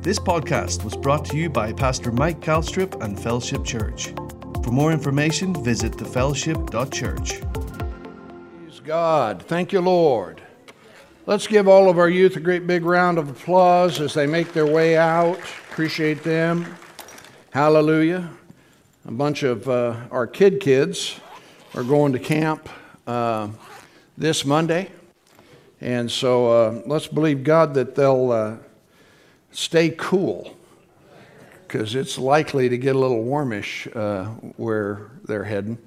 This 0.00 0.20
podcast 0.20 0.84
was 0.84 0.96
brought 0.96 1.24
to 1.26 1.36
you 1.36 1.50
by 1.50 1.72
Pastor 1.72 2.12
Mike 2.12 2.38
Calstrip 2.40 3.02
and 3.02 3.18
Fellowship 3.18 3.64
Church. 3.64 4.14
For 4.62 4.70
more 4.70 4.92
information, 4.92 5.52
visit 5.64 5.90
thefellowship.church. 5.92 7.40
Praise 7.40 8.80
God. 8.84 9.42
Thank 9.42 9.72
you, 9.72 9.80
Lord. 9.80 10.40
Let's 11.26 11.48
give 11.48 11.66
all 11.66 11.90
of 11.90 11.98
our 11.98 12.08
youth 12.08 12.36
a 12.36 12.40
great 12.40 12.64
big 12.64 12.84
round 12.84 13.18
of 13.18 13.28
applause 13.28 14.00
as 14.00 14.14
they 14.14 14.24
make 14.24 14.52
their 14.52 14.66
way 14.66 14.96
out. 14.96 15.40
Appreciate 15.72 16.22
them. 16.22 16.76
Hallelujah. 17.50 18.30
A 19.04 19.12
bunch 19.12 19.42
of 19.42 19.68
uh, 19.68 19.96
our 20.12 20.28
kid 20.28 20.60
kids 20.60 21.18
are 21.74 21.82
going 21.82 22.12
to 22.12 22.20
camp 22.20 22.68
uh, 23.08 23.48
this 24.16 24.44
Monday. 24.44 24.92
And 25.80 26.08
so 26.08 26.50
uh, 26.50 26.82
let's 26.86 27.08
believe 27.08 27.42
God 27.42 27.74
that 27.74 27.96
they'll 27.96 28.30
uh, 28.30 28.56
stay 29.58 29.90
cool 29.90 30.54
because 31.66 31.96
it's 31.96 32.16
likely 32.16 32.68
to 32.68 32.78
get 32.78 32.94
a 32.94 32.98
little 32.98 33.24
warmish 33.24 33.88
uh, 33.92 34.26
where 34.56 35.10
they're 35.24 35.44
heading. 35.44 35.78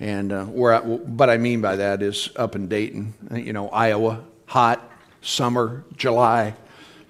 And 0.00 0.32
uh, 0.32 0.46
where, 0.46 0.72
I, 0.72 0.80
what 0.80 1.28
I 1.28 1.36
mean 1.36 1.60
by 1.60 1.76
that 1.76 2.00
is 2.00 2.30
up 2.34 2.56
in 2.56 2.66
Dayton, 2.68 3.12
you 3.34 3.52
know, 3.52 3.68
Iowa, 3.68 4.24
hot, 4.46 4.90
summer, 5.20 5.84
July, 5.98 6.54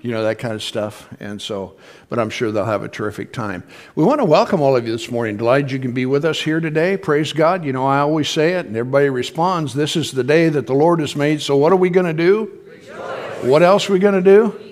you 0.01 0.11
know, 0.11 0.25
that 0.25 0.41
kind 0.41 0.55
of 0.55 0.65
stuff. 0.65 1.09
And 1.21 1.41
so, 1.41 1.77
but 2.09 2.19
I'm 2.19 2.29
sure 2.29 2.51
they'll 2.51 2.65
have 2.65 2.83
a 2.83 2.89
terrific 2.89 3.33
time. 3.33 3.63
We 3.95 4.03
want 4.03 4.19
to 4.19 4.25
welcome 4.25 4.61
all 4.61 4.77
of 4.77 4.85
you 4.85 4.93
this 4.93 5.13
morning. 5.13 5.37
Delighted 5.37 5.71
you 5.71 5.79
can 5.79 5.93
be 5.93 6.07
with 6.07 6.25
us 6.25 6.41
here 6.41 6.59
today. 6.59 6.97
Praise 6.97 7.33
God. 7.33 7.65
You 7.65 7.73
know, 7.73 7.87
I 7.87 8.01
always 8.01 8.29
say 8.29 8.55
it, 8.55 8.67
and 8.67 8.77
everybody 8.77 9.11
responds 9.11 9.75
this 9.75 9.95
is 9.95 10.11
the 10.11 10.25
day 10.25 10.49
that 10.49 10.67
the 10.67 10.75
Lord 10.75 10.99
has 10.99 11.15
made. 11.15 11.41
So, 11.41 11.57
what 11.57 11.73
are 11.73 11.77
we 11.77 11.89
going 11.89 12.07
to 12.07 12.13
do? 12.13 12.59
Rejoice. 12.67 13.45
What 13.45 13.63
else 13.63 13.89
are 13.89 13.93
we 13.93 14.01
going 14.01 14.15
to 14.15 14.21
do? 14.21 14.70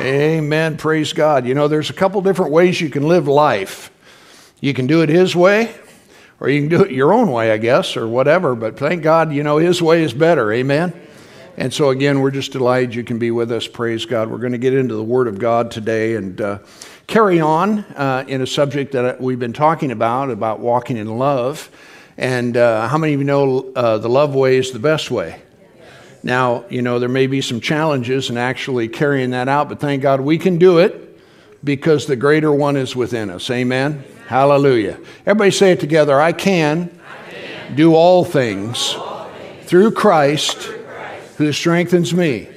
Amen. 0.00 0.78
Praise 0.78 1.12
God. 1.12 1.44
You 1.44 1.52
know, 1.52 1.68
there's 1.68 1.90
a 1.90 1.92
couple 1.92 2.22
different 2.22 2.52
ways 2.52 2.80
you 2.80 2.88
can 2.88 3.06
live 3.06 3.28
life. 3.28 3.90
You 4.58 4.72
can 4.72 4.86
do 4.86 5.02
it 5.02 5.10
His 5.10 5.36
way, 5.36 5.74
or 6.40 6.48
you 6.48 6.60
can 6.60 6.70
do 6.70 6.82
it 6.82 6.90
your 6.90 7.12
own 7.12 7.30
way, 7.30 7.52
I 7.52 7.58
guess, 7.58 7.98
or 7.98 8.08
whatever. 8.08 8.54
But 8.54 8.78
thank 8.78 9.02
God, 9.02 9.30
you 9.30 9.42
know, 9.42 9.58
His 9.58 9.82
way 9.82 10.02
is 10.02 10.14
better. 10.14 10.50
Amen. 10.54 10.98
And 11.58 11.70
so, 11.70 11.90
again, 11.90 12.20
we're 12.20 12.30
just 12.30 12.52
delighted 12.52 12.94
you 12.94 13.04
can 13.04 13.18
be 13.18 13.30
with 13.30 13.52
us. 13.52 13.66
Praise 13.66 14.06
God. 14.06 14.30
We're 14.30 14.38
going 14.38 14.52
to 14.52 14.58
get 14.58 14.72
into 14.72 14.94
the 14.94 15.04
Word 15.04 15.28
of 15.28 15.38
God 15.38 15.70
today 15.70 16.14
and 16.14 16.40
uh, 16.40 16.58
carry 17.06 17.38
on 17.38 17.80
uh, 17.94 18.24
in 18.26 18.40
a 18.40 18.46
subject 18.46 18.92
that 18.92 19.20
we've 19.20 19.38
been 19.38 19.52
talking 19.52 19.90
about, 19.90 20.30
about 20.30 20.60
walking 20.60 20.96
in 20.96 21.18
love. 21.18 21.70
And 22.16 22.56
uh, 22.56 22.88
how 22.88 22.96
many 22.96 23.12
of 23.12 23.20
you 23.20 23.26
know 23.26 23.70
uh, 23.76 23.98
the 23.98 24.08
love 24.08 24.34
way 24.34 24.56
is 24.56 24.70
the 24.70 24.78
best 24.78 25.10
way? 25.10 25.42
Now, 26.22 26.64
you 26.68 26.82
know, 26.82 26.98
there 26.98 27.08
may 27.08 27.26
be 27.26 27.40
some 27.40 27.60
challenges 27.60 28.30
in 28.30 28.36
actually 28.36 28.88
carrying 28.88 29.30
that 29.30 29.48
out, 29.48 29.68
but 29.68 29.80
thank 29.80 30.02
God 30.02 30.20
we 30.20 30.38
can 30.38 30.58
do 30.58 30.78
it 30.78 31.18
because 31.64 32.06
the 32.06 32.16
greater 32.16 32.52
one 32.52 32.76
is 32.76 32.94
within 32.94 33.30
us. 33.30 33.50
Amen? 33.50 34.04
Hallelujah. 34.26 34.98
Everybody 35.26 35.50
say 35.50 35.72
it 35.72 35.80
together 35.80 36.20
I 36.20 36.32
can, 36.32 36.90
I 37.08 37.30
can. 37.30 37.74
do 37.74 37.94
all 37.94 38.24
things, 38.24 38.94
all 38.94 39.30
things. 39.30 39.68
through 39.68 39.92
Christ 39.92 40.70
who 41.36 41.52
strengthens 41.52 42.12
me. 42.12 42.48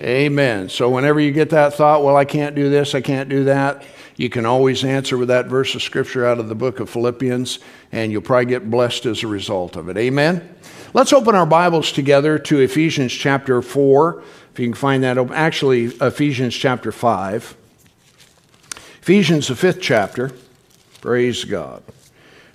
Amen. 0.00 0.70
So, 0.70 0.88
whenever 0.88 1.20
you 1.20 1.30
get 1.30 1.50
that 1.50 1.74
thought, 1.74 2.02
well, 2.02 2.16
I 2.16 2.24
can't 2.24 2.54
do 2.54 2.70
this, 2.70 2.94
I 2.94 3.02
can't 3.02 3.28
do 3.28 3.44
that, 3.44 3.84
you 4.20 4.28
can 4.28 4.44
always 4.44 4.84
answer 4.84 5.16
with 5.16 5.28
that 5.28 5.46
verse 5.46 5.74
of 5.74 5.82
scripture 5.82 6.26
out 6.26 6.38
of 6.38 6.50
the 6.50 6.54
book 6.54 6.78
of 6.78 6.90
Philippians, 6.90 7.58
and 7.90 8.12
you'll 8.12 8.20
probably 8.20 8.44
get 8.44 8.70
blessed 8.70 9.06
as 9.06 9.22
a 9.22 9.26
result 9.26 9.76
of 9.76 9.88
it. 9.88 9.96
Amen. 9.96 10.56
Let's 10.92 11.14
open 11.14 11.34
our 11.34 11.46
Bibles 11.46 11.90
together 11.90 12.38
to 12.38 12.58
Ephesians 12.58 13.14
chapter 13.14 13.62
4. 13.62 14.22
If 14.52 14.58
you 14.58 14.66
can 14.66 14.74
find 14.74 15.02
that. 15.04 15.16
Actually, 15.30 15.86
Ephesians 15.86 16.54
chapter 16.54 16.92
5. 16.92 17.56
Ephesians, 19.00 19.48
the 19.48 19.56
fifth 19.56 19.80
chapter. 19.80 20.32
Praise 21.00 21.44
God. 21.44 21.82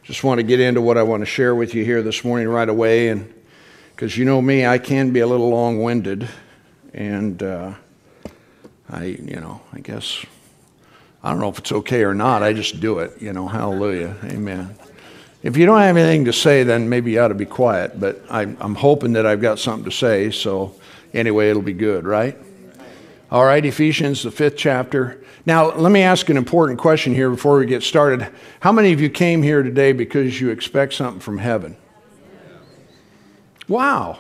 Just 0.03 0.23
want 0.23 0.38
to 0.38 0.44
get 0.44 0.59
into 0.59 0.81
what 0.81 1.00
I 1.00 1.02
want 1.02 1.22
to 1.22 1.25
share 1.25 1.55
with 1.55 1.73
you 1.73 1.83
here 1.83 2.03
this 2.03 2.23
morning 2.23 2.47
right 2.47 2.69
away. 2.69 3.09
And 3.09 3.34
because 3.95 4.16
you 4.16 4.23
know 4.23 4.40
me, 4.40 4.67
I 4.67 4.78
can 4.78 5.09
be 5.09 5.22
a 5.22 5.28
little 5.28 5.50
long 5.50 5.81
winded. 5.81 6.29
And 6.94 7.41
uh, 7.41 7.73
I, 8.88 9.06
you 9.06 9.40
know, 9.40 9.61
I 9.73 9.79
guess, 9.79 10.23
I 11.25 11.31
don't 11.31 11.40
know 11.40 11.50
if 11.50 11.58
it's 11.58 11.72
okay 11.72 12.03
or 12.03 12.13
not. 12.13 12.44
I 12.44 12.53
just 12.53 12.80
do 12.80 13.00
it, 13.00 13.19
you 13.19 13.34
know, 13.34 13.47
hallelujah. 13.47 14.16
Amen. 14.25 14.78
If 15.41 15.58
you 15.58 15.66
don't 15.66 15.80
have 15.80 15.97
anything 15.97 16.25
to 16.25 16.34
say, 16.34 16.62
then 16.62 16.88
maybe 16.88 17.13
you 17.13 17.19
ought 17.19 17.30
to 17.30 17.34
be 17.34 17.47
quiet. 17.47 18.00
But 18.00 18.22
I'm, 18.30 18.56
I'm 18.62 18.75
hoping 18.75 19.13
that 19.13 19.25
I've 19.25 19.41
got 19.41 19.58
something 19.58 19.85
to 19.85 19.91
say. 19.91 20.30
So 20.30 20.75
anyway, 21.16 21.50
it'll 21.50 21.64
be 21.64 21.74
good, 21.74 22.06
right? 22.06 22.38
All 23.31 23.44
right, 23.44 23.66
Ephesians, 23.66 24.22
the 24.22 24.30
fifth 24.30 24.56
chapter. 24.56 25.19
Now, 25.47 25.74
let 25.75 25.91
me 25.91 26.03
ask 26.03 26.30
an 26.30 26.38
important 26.38 26.78
question 26.78 27.16
here 27.16 27.31
before 27.31 27.58
we 27.58 27.66
get 27.66 27.81
started. 27.81 28.31
How 28.59 28.72
many 28.72 28.94
of 28.94 29.02
you 29.02 29.09
came 29.09 29.41
here 29.41 29.64
today 29.64 29.94
because 29.94 30.40
you 30.40 30.52
expect 30.52 30.94
something 30.94 31.19
from 31.19 31.40
heaven? 31.40 31.75
Wow. 33.68 34.19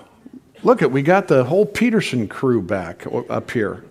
Look 0.63 0.81
at 0.81 0.91
we 0.91 1.03
got 1.03 1.27
the 1.27 1.43
whole 1.43 1.67
Peterson 1.67 2.27
crew 2.27 2.63
back 2.63 3.05
up 3.29 3.51
here. 3.51 3.83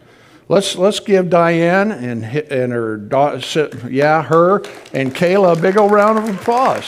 Let's 0.48 0.76
let's 0.76 1.00
give 1.00 1.30
Diane 1.30 1.90
and 1.90 2.22
and 2.24 2.72
her 2.72 2.98
daughter, 2.98 3.70
yeah, 3.88 4.22
her 4.22 4.58
and 4.92 5.14
Kayla 5.14 5.56
a 5.56 5.60
big 5.60 5.78
old 5.78 5.90
round 5.90 6.18
of 6.18 6.28
applause. 6.28 6.86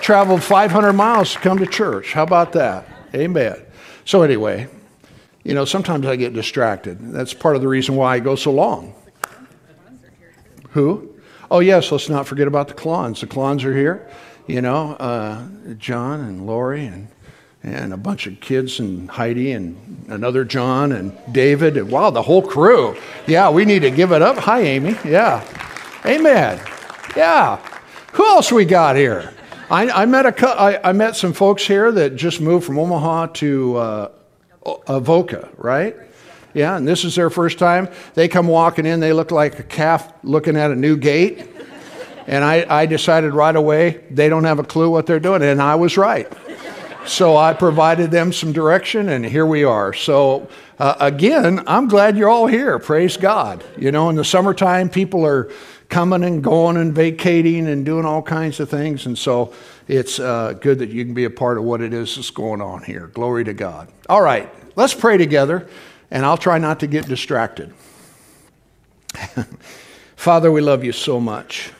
Traveled 0.00 0.42
500 0.42 0.92
miles 0.92 1.32
to 1.32 1.38
come 1.38 1.58
to 1.58 1.66
church. 1.66 2.12
How 2.12 2.22
about 2.22 2.52
that? 2.52 2.86
Amen. 3.14 3.56
So 4.04 4.22
anyway, 4.22 4.68
you 5.42 5.54
know, 5.54 5.64
sometimes 5.64 6.06
I 6.06 6.16
get 6.16 6.32
distracted. 6.32 6.98
That's 7.12 7.34
part 7.34 7.56
of 7.56 7.62
the 7.62 7.68
reason 7.68 7.96
why 7.96 8.14
I 8.14 8.20
go 8.20 8.36
so 8.36 8.52
long. 8.52 8.94
Who? 10.70 11.14
Oh 11.50 11.60
yes, 11.60 11.90
let's 11.90 12.08
not 12.08 12.26
forget 12.26 12.46
about 12.46 12.68
the 12.68 12.74
Clons. 12.74 13.20
The 13.20 13.26
Clons 13.26 13.64
are 13.64 13.74
here. 13.74 14.08
You 14.46 14.60
know, 14.60 14.92
uh, 14.92 15.46
John 15.78 16.20
and 16.20 16.46
Lori 16.46 16.86
and 16.86 17.08
and 17.64 17.94
a 17.94 17.96
bunch 17.96 18.26
of 18.26 18.38
kids 18.40 18.78
and 18.78 19.10
Heidi 19.10 19.52
and 19.52 20.04
another 20.08 20.44
John 20.44 20.92
and 20.92 21.16
David. 21.32 21.78
And, 21.78 21.90
wow, 21.90 22.10
the 22.10 22.22
whole 22.22 22.42
crew. 22.42 22.94
Yeah, 23.26 23.50
we 23.50 23.64
need 23.64 23.80
to 23.80 23.90
give 23.90 24.12
it 24.12 24.20
up. 24.20 24.36
Hi, 24.36 24.60
Amy. 24.60 24.96
Yeah. 25.02 25.42
Amen. 26.04 26.60
Yeah. 27.16 27.56
Who 28.12 28.26
else 28.26 28.52
we 28.52 28.66
got 28.66 28.96
here? 28.96 29.32
I, 29.70 29.88
I 30.02 30.06
met 30.06 30.26
a, 30.26 30.48
I, 30.48 30.90
I, 30.90 30.92
met 30.92 31.16
some 31.16 31.32
folks 31.32 31.66
here 31.66 31.90
that 31.90 32.16
just 32.16 32.38
moved 32.38 32.66
from 32.66 32.78
Omaha 32.78 33.28
to 33.28 33.76
uh, 33.76 34.08
Avoca, 34.86 35.48
right? 35.56 35.96
Yeah, 36.52 36.76
and 36.76 36.86
this 36.86 37.02
is 37.02 37.14
their 37.14 37.30
first 37.30 37.58
time. 37.58 37.88
They 38.12 38.28
come 38.28 38.46
walking 38.46 38.84
in, 38.84 39.00
they 39.00 39.14
look 39.14 39.30
like 39.30 39.58
a 39.58 39.62
calf 39.62 40.12
looking 40.22 40.56
at 40.56 40.70
a 40.70 40.76
new 40.76 40.98
gate. 40.98 41.48
And 42.26 42.44
I, 42.44 42.66
I 42.68 42.86
decided 42.86 43.32
right 43.32 43.56
away 43.56 44.04
they 44.10 44.28
don't 44.28 44.44
have 44.44 44.58
a 44.58 44.64
clue 44.64 44.90
what 44.90 45.06
they're 45.06 45.18
doing, 45.18 45.42
and 45.42 45.60
I 45.62 45.74
was 45.76 45.96
right 45.96 46.30
so 47.06 47.36
I 47.36 47.52
provided 47.52 48.10
them 48.10 48.32
some 48.32 48.52
direction, 48.52 49.08
and 49.08 49.24
here 49.24 49.46
we 49.46 49.64
are. 49.64 49.92
So, 49.92 50.48
uh, 50.78 50.96
again, 51.00 51.62
I'm 51.66 51.88
glad 51.88 52.16
you're 52.16 52.28
all 52.28 52.46
here. 52.46 52.78
Praise 52.78 53.16
God. 53.16 53.64
You 53.76 53.92
know, 53.92 54.08
in 54.10 54.16
the 54.16 54.24
summertime, 54.24 54.88
people 54.88 55.24
are 55.26 55.50
coming 55.88 56.24
and 56.24 56.42
going 56.42 56.76
and 56.76 56.94
vacating 56.94 57.68
and 57.68 57.84
doing 57.84 58.04
all 58.04 58.22
kinds 58.22 58.58
of 58.60 58.68
things. 58.68 59.06
And 59.06 59.16
so 59.16 59.52
it's 59.86 60.18
uh, 60.18 60.54
good 60.60 60.78
that 60.78 60.90
you 60.90 61.04
can 61.04 61.14
be 61.14 61.24
a 61.24 61.30
part 61.30 61.58
of 61.58 61.64
what 61.64 61.80
it 61.80 61.92
is 61.92 62.16
that's 62.16 62.30
going 62.30 62.60
on 62.60 62.82
here. 62.82 63.08
Glory 63.08 63.44
to 63.44 63.52
God. 63.52 63.88
All 64.08 64.22
right, 64.22 64.50
let's 64.76 64.94
pray 64.94 65.18
together, 65.18 65.68
and 66.10 66.24
I'll 66.24 66.38
try 66.38 66.58
not 66.58 66.80
to 66.80 66.86
get 66.86 67.06
distracted. 67.06 67.72
Father, 70.16 70.50
we 70.50 70.60
love 70.60 70.84
you 70.84 70.92
so 70.92 71.20
much. 71.20 71.70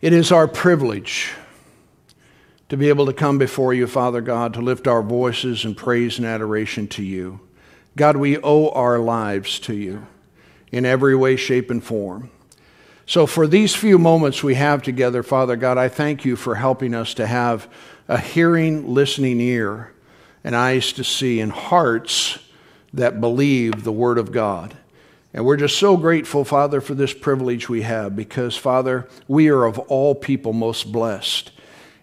It 0.00 0.12
is 0.12 0.32
our 0.32 0.48
privilege 0.48 1.32
to 2.72 2.78
be 2.78 2.88
able 2.88 3.04
to 3.04 3.12
come 3.12 3.36
before 3.36 3.74
you, 3.74 3.86
Father 3.86 4.22
God, 4.22 4.54
to 4.54 4.62
lift 4.62 4.88
our 4.88 5.02
voices 5.02 5.66
in 5.66 5.74
praise 5.74 6.16
and 6.16 6.26
adoration 6.26 6.88
to 6.88 7.02
you. 7.02 7.38
God, 7.98 8.16
we 8.16 8.38
owe 8.38 8.70
our 8.70 8.98
lives 8.98 9.58
to 9.58 9.74
you 9.74 10.06
in 10.70 10.86
every 10.86 11.14
way, 11.14 11.36
shape, 11.36 11.70
and 11.70 11.84
form. 11.84 12.30
So, 13.04 13.26
for 13.26 13.46
these 13.46 13.74
few 13.74 13.98
moments 13.98 14.42
we 14.42 14.54
have 14.54 14.82
together, 14.82 15.22
Father 15.22 15.54
God, 15.54 15.76
I 15.76 15.90
thank 15.90 16.24
you 16.24 16.34
for 16.34 16.54
helping 16.54 16.94
us 16.94 17.12
to 17.12 17.26
have 17.26 17.68
a 18.08 18.16
hearing, 18.16 18.94
listening 18.94 19.38
ear, 19.38 19.92
and 20.42 20.56
eyes 20.56 20.94
to 20.94 21.04
see, 21.04 21.40
and 21.40 21.52
hearts 21.52 22.38
that 22.94 23.20
believe 23.20 23.84
the 23.84 23.92
Word 23.92 24.16
of 24.16 24.32
God. 24.32 24.78
And 25.34 25.44
we're 25.44 25.58
just 25.58 25.76
so 25.76 25.98
grateful, 25.98 26.42
Father, 26.42 26.80
for 26.80 26.94
this 26.94 27.12
privilege 27.12 27.68
we 27.68 27.82
have 27.82 28.16
because, 28.16 28.56
Father, 28.56 29.10
we 29.28 29.48
are 29.48 29.66
of 29.66 29.78
all 29.78 30.14
people 30.14 30.54
most 30.54 30.90
blessed. 30.90 31.50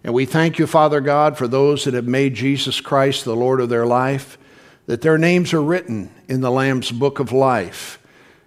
And 0.04 0.14
we 0.14 0.26
thank 0.26 0.60
you, 0.60 0.68
Father 0.68 1.02
God, 1.02 1.38
for 1.38 1.48
those 1.48 1.84
that 1.84 1.94
have 1.94 2.08
made 2.08 2.34
Jesus 2.34 2.80
Christ 2.82 3.26
the 3.26 3.36
Lord 3.36 3.60
of 3.60 3.70
their 3.70 3.86
life, 3.86 4.38
that 4.86 5.02
their 5.02 5.18
names 5.18 5.54
are 5.54 5.62
written 5.62 6.12
in 6.28 6.42
the 6.42 6.52
Lamb's 6.52 6.92
book 6.92 7.20
of 7.20 7.32
life, 7.32 8.00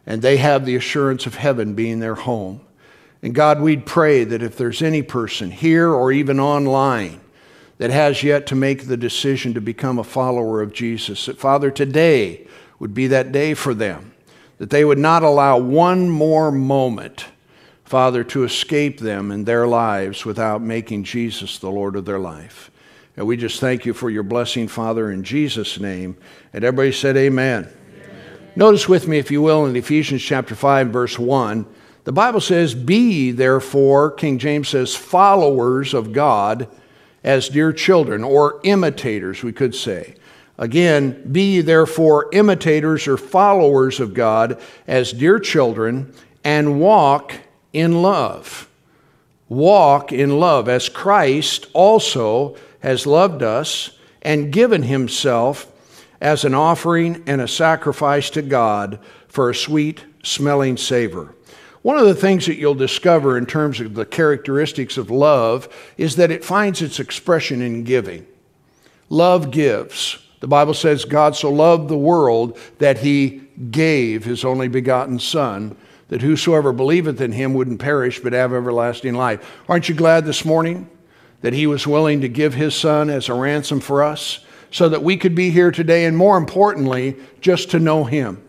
and 0.06 0.22
they 0.22 0.38
have 0.38 0.64
the 0.64 0.76
assurance 0.76 1.26
of 1.26 1.34
heaven 1.34 1.74
being 1.74 2.00
their 2.00 2.14
home. 2.14 2.60
And 3.22 3.34
God, 3.34 3.60
we'd 3.60 3.86
pray 3.86 4.24
that 4.24 4.42
if 4.42 4.56
there's 4.56 4.82
any 4.82 5.02
person 5.02 5.50
here 5.50 5.90
or 5.90 6.10
even 6.10 6.40
online 6.40 7.20
that 7.78 7.90
has 7.90 8.22
yet 8.22 8.46
to 8.48 8.54
make 8.54 8.86
the 8.86 8.96
decision 8.96 9.54
to 9.54 9.60
become 9.60 9.98
a 9.98 10.04
follower 10.04 10.60
of 10.62 10.72
Jesus, 10.72 11.26
that 11.26 11.38
Father, 11.38 11.70
today 11.70 12.46
would 12.78 12.94
be 12.94 13.06
that 13.08 13.30
day 13.30 13.54
for 13.54 13.74
them 13.74 14.12
that 14.62 14.70
they 14.70 14.84
would 14.84 14.98
not 14.98 15.24
allow 15.24 15.58
one 15.58 16.08
more 16.08 16.52
moment, 16.52 17.26
Father, 17.92 18.24
to 18.24 18.42
escape 18.42 19.00
them 19.00 19.30
in 19.30 19.44
their 19.44 19.66
lives 19.66 20.24
without 20.24 20.62
making 20.62 21.04
Jesus 21.04 21.58
the 21.58 21.68
Lord 21.68 21.94
of 21.94 22.06
their 22.06 22.18
life. 22.18 22.70
And 23.18 23.26
we 23.26 23.36
just 23.36 23.60
thank 23.60 23.84
you 23.84 23.92
for 23.92 24.08
your 24.08 24.22
blessing, 24.22 24.66
Father, 24.66 25.10
in 25.10 25.22
Jesus' 25.22 25.78
name. 25.78 26.16
And 26.54 26.64
everybody 26.64 26.90
said, 26.90 27.18
Amen. 27.18 27.64
amen. 27.64 28.48
Notice 28.56 28.88
with 28.88 29.06
me, 29.06 29.18
if 29.18 29.30
you 29.30 29.42
will, 29.42 29.66
in 29.66 29.76
Ephesians 29.76 30.22
chapter 30.22 30.54
5, 30.54 30.88
verse 30.88 31.18
1, 31.18 31.66
the 32.04 32.12
Bible 32.12 32.40
says, 32.40 32.74
Be 32.74 33.30
therefore, 33.30 34.12
King 34.12 34.38
James 34.38 34.70
says, 34.70 34.94
followers 34.94 35.92
of 35.92 36.14
God 36.14 36.68
as 37.22 37.50
dear 37.50 37.74
children, 37.74 38.24
or 38.24 38.58
imitators, 38.64 39.42
we 39.42 39.52
could 39.52 39.74
say. 39.74 40.14
Again, 40.56 41.30
be 41.30 41.60
therefore 41.60 42.30
imitators 42.32 43.06
or 43.06 43.18
followers 43.18 44.00
of 44.00 44.14
God 44.14 44.58
as 44.86 45.12
dear 45.12 45.38
children, 45.38 46.14
and 46.42 46.80
walk 46.80 47.34
in 47.72 48.02
love. 48.02 48.68
Walk 49.48 50.12
in 50.12 50.40
love, 50.40 50.68
as 50.68 50.88
Christ 50.88 51.66
also 51.72 52.56
has 52.80 53.06
loved 53.06 53.42
us 53.42 53.98
and 54.22 54.52
given 54.52 54.82
himself 54.82 55.70
as 56.20 56.44
an 56.44 56.54
offering 56.54 57.22
and 57.26 57.40
a 57.40 57.48
sacrifice 57.48 58.30
to 58.30 58.42
God 58.42 58.98
for 59.28 59.50
a 59.50 59.54
sweet 59.54 60.04
smelling 60.22 60.76
savor. 60.76 61.34
One 61.82 61.98
of 61.98 62.06
the 62.06 62.14
things 62.14 62.46
that 62.46 62.58
you'll 62.58 62.74
discover 62.74 63.36
in 63.36 63.44
terms 63.44 63.80
of 63.80 63.94
the 63.94 64.06
characteristics 64.06 64.96
of 64.96 65.10
love 65.10 65.68
is 65.98 66.14
that 66.16 66.30
it 66.30 66.44
finds 66.44 66.80
its 66.80 67.00
expression 67.00 67.60
in 67.60 67.82
giving. 67.82 68.24
Love 69.08 69.50
gives. 69.50 70.18
The 70.38 70.46
Bible 70.46 70.74
says 70.74 71.04
God 71.04 71.34
so 71.34 71.50
loved 71.50 71.88
the 71.88 71.98
world 71.98 72.56
that 72.78 72.98
he 72.98 73.42
gave 73.70 74.24
his 74.24 74.44
only 74.44 74.68
begotten 74.68 75.18
Son, 75.18 75.76
that 76.12 76.20
whosoever 76.20 76.74
believeth 76.74 77.22
in 77.22 77.32
him 77.32 77.54
wouldn't 77.54 77.80
perish 77.80 78.20
but 78.20 78.34
have 78.34 78.52
everlasting 78.52 79.14
life. 79.14 79.62
Aren't 79.66 79.88
you 79.88 79.94
glad 79.94 80.26
this 80.26 80.44
morning 80.44 80.90
that 81.40 81.54
he 81.54 81.66
was 81.66 81.86
willing 81.86 82.20
to 82.20 82.28
give 82.28 82.52
his 82.52 82.74
Son 82.74 83.08
as 83.08 83.30
a 83.30 83.34
ransom 83.34 83.80
for 83.80 84.02
us 84.02 84.40
so 84.70 84.90
that 84.90 85.02
we 85.02 85.16
could 85.16 85.34
be 85.34 85.48
here 85.48 85.70
today 85.70 86.04
and 86.04 86.14
more 86.14 86.36
importantly, 86.36 87.16
just 87.40 87.70
to 87.70 87.78
know 87.78 88.04
him? 88.04 88.46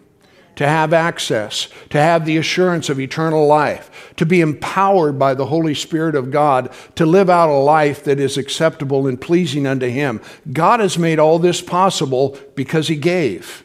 to 0.56 0.68
have 0.68 0.94
access, 0.94 1.68
to 1.89 1.98
have 1.98 2.25
the 2.25 2.38
assurance 2.38 2.88
of 2.88 3.00
eternal 3.00 3.48
life, 3.48 4.13
to 4.18 4.24
be 4.24 4.39
empowered 4.39 5.18
by 5.18 5.33
the 5.33 5.48
Holy 5.48 5.74
Spirit 5.74 6.13
of 6.13 6.30
God 6.30 6.71
to 6.94 7.07
live 7.07 7.27
out 7.27 7.50
a 7.50 7.57
life 7.57 8.04
that 8.04 8.19
is 8.19 8.38
acceptable 8.38 9.07
and 9.07 9.19
pleasing 9.19 9.66
unto 9.66 9.88
Him. 9.88 10.21
God 10.51 10.80
has 10.80 10.95
made 10.95 11.18
all 11.18 11.39
this 11.39 11.59
possible 11.59 12.38
because 12.54 12.88
He 12.88 12.95
gave. 12.95 13.62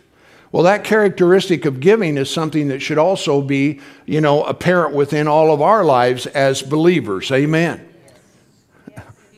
Well, 0.50 0.62
that 0.62 0.84
characteristic 0.84 1.64
of 1.66 1.80
giving 1.80 2.16
is 2.16 2.30
something 2.30 2.68
that 2.68 2.80
should 2.80 2.98
also 2.98 3.42
be, 3.42 3.80
you 4.06 4.20
know, 4.20 4.44
apparent 4.44 4.94
within 4.94 5.28
all 5.28 5.52
of 5.52 5.60
our 5.60 5.84
lives 5.84 6.26
as 6.26 6.62
believers. 6.62 7.30
Amen. 7.30 7.86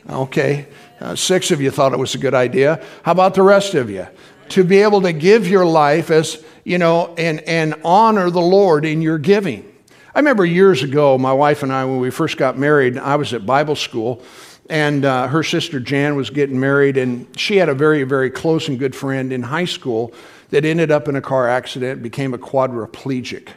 Okay. 0.09 0.67
Uh, 0.99 1.15
six 1.15 1.51
of 1.51 1.59
you 1.61 1.71
thought 1.71 1.93
it 1.93 1.99
was 1.99 2.15
a 2.15 2.17
good 2.17 2.33
idea. 2.33 2.83
How 3.03 3.11
about 3.11 3.33
the 3.33 3.43
rest 3.43 3.73
of 3.73 3.89
you? 3.89 4.07
To 4.49 4.63
be 4.63 4.77
able 4.77 5.01
to 5.01 5.13
give 5.13 5.47
your 5.47 5.65
life 5.65 6.11
as 6.11 6.43
you 6.63 6.77
know, 6.77 7.13
and, 7.17 7.41
and 7.41 7.75
honor 7.83 8.29
the 8.29 8.41
Lord 8.41 8.85
in 8.85 9.01
your 9.01 9.17
giving. 9.17 9.67
I 10.13 10.19
remember 10.19 10.45
years 10.45 10.83
ago, 10.83 11.17
my 11.17 11.33
wife 11.33 11.63
and 11.63 11.71
I, 11.71 11.85
when 11.85 11.99
we 11.99 12.11
first 12.11 12.37
got 12.37 12.57
married, 12.57 12.97
I 12.97 13.15
was 13.15 13.33
at 13.33 13.45
Bible 13.45 13.75
school, 13.75 14.21
and 14.71 15.03
uh, 15.03 15.27
her 15.27 15.43
sister 15.43 15.81
Jan 15.81 16.15
was 16.15 16.29
getting 16.29 16.57
married, 16.57 16.95
and 16.95 17.27
she 17.37 17.57
had 17.57 17.67
a 17.67 17.73
very, 17.75 18.03
very 18.03 18.29
close 18.29 18.69
and 18.69 18.79
good 18.79 18.95
friend 18.95 19.33
in 19.33 19.43
high 19.43 19.65
school 19.65 20.13
that 20.51 20.63
ended 20.63 20.91
up 20.91 21.09
in 21.09 21.17
a 21.17 21.21
car 21.21 21.49
accident, 21.49 22.01
became 22.01 22.33
a 22.33 22.37
quadriplegic. 22.37 23.49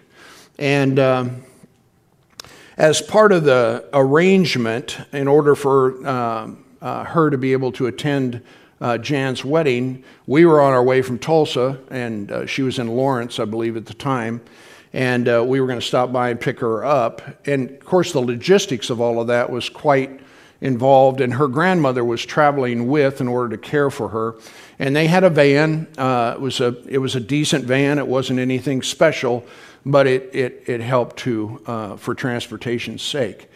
And 0.58 0.98
um, 0.98 1.44
as 2.76 3.00
part 3.00 3.30
of 3.30 3.44
the 3.44 3.88
arrangement, 3.92 4.98
in 5.12 5.28
order 5.28 5.54
for 5.54 6.04
uh, 6.04 6.50
uh, 6.82 7.04
her 7.04 7.30
to 7.30 7.38
be 7.38 7.52
able 7.52 7.70
to 7.72 7.86
attend 7.86 8.42
uh, 8.80 8.98
Jan's 8.98 9.44
wedding, 9.44 10.02
we 10.26 10.44
were 10.44 10.60
on 10.60 10.72
our 10.72 10.82
way 10.82 11.00
from 11.00 11.20
Tulsa, 11.20 11.78
and 11.90 12.32
uh, 12.32 12.46
she 12.46 12.62
was 12.62 12.80
in 12.80 12.88
Lawrence, 12.88 13.38
I 13.38 13.44
believe, 13.44 13.76
at 13.76 13.86
the 13.86 13.94
time. 13.94 14.40
And 14.92 15.28
uh, 15.28 15.44
we 15.46 15.60
were 15.60 15.68
going 15.68 15.78
to 15.78 15.86
stop 15.86 16.12
by 16.12 16.30
and 16.30 16.40
pick 16.40 16.58
her 16.58 16.84
up. 16.84 17.22
And 17.46 17.70
of 17.70 17.84
course, 17.84 18.10
the 18.10 18.20
logistics 18.20 18.90
of 18.90 19.00
all 19.00 19.20
of 19.20 19.28
that 19.28 19.48
was 19.48 19.68
quite 19.68 20.23
involved, 20.60 21.20
and 21.20 21.34
her 21.34 21.48
grandmother 21.48 22.04
was 22.04 22.24
traveling 22.24 22.88
with 22.88 23.20
in 23.20 23.28
order 23.28 23.56
to 23.56 23.58
care 23.58 23.90
for 23.90 24.08
her. 24.08 24.34
And 24.78 24.94
they 24.94 25.06
had 25.06 25.24
a 25.24 25.30
van. 25.30 25.86
Uh, 25.96 26.34
it, 26.36 26.40
was 26.40 26.60
a, 26.60 26.76
it 26.88 26.98
was 26.98 27.16
a 27.16 27.20
decent 27.20 27.64
van, 27.64 27.98
it 27.98 28.06
wasn't 28.06 28.38
anything 28.38 28.82
special, 28.82 29.44
but 29.86 30.06
it, 30.06 30.30
it, 30.34 30.62
it 30.66 30.80
helped 30.80 31.18
to, 31.18 31.62
uh, 31.66 31.96
for 31.96 32.14
transportation's 32.14 33.02
sake. 33.02 33.50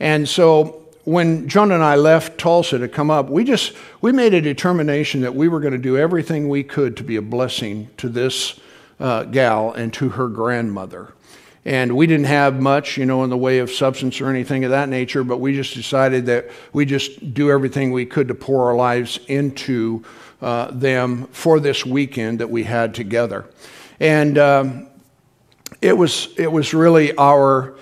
And 0.00 0.28
so 0.28 0.84
when 1.04 1.48
John 1.48 1.70
and 1.70 1.82
I 1.82 1.96
left 1.96 2.38
Tulsa 2.38 2.78
to 2.78 2.88
come 2.88 3.10
up, 3.10 3.28
we 3.28 3.44
just 3.44 3.74
we 4.00 4.12
made 4.12 4.34
a 4.34 4.40
determination 4.40 5.20
that 5.20 5.34
we 5.34 5.48
were 5.48 5.60
going 5.60 5.72
to 5.72 5.78
do 5.78 5.96
everything 5.96 6.48
we 6.48 6.64
could 6.64 6.96
to 6.96 7.04
be 7.04 7.16
a 7.16 7.22
blessing 7.22 7.88
to 7.98 8.08
this 8.08 8.58
uh, 8.98 9.24
gal 9.24 9.72
and 9.72 9.92
to 9.94 10.10
her 10.10 10.28
grandmother. 10.28 11.13
And 11.64 11.96
we 11.96 12.06
didn't 12.06 12.26
have 12.26 12.60
much, 12.60 12.98
you 12.98 13.06
know, 13.06 13.24
in 13.24 13.30
the 13.30 13.38
way 13.38 13.58
of 13.58 13.70
substance 13.70 14.20
or 14.20 14.28
anything 14.28 14.64
of 14.64 14.70
that 14.70 14.88
nature, 14.88 15.24
but 15.24 15.38
we 15.38 15.54
just 15.54 15.74
decided 15.74 16.26
that 16.26 16.50
we 16.74 16.84
just 16.84 17.32
do 17.32 17.50
everything 17.50 17.90
we 17.90 18.04
could 18.04 18.28
to 18.28 18.34
pour 18.34 18.68
our 18.68 18.74
lives 18.74 19.18
into 19.28 20.04
uh, 20.42 20.70
them 20.72 21.26
for 21.28 21.58
this 21.60 21.86
weekend 21.86 22.40
that 22.40 22.50
we 22.50 22.64
had 22.64 22.94
together. 22.94 23.46
And 23.98 24.36
um, 24.36 24.88
it 25.80 25.96
was 25.96 26.28
it 26.36 26.52
was 26.52 26.74
really 26.74 27.16
our 27.16 27.74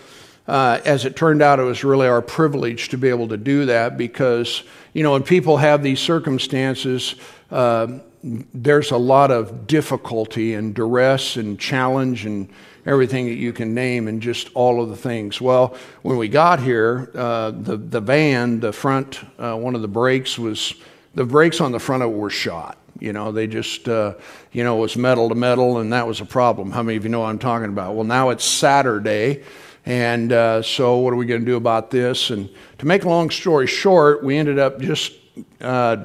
uh, 0.46 0.80
as 0.84 1.04
it 1.04 1.16
turned 1.16 1.40
out, 1.40 1.60
it 1.60 1.64
was 1.64 1.84
really 1.84 2.06
our 2.06 2.22
privilege 2.22 2.88
to 2.88 2.98
be 2.98 3.08
able 3.08 3.28
to 3.28 3.36
do 3.36 3.66
that 3.66 3.96
because, 3.96 4.64
you 4.92 5.02
know, 5.02 5.12
when 5.12 5.22
people 5.22 5.56
have 5.56 5.82
these 5.82 6.00
circumstances, 6.00 7.14
uh, 7.50 7.86
there's 8.22 8.90
a 8.90 8.96
lot 8.96 9.30
of 9.30 9.66
difficulty 9.66 10.54
and 10.54 10.74
duress 10.74 11.36
and 11.36 11.58
challenge 11.58 12.26
and 12.26 12.48
everything 12.84 13.26
that 13.26 13.34
you 13.34 13.52
can 13.52 13.74
name 13.74 14.08
and 14.08 14.20
just 14.20 14.50
all 14.54 14.82
of 14.82 14.88
the 14.88 14.96
things. 14.96 15.40
Well, 15.40 15.76
when 16.02 16.16
we 16.16 16.28
got 16.28 16.60
here, 16.60 17.10
uh, 17.14 17.52
the, 17.52 17.76
the 17.76 18.00
van, 18.00 18.60
the 18.60 18.72
front, 18.72 19.20
uh, 19.38 19.56
one 19.56 19.74
of 19.74 19.82
the 19.82 19.88
brakes 19.88 20.38
was, 20.38 20.74
the 21.14 21.24
brakes 21.24 21.60
on 21.60 21.72
the 21.72 21.78
front 21.78 22.02
of 22.02 22.10
it 22.10 22.14
were 22.14 22.30
shot. 22.30 22.78
You 22.98 23.12
know, 23.12 23.32
they 23.32 23.46
just, 23.46 23.88
uh, 23.88 24.14
you 24.52 24.62
know, 24.62 24.78
it 24.78 24.80
was 24.80 24.96
metal 24.96 25.28
to 25.28 25.34
metal, 25.34 25.78
and 25.78 25.92
that 25.92 26.06
was 26.06 26.20
a 26.20 26.24
problem. 26.24 26.70
How 26.70 26.82
many 26.82 26.96
of 26.96 27.04
you 27.04 27.10
know 27.10 27.20
what 27.20 27.30
I'm 27.30 27.38
talking 27.38 27.68
about? 27.68 27.94
Well, 27.94 28.04
now 28.04 28.30
it's 28.30 28.44
Saturday, 28.44 29.42
and 29.84 30.32
uh, 30.32 30.62
so, 30.62 30.98
what 30.98 31.12
are 31.12 31.16
we 31.16 31.26
going 31.26 31.40
to 31.40 31.46
do 31.46 31.56
about 31.56 31.90
this? 31.90 32.30
And 32.30 32.48
to 32.78 32.86
make 32.86 33.02
a 33.02 33.08
long 33.08 33.30
story 33.30 33.66
short, 33.66 34.22
we 34.22 34.36
ended 34.36 34.60
up 34.60 34.80
just 34.80 35.14
uh, 35.60 35.96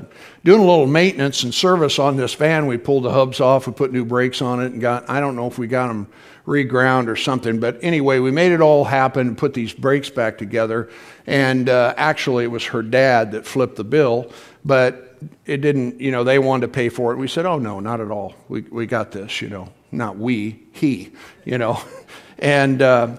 doing 0.44 0.60
a 0.60 0.66
little 0.66 0.88
maintenance 0.88 1.44
and 1.44 1.54
service 1.54 2.00
on 2.00 2.16
this 2.16 2.34
van. 2.34 2.66
We 2.66 2.78
pulled 2.78 3.04
the 3.04 3.12
hubs 3.12 3.40
off, 3.42 3.68
we 3.68 3.74
put 3.74 3.92
new 3.92 4.06
brakes 4.06 4.42
on 4.42 4.62
it, 4.62 4.72
and 4.72 4.82
got, 4.82 5.08
I 5.08 5.20
don't 5.20 5.36
know 5.36 5.46
if 5.46 5.60
we 5.60 5.68
got 5.68 5.90
them 5.90 6.08
reground 6.48 7.08
or 7.08 7.16
something, 7.18 7.60
but 7.60 7.78
anyway, 7.82 8.20
we 8.20 8.32
made 8.32 8.54
it 8.54 8.62
all 8.62 8.86
happen, 8.86 9.36
put 9.36 9.54
these 9.54 9.74
brakes 9.74 10.10
back 10.10 10.38
together. 10.38 10.90
And 11.28 11.68
uh, 11.68 11.94
actually, 11.98 12.46
it 12.46 12.48
was 12.48 12.64
her 12.68 12.82
dad 12.82 13.34
that 13.34 13.46
flipped 13.46 13.76
the 13.76 13.84
bill, 13.84 14.32
but 14.64 15.18
it 15.46 15.58
didn't, 15.58 16.00
you 16.00 16.10
know, 16.10 16.24
they 16.24 16.40
wanted 16.40 16.68
to 16.68 16.72
pay 16.72 16.88
for 16.88 17.12
it. 17.12 17.18
We 17.18 17.28
said, 17.28 17.46
oh, 17.46 17.60
no, 17.60 17.82
not 17.82 18.00
at 18.00 18.12
all. 18.12 18.34
We, 18.48 18.62
we 18.62 18.86
got 18.86 19.12
this, 19.12 19.42
you 19.42 19.50
know, 19.50 19.68
not 19.92 20.18
we, 20.18 20.64
he, 20.72 21.12
you 21.46 21.58
know. 21.58 21.80
And, 22.40 22.84
uh, 22.84 23.18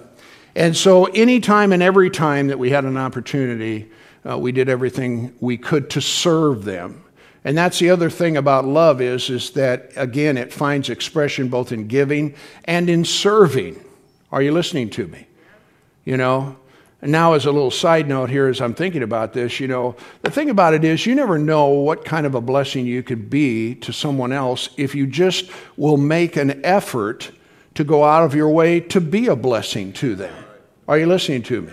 and 0.55 0.77
so, 0.77 1.03
anytime 1.03 1.73
and 1.73 1.83
every 1.83 2.09
time 2.09 2.47
that 2.47 2.57
we 2.57 2.69
had 2.69 2.85
an 2.85 2.95
opportunity, 2.95 3.91
uh, 4.25 4.37
we 4.37 4.53
did 4.53 4.69
everything 4.69 5.35
we 5.41 5.57
could 5.57 5.89
to 5.89 6.01
serve 6.01 6.63
them. 6.63 7.03
And 7.43 7.57
that's 7.57 7.79
the 7.79 7.89
other 7.89 8.09
thing 8.09 8.37
about 8.37 8.65
love 8.65 9.01
is, 9.01 9.29
is 9.29 9.51
that, 9.51 9.91
again, 9.95 10.37
it 10.37 10.51
finds 10.51 10.89
expression 10.89 11.47
both 11.47 11.71
in 11.71 11.87
giving 11.87 12.35
and 12.65 12.89
in 12.89 13.05
serving. 13.05 13.83
Are 14.31 14.41
you 14.41 14.51
listening 14.51 14.89
to 14.91 15.07
me? 15.07 15.25
You 16.03 16.17
know? 16.17 16.57
And 17.01 17.13
now, 17.13 17.33
as 17.33 17.45
a 17.45 17.51
little 17.51 17.71
side 17.71 18.09
note 18.09 18.29
here, 18.29 18.47
as 18.47 18.59
I'm 18.59 18.73
thinking 18.73 19.03
about 19.03 19.31
this, 19.31 19.61
you 19.61 19.69
know, 19.69 19.95
the 20.21 20.29
thing 20.29 20.49
about 20.49 20.73
it 20.73 20.83
is 20.83 21.05
you 21.05 21.15
never 21.15 21.37
know 21.37 21.67
what 21.67 22.03
kind 22.03 22.25
of 22.25 22.35
a 22.35 22.41
blessing 22.41 22.85
you 22.85 23.03
could 23.03 23.29
be 23.29 23.75
to 23.75 23.93
someone 23.93 24.33
else 24.33 24.69
if 24.75 24.93
you 24.93 25.07
just 25.07 25.49
will 25.77 25.95
make 25.95 26.35
an 26.35 26.63
effort 26.65 27.31
to 27.75 27.85
go 27.85 28.03
out 28.03 28.23
of 28.23 28.35
your 28.35 28.49
way 28.49 28.81
to 28.81 28.99
be 28.99 29.27
a 29.27 29.35
blessing 29.35 29.93
to 29.93 30.13
them. 30.13 30.35
Are 30.89 30.97
you 30.97 31.05
listening 31.05 31.43
to 31.43 31.61
me? 31.61 31.71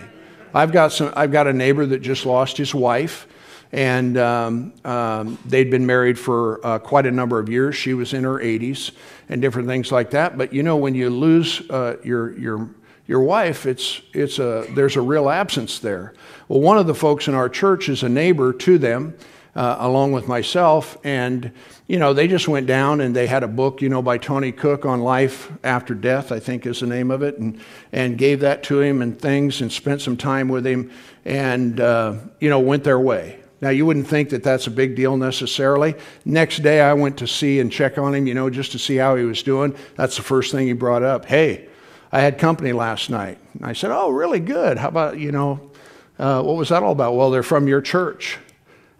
I've 0.53 0.71
got, 0.71 0.93
some, 0.93 1.11
I've 1.17 1.33
got 1.33 1.45
a 1.47 1.53
neighbor 1.53 1.85
that 1.85 1.99
just 1.99 2.25
lost 2.25 2.55
his 2.55 2.73
wife, 2.73 3.27
and 3.71 4.17
um, 4.17 4.73
um, 4.85 5.37
they'd 5.45 5.69
been 5.69 5.85
married 5.85 6.17
for 6.17 6.65
uh, 6.65 6.79
quite 6.79 7.05
a 7.05 7.11
number 7.11 7.39
of 7.39 7.49
years. 7.49 7.75
She 7.75 7.93
was 7.93 8.13
in 8.13 8.23
her 8.23 8.39
80s 8.39 8.91
and 9.29 9.41
different 9.41 9.67
things 9.67 9.91
like 9.91 10.11
that. 10.11 10.37
But 10.37 10.53
you 10.53 10.63
know, 10.63 10.77
when 10.77 10.95
you 10.95 11.09
lose 11.09 11.61
uh, 11.69 11.97
your, 12.03 12.37
your, 12.37 12.69
your 13.07 13.21
wife, 13.21 13.65
it's, 13.65 14.01
it's 14.13 14.39
a, 14.39 14.65
there's 14.71 14.95
a 14.95 15.01
real 15.01 15.29
absence 15.29 15.79
there. 15.79 16.13
Well, 16.47 16.61
one 16.61 16.77
of 16.77 16.87
the 16.87 16.95
folks 16.95 17.27
in 17.27 17.33
our 17.33 17.49
church 17.49 17.89
is 17.89 18.03
a 18.03 18.09
neighbor 18.09 18.53
to 18.53 18.77
them. 18.77 19.17
uh, 19.57 19.75
along 19.79 20.11
with 20.11 20.27
myself. 20.27 20.97
And, 21.03 21.51
you 21.87 21.97
know, 21.97 22.13
they 22.13 22.27
just 22.27 22.47
went 22.47 22.67
down 22.67 23.01
and 23.01 23.15
they 23.15 23.25
had 23.25 23.43
a 23.43 23.47
book, 23.47 23.81
you 23.81 23.89
know, 23.89 24.03
by 24.03 24.19
Tony 24.19 24.51
Cooke 24.51 24.85
on 24.85 25.01
life 25.01 25.51
after 25.63 25.95
death, 25.95 26.31
I 26.31 26.39
think 26.39 26.67
is 26.67 26.81
the 26.81 26.85
name 26.85 27.09
of 27.09 27.23
it, 27.23 27.39
and, 27.39 27.59
and 27.91 28.17
gave 28.19 28.41
that 28.41 28.61
to 28.63 28.79
him 28.79 29.01
and 29.01 29.19
things 29.19 29.59
and 29.59 29.71
spent 29.71 30.01
some 30.01 30.15
time 30.15 30.47
with 30.47 30.65
him 30.65 30.91
and, 31.25 31.79
uh, 31.79 32.13
you 32.39 32.51
know, 32.51 32.59
went 32.59 32.83
their 32.83 32.99
way. 32.99 33.39
Now, 33.59 33.69
you 33.69 33.85
wouldn't 33.85 34.07
think 34.07 34.29
that 34.29 34.43
that's 34.43 34.67
a 34.67 34.71
big 34.71 34.95
deal 34.95 35.17
necessarily. 35.17 35.95
Next 36.25 36.61
day, 36.61 36.81
I 36.81 36.93
went 36.93 37.17
to 37.17 37.27
see 37.27 37.59
and 37.59 37.71
check 37.71 37.97
on 37.97 38.13
him, 38.13 38.27
you 38.27 38.35
know, 38.35 38.49
just 38.49 38.71
to 38.73 38.79
see 38.79 38.97
how 38.97 39.15
he 39.15 39.23
was 39.23 39.41
doing. 39.41 39.75
That's 39.95 40.15
the 40.15 40.21
first 40.21 40.51
thing 40.51 40.67
he 40.67 40.73
brought 40.73 41.01
up. 41.01 41.25
Hey, 41.25 41.67
I 42.11 42.21
had 42.21 42.37
company 42.37 42.71
last 42.71 43.09
night. 43.09 43.39
And 43.53 43.65
I 43.65 43.73
said, 43.73 43.91
Oh, 43.91 44.09
really 44.09 44.39
good. 44.39 44.77
How 44.77 44.89
about, 44.89 45.17
you 45.17 45.31
know, 45.31 45.71
uh, 46.19 46.41
what 46.43 46.55
was 46.55 46.69
that 46.69 46.83
all 46.83 46.91
about? 46.91 47.15
Well, 47.15 47.31
they're 47.31 47.43
from 47.43 47.67
your 47.67 47.81
church. 47.81 48.37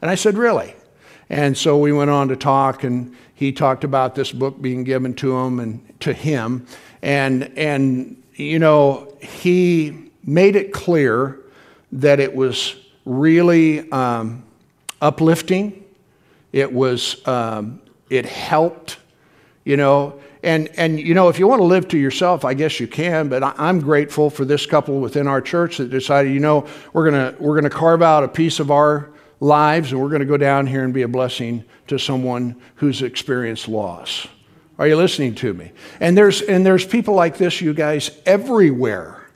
And 0.02 0.10
I 0.10 0.16
said, 0.16 0.38
Really? 0.38 0.74
And 1.30 1.58
so 1.58 1.78
we 1.78 1.92
went 1.92 2.10
on 2.10 2.30
to 2.30 2.36
talk, 2.36 2.84
and 2.84 3.16
he 3.34 3.52
talked 3.52 3.84
about 3.84 4.16
this 4.16 4.32
book 4.32 4.62
being 4.62 4.84
given 4.84 5.14
to 5.16 5.38
him 5.38 5.60
and 5.60 6.00
to 6.00 6.14
him. 6.14 6.66
And, 7.02 7.52
and 7.58 8.24
you 8.34 8.60
know, 8.60 9.16
he 9.22 10.12
made 10.24 10.56
it 10.56 10.72
clear 10.72 11.40
that 11.92 12.20
it 12.20 12.36
was 12.36 12.76
really 13.06 13.90
um, 13.92 14.44
uplifting. 15.02 15.84
It 16.52 16.72
was, 16.72 17.26
um, 17.28 17.82
it 18.10 18.26
helped, 18.26 18.98
you 19.64 19.78
know. 19.78 20.20
And, 20.44 20.70
and, 20.78 21.00
you 21.00 21.14
know, 21.14 21.30
if 21.30 21.40
you 21.40 21.48
want 21.48 21.60
to 21.60 21.66
live 21.66 21.88
to 21.90 21.98
yourself, 21.98 22.46
I 22.46 22.54
guess 22.54 22.80
you 22.80 22.88
can, 22.88 23.28
but 23.28 23.44
I'm 23.44 23.80
grateful 23.82 24.30
for 24.30 24.46
this 24.46 24.66
couple 24.66 25.00
within 25.00 25.28
our 25.28 25.42
church 25.42 25.78
that 25.78 25.90
decided, 25.90 26.32
you 26.32 26.40
know, 26.40 26.68
we're 26.94 27.10
going 27.10 27.34
to 27.34 27.42
we're 27.42 27.60
to 27.62 27.70
carve 27.70 28.02
out 28.02 28.24
a 28.24 28.28
piece 28.28 28.60
of 28.60 28.72
our 28.72 29.10
lives 29.40 29.92
and 29.92 30.02
we're 30.02 30.10
going 30.10 30.22
to 30.22 30.26
go 30.26 30.38
down 30.38 30.68
here 30.68 30.84
and 30.84 30.94
be 30.94 31.02
a 31.02 31.08
blessing 31.08 31.64
to 31.88 31.98
someone 32.00 32.56
who's 32.76 33.02
experienced 33.02 33.68
loss. 33.68 34.28
Are 34.80 34.88
you 34.88 34.96
listening 34.96 35.36
to 35.36 35.54
me? 35.54 35.72
And 36.00 36.18
there's, 36.18 36.42
and 36.42 36.66
there's 36.66 36.86
people 36.86 37.16
like 37.16 37.38
this, 37.38 37.62
you 37.62 37.74
guys, 37.74 38.12
everywhere. 38.26 39.28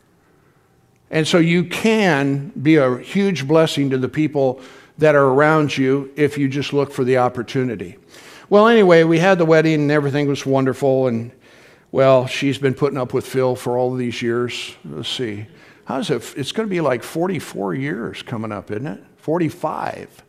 And 1.09 1.27
so 1.27 1.39
you 1.39 1.65
can 1.65 2.49
be 2.49 2.75
a 2.75 2.97
huge 2.99 3.47
blessing 3.47 3.89
to 3.89 3.97
the 3.97 4.07
people 4.07 4.61
that 5.01 5.15
are 5.15 5.25
around 5.25 5.75
you 5.75 6.11
if 6.15 6.37
you 6.37 6.47
just 6.47 6.73
look 6.73 6.93
for 6.93 7.03
the 7.03 7.17
opportunity. 7.17 7.97
Well, 8.49 8.67
anyway, 8.67 9.03
we 9.03 9.17
had 9.17 9.39
the 9.39 9.45
wedding 9.45 9.81
and 9.81 9.91
everything 9.91 10.27
was 10.27 10.45
wonderful. 10.45 11.07
And, 11.07 11.31
well, 11.91 12.27
she's 12.27 12.59
been 12.59 12.75
putting 12.75 12.99
up 12.99 13.11
with 13.11 13.25
Phil 13.25 13.55
for 13.55 13.77
all 13.77 13.95
these 13.95 14.21
years. 14.21 14.75
Let's 14.85 15.09
see. 15.09 15.47
How's 15.85 16.11
it? 16.11 16.33
It's 16.37 16.51
going 16.51 16.67
to 16.67 16.69
be 16.69 16.81
like 16.81 17.01
44 17.01 17.73
years 17.73 18.21
coming 18.21 18.51
up, 18.51 18.69
isn't 18.69 18.87
it? 18.87 19.03
45. 19.17 20.23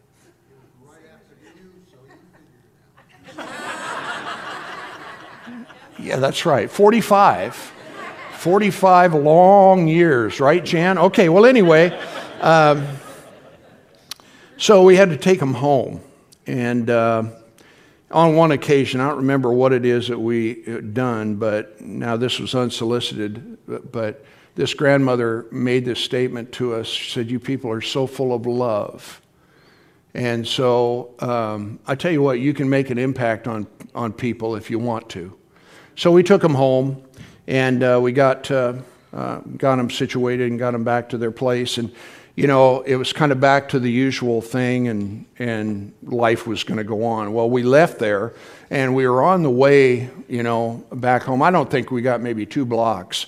Yeah, 5.99 6.17
that's 6.17 6.45
right. 6.45 6.69
45. 6.69 7.73
45 8.38 9.14
long 9.14 9.87
years, 9.87 10.41
right, 10.41 10.64
Jan? 10.64 10.99
Okay, 10.99 11.29
well, 11.29 11.47
anyway, 11.47 11.97
um, 12.41 12.85
so 14.62 14.85
we 14.85 14.95
had 14.95 15.11
to 15.11 15.16
take 15.16 15.42
him 15.42 15.54
home. 15.54 16.00
And 16.47 16.88
uh, 16.88 17.25
on 18.12 18.37
one 18.37 18.52
occasion, 18.52 19.00
I 19.00 19.09
don't 19.09 19.16
remember 19.16 19.52
what 19.52 19.73
it 19.73 19.85
is 19.85 20.07
that 20.07 20.21
we 20.21 20.62
had 20.62 20.95
done, 20.95 21.35
but 21.35 21.81
now 21.81 22.16
this 22.16 22.38
was 22.38 22.54
unsolicited, 22.54 23.59
but 23.90 24.25
this 24.54 24.73
grandmother 24.73 25.47
made 25.50 25.85
this 25.85 25.99
statement 25.99 26.52
to 26.52 26.75
us. 26.75 26.87
She 26.87 27.11
said, 27.11 27.28
You 27.28 27.40
people 27.40 27.73
are 27.73 27.81
so 27.81 28.07
full 28.07 28.33
of 28.33 28.47
love. 28.47 29.21
And 30.14 30.47
so 30.47 31.12
um, 31.19 31.81
I 31.88 31.97
tell 31.97 32.12
you 32.12 32.23
what, 32.23 32.38
you 32.38 32.54
can 32.54 32.71
make 32.71 32.90
an 32.90 32.99
impact 32.99 33.49
on, 33.49 33.66
on 33.97 34.12
people 34.12 34.54
if 34.54 34.71
you 34.71 34.78
want 34.78 35.09
to. 35.09 35.37
So 35.97 36.12
we 36.12 36.23
took 36.23 36.40
them 36.40 36.54
home 36.54 37.02
and 37.49 37.83
uh, 37.83 37.99
we 38.00 38.12
got, 38.12 38.49
uh, 38.49 38.75
uh, 39.12 39.38
got 39.57 39.75
them 39.75 39.90
situated 39.90 40.50
and 40.50 40.57
got 40.57 40.71
them 40.71 40.85
back 40.85 41.09
to 41.09 41.19
their 41.19 41.33
place. 41.33 41.78
And, 41.78 41.92
you 42.35 42.47
know, 42.47 42.81
it 42.83 42.97
was 42.97 43.12
kind 43.12 43.33
of 43.33 43.41
back 43.41 43.69
to 43.71 43.79
the 43.79 43.91
usual 43.91 44.41
thing 44.41 44.89
and, 44.89 45.27
and 45.39 45.93
life 46.03 46.47
was 46.47 46.65
going 46.65 46.79
to 46.79 46.85
go 46.85 47.05
on. 47.05 47.33
Well, 47.33 47.51
we 47.51 47.62
left 47.62 47.99
there 47.99 48.33
and 48.71 48.95
we 48.95 49.07
were 49.07 49.23
on 49.23 49.43
the 49.43 49.51
way, 49.51 50.11
you 50.29 50.43
know, 50.43 50.85
back 50.93 51.23
home. 51.23 51.43
I 51.43 51.51
don't 51.51 51.71
think 51.71 51.91
we 51.91 52.01
got 52.01 52.21
maybe 52.21 52.47
two 52.47 52.65
blocks 52.65 53.27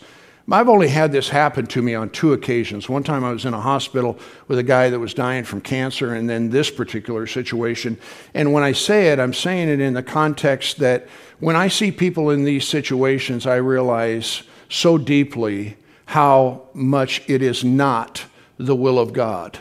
I've 0.52 0.68
only 0.68 0.88
had 0.88 1.10
this 1.10 1.30
happen 1.30 1.66
to 1.68 1.80
me 1.80 1.94
on 1.94 2.10
two 2.10 2.34
occasions. 2.34 2.88
One 2.88 3.02
time 3.02 3.24
I 3.24 3.32
was 3.32 3.46
in 3.46 3.54
a 3.54 3.60
hospital 3.60 4.18
with 4.46 4.58
a 4.58 4.62
guy 4.62 4.90
that 4.90 4.98
was 4.98 5.14
dying 5.14 5.44
from 5.44 5.62
cancer, 5.62 6.14
and 6.14 6.28
then 6.28 6.50
this 6.50 6.70
particular 6.70 7.26
situation. 7.26 7.98
And 8.34 8.52
when 8.52 8.62
I 8.62 8.72
say 8.72 9.08
it, 9.08 9.18
I'm 9.18 9.32
saying 9.32 9.70
it 9.70 9.80
in 9.80 9.94
the 9.94 10.02
context 10.02 10.78
that 10.78 11.08
when 11.40 11.56
I 11.56 11.68
see 11.68 11.90
people 11.90 12.28
in 12.28 12.44
these 12.44 12.68
situations, 12.68 13.46
I 13.46 13.56
realize 13.56 14.42
so 14.68 14.98
deeply 14.98 15.78
how 16.06 16.68
much 16.74 17.22
it 17.26 17.40
is 17.40 17.64
not 17.64 18.26
the 18.58 18.76
will 18.76 18.98
of 18.98 19.12
God. 19.12 19.58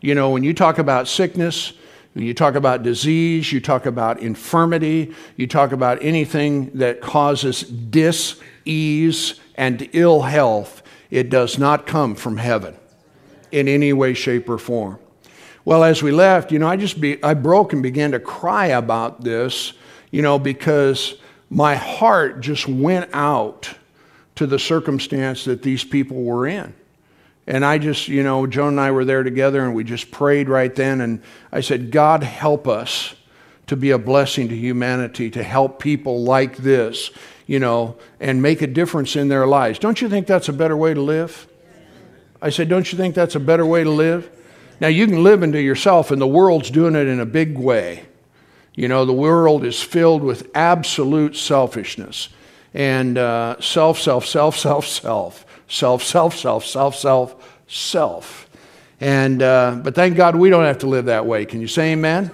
You 0.00 0.14
know, 0.14 0.30
when 0.30 0.44
you 0.44 0.54
talk 0.54 0.78
about 0.78 1.08
sickness, 1.08 1.72
you 2.14 2.34
talk 2.34 2.54
about 2.54 2.82
disease, 2.82 3.52
you 3.52 3.60
talk 3.60 3.86
about 3.86 4.20
infirmity, 4.20 5.14
you 5.36 5.46
talk 5.46 5.72
about 5.72 6.02
anything 6.02 6.70
that 6.78 7.00
causes 7.00 7.62
dis 7.62 8.40
ease, 8.64 9.40
and 9.54 9.88
ill 9.92 10.22
health, 10.22 10.82
it 11.10 11.28
does 11.28 11.58
not 11.58 11.86
come 11.86 12.14
from 12.14 12.38
heaven 12.38 12.74
in 13.52 13.68
any 13.68 13.92
way, 13.92 14.14
shape, 14.14 14.48
or 14.48 14.58
form. 14.58 14.98
Well, 15.64 15.84
as 15.84 16.02
we 16.02 16.12
left, 16.12 16.50
you 16.50 16.58
know, 16.58 16.66
I 16.66 16.76
just 16.76 17.00
be, 17.00 17.22
I 17.22 17.34
broke 17.34 17.72
and 17.72 17.82
began 17.82 18.12
to 18.12 18.20
cry 18.20 18.68
about 18.68 19.22
this, 19.22 19.74
you 20.10 20.22
know, 20.22 20.38
because 20.38 21.16
my 21.50 21.74
heart 21.74 22.40
just 22.40 22.66
went 22.66 23.10
out 23.12 23.74
to 24.36 24.46
the 24.46 24.58
circumstance 24.58 25.44
that 25.44 25.62
these 25.62 25.84
people 25.84 26.22
were 26.22 26.46
in. 26.46 26.74
And 27.46 27.64
I 27.64 27.78
just, 27.78 28.08
you 28.08 28.22
know, 28.22 28.46
Joan 28.46 28.68
and 28.68 28.80
I 28.80 28.90
were 28.90 29.04
there 29.04 29.22
together 29.22 29.64
and 29.64 29.74
we 29.74 29.84
just 29.84 30.10
prayed 30.10 30.48
right 30.48 30.74
then. 30.74 31.00
And 31.00 31.22
I 31.50 31.60
said, 31.60 31.90
God, 31.90 32.22
help 32.22 32.68
us 32.68 33.14
to 33.66 33.76
be 33.76 33.90
a 33.90 33.98
blessing 33.98 34.48
to 34.48 34.56
humanity, 34.56 35.30
to 35.30 35.42
help 35.42 35.80
people 35.80 36.22
like 36.22 36.58
this 36.58 37.10
you 37.50 37.58
know, 37.58 37.96
and 38.20 38.40
make 38.40 38.62
a 38.62 38.66
difference 38.68 39.16
in 39.16 39.26
their 39.26 39.44
lives. 39.44 39.80
Don't 39.80 40.00
you 40.00 40.08
think 40.08 40.28
that's 40.28 40.48
a 40.48 40.52
better 40.52 40.76
way 40.76 40.94
to 40.94 41.00
live? 41.00 41.48
I 42.40 42.50
said, 42.50 42.68
Don't 42.68 42.92
you 42.92 42.96
think 42.96 43.16
that's 43.16 43.34
a 43.34 43.40
better 43.40 43.66
way 43.66 43.82
to 43.82 43.90
live? 43.90 44.30
Now, 44.78 44.86
you 44.86 45.04
can 45.08 45.24
live 45.24 45.42
into 45.42 45.60
yourself, 45.60 46.12
and 46.12 46.22
the 46.22 46.28
world's 46.28 46.70
doing 46.70 46.94
it 46.94 47.08
in 47.08 47.18
a 47.18 47.26
big 47.26 47.58
way. 47.58 48.04
You 48.76 48.86
know, 48.86 49.04
the 49.04 49.12
world 49.12 49.64
is 49.64 49.82
filled 49.82 50.22
with 50.22 50.48
absolute 50.54 51.34
selfishness 51.34 52.28
and 52.72 53.18
uh, 53.18 53.60
self, 53.60 53.98
self, 53.98 54.26
self, 54.26 54.56
self, 54.56 54.86
self, 54.86 55.44
self, 55.70 56.02
self, 56.02 56.36
self, 56.36 56.66
self, 56.66 56.96
self, 56.96 57.60
self. 57.66 58.50
And, 59.00 59.42
uh, 59.42 59.80
but 59.82 59.94
thank 59.94 60.16
God 60.16 60.36
we 60.36 60.50
don't 60.50 60.64
have 60.64 60.78
to 60.78 60.86
live 60.86 61.06
that 61.06 61.24
way. 61.24 61.46
Can 61.46 61.60
you 61.60 61.68
say 61.68 61.92
amen? 61.92 62.30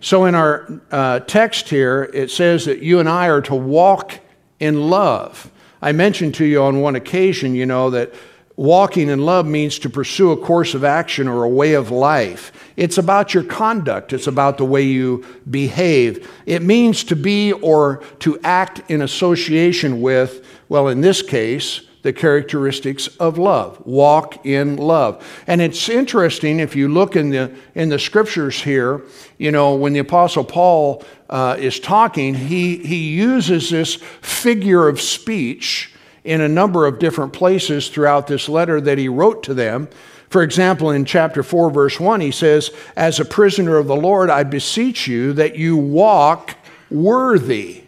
So, 0.00 0.24
in 0.24 0.34
our 0.34 0.80
uh, 0.90 1.20
text 1.20 1.68
here, 1.68 2.10
it 2.14 2.30
says 2.30 2.64
that 2.64 2.80
you 2.80 2.98
and 2.98 3.08
I 3.08 3.28
are 3.28 3.42
to 3.42 3.54
walk 3.54 4.18
in 4.58 4.88
love. 4.88 5.50
I 5.80 5.92
mentioned 5.92 6.34
to 6.36 6.44
you 6.44 6.62
on 6.62 6.80
one 6.80 6.96
occasion, 6.96 7.54
you 7.54 7.66
know, 7.66 7.90
that 7.90 8.14
walking 8.56 9.08
in 9.08 9.24
love 9.24 9.46
means 9.46 9.78
to 9.80 9.90
pursue 9.90 10.32
a 10.32 10.36
course 10.36 10.74
of 10.74 10.82
action 10.82 11.28
or 11.28 11.44
a 11.44 11.48
way 11.48 11.74
of 11.74 11.90
life. 11.90 12.52
It's 12.76 12.98
about 12.98 13.34
your 13.34 13.44
conduct, 13.44 14.12
it's 14.12 14.26
about 14.26 14.58
the 14.58 14.64
way 14.64 14.82
you 14.82 15.24
behave. 15.50 16.28
It 16.46 16.62
means 16.62 17.04
to 17.04 17.16
be 17.16 17.52
or 17.52 18.02
to 18.20 18.40
act 18.42 18.90
in 18.90 19.02
association 19.02 20.00
with, 20.00 20.44
well, 20.68 20.88
in 20.88 21.00
this 21.00 21.22
case, 21.22 21.82
the 22.02 22.12
characteristics 22.12 23.06
of 23.18 23.38
love. 23.38 23.80
Walk 23.86 24.44
in 24.44 24.76
love. 24.76 25.24
And 25.46 25.60
it's 25.60 25.88
interesting 25.88 26.60
if 26.60 26.76
you 26.76 26.88
look 26.88 27.16
in 27.16 27.30
the 27.30 27.54
in 27.74 27.88
the 27.88 27.98
scriptures 27.98 28.60
here, 28.62 29.02
you 29.38 29.50
know, 29.50 29.74
when 29.74 29.92
the 29.92 30.00
apostle 30.00 30.44
Paul 30.44 31.04
uh, 31.30 31.56
is 31.58 31.80
talking, 31.80 32.34
he 32.34 32.78
he 32.78 33.10
uses 33.10 33.70
this 33.70 33.94
figure 33.94 34.88
of 34.88 35.00
speech 35.00 35.92
in 36.24 36.40
a 36.40 36.48
number 36.48 36.86
of 36.86 36.98
different 36.98 37.32
places 37.32 37.88
throughout 37.88 38.26
this 38.26 38.48
letter 38.48 38.80
that 38.80 38.98
he 38.98 39.08
wrote 39.08 39.42
to 39.44 39.54
them. 39.54 39.88
For 40.28 40.42
example, 40.42 40.90
in 40.90 41.04
chapter 41.04 41.42
4, 41.42 41.70
verse 41.70 42.00
1, 42.00 42.20
he 42.20 42.30
says, 42.30 42.70
As 42.96 43.20
a 43.20 43.24
prisoner 43.24 43.76
of 43.76 43.86
the 43.86 43.96
Lord, 43.96 44.30
I 44.30 44.44
beseech 44.44 45.06
you 45.06 45.34
that 45.34 45.56
you 45.56 45.76
walk 45.76 46.56
worthy. 46.90 47.84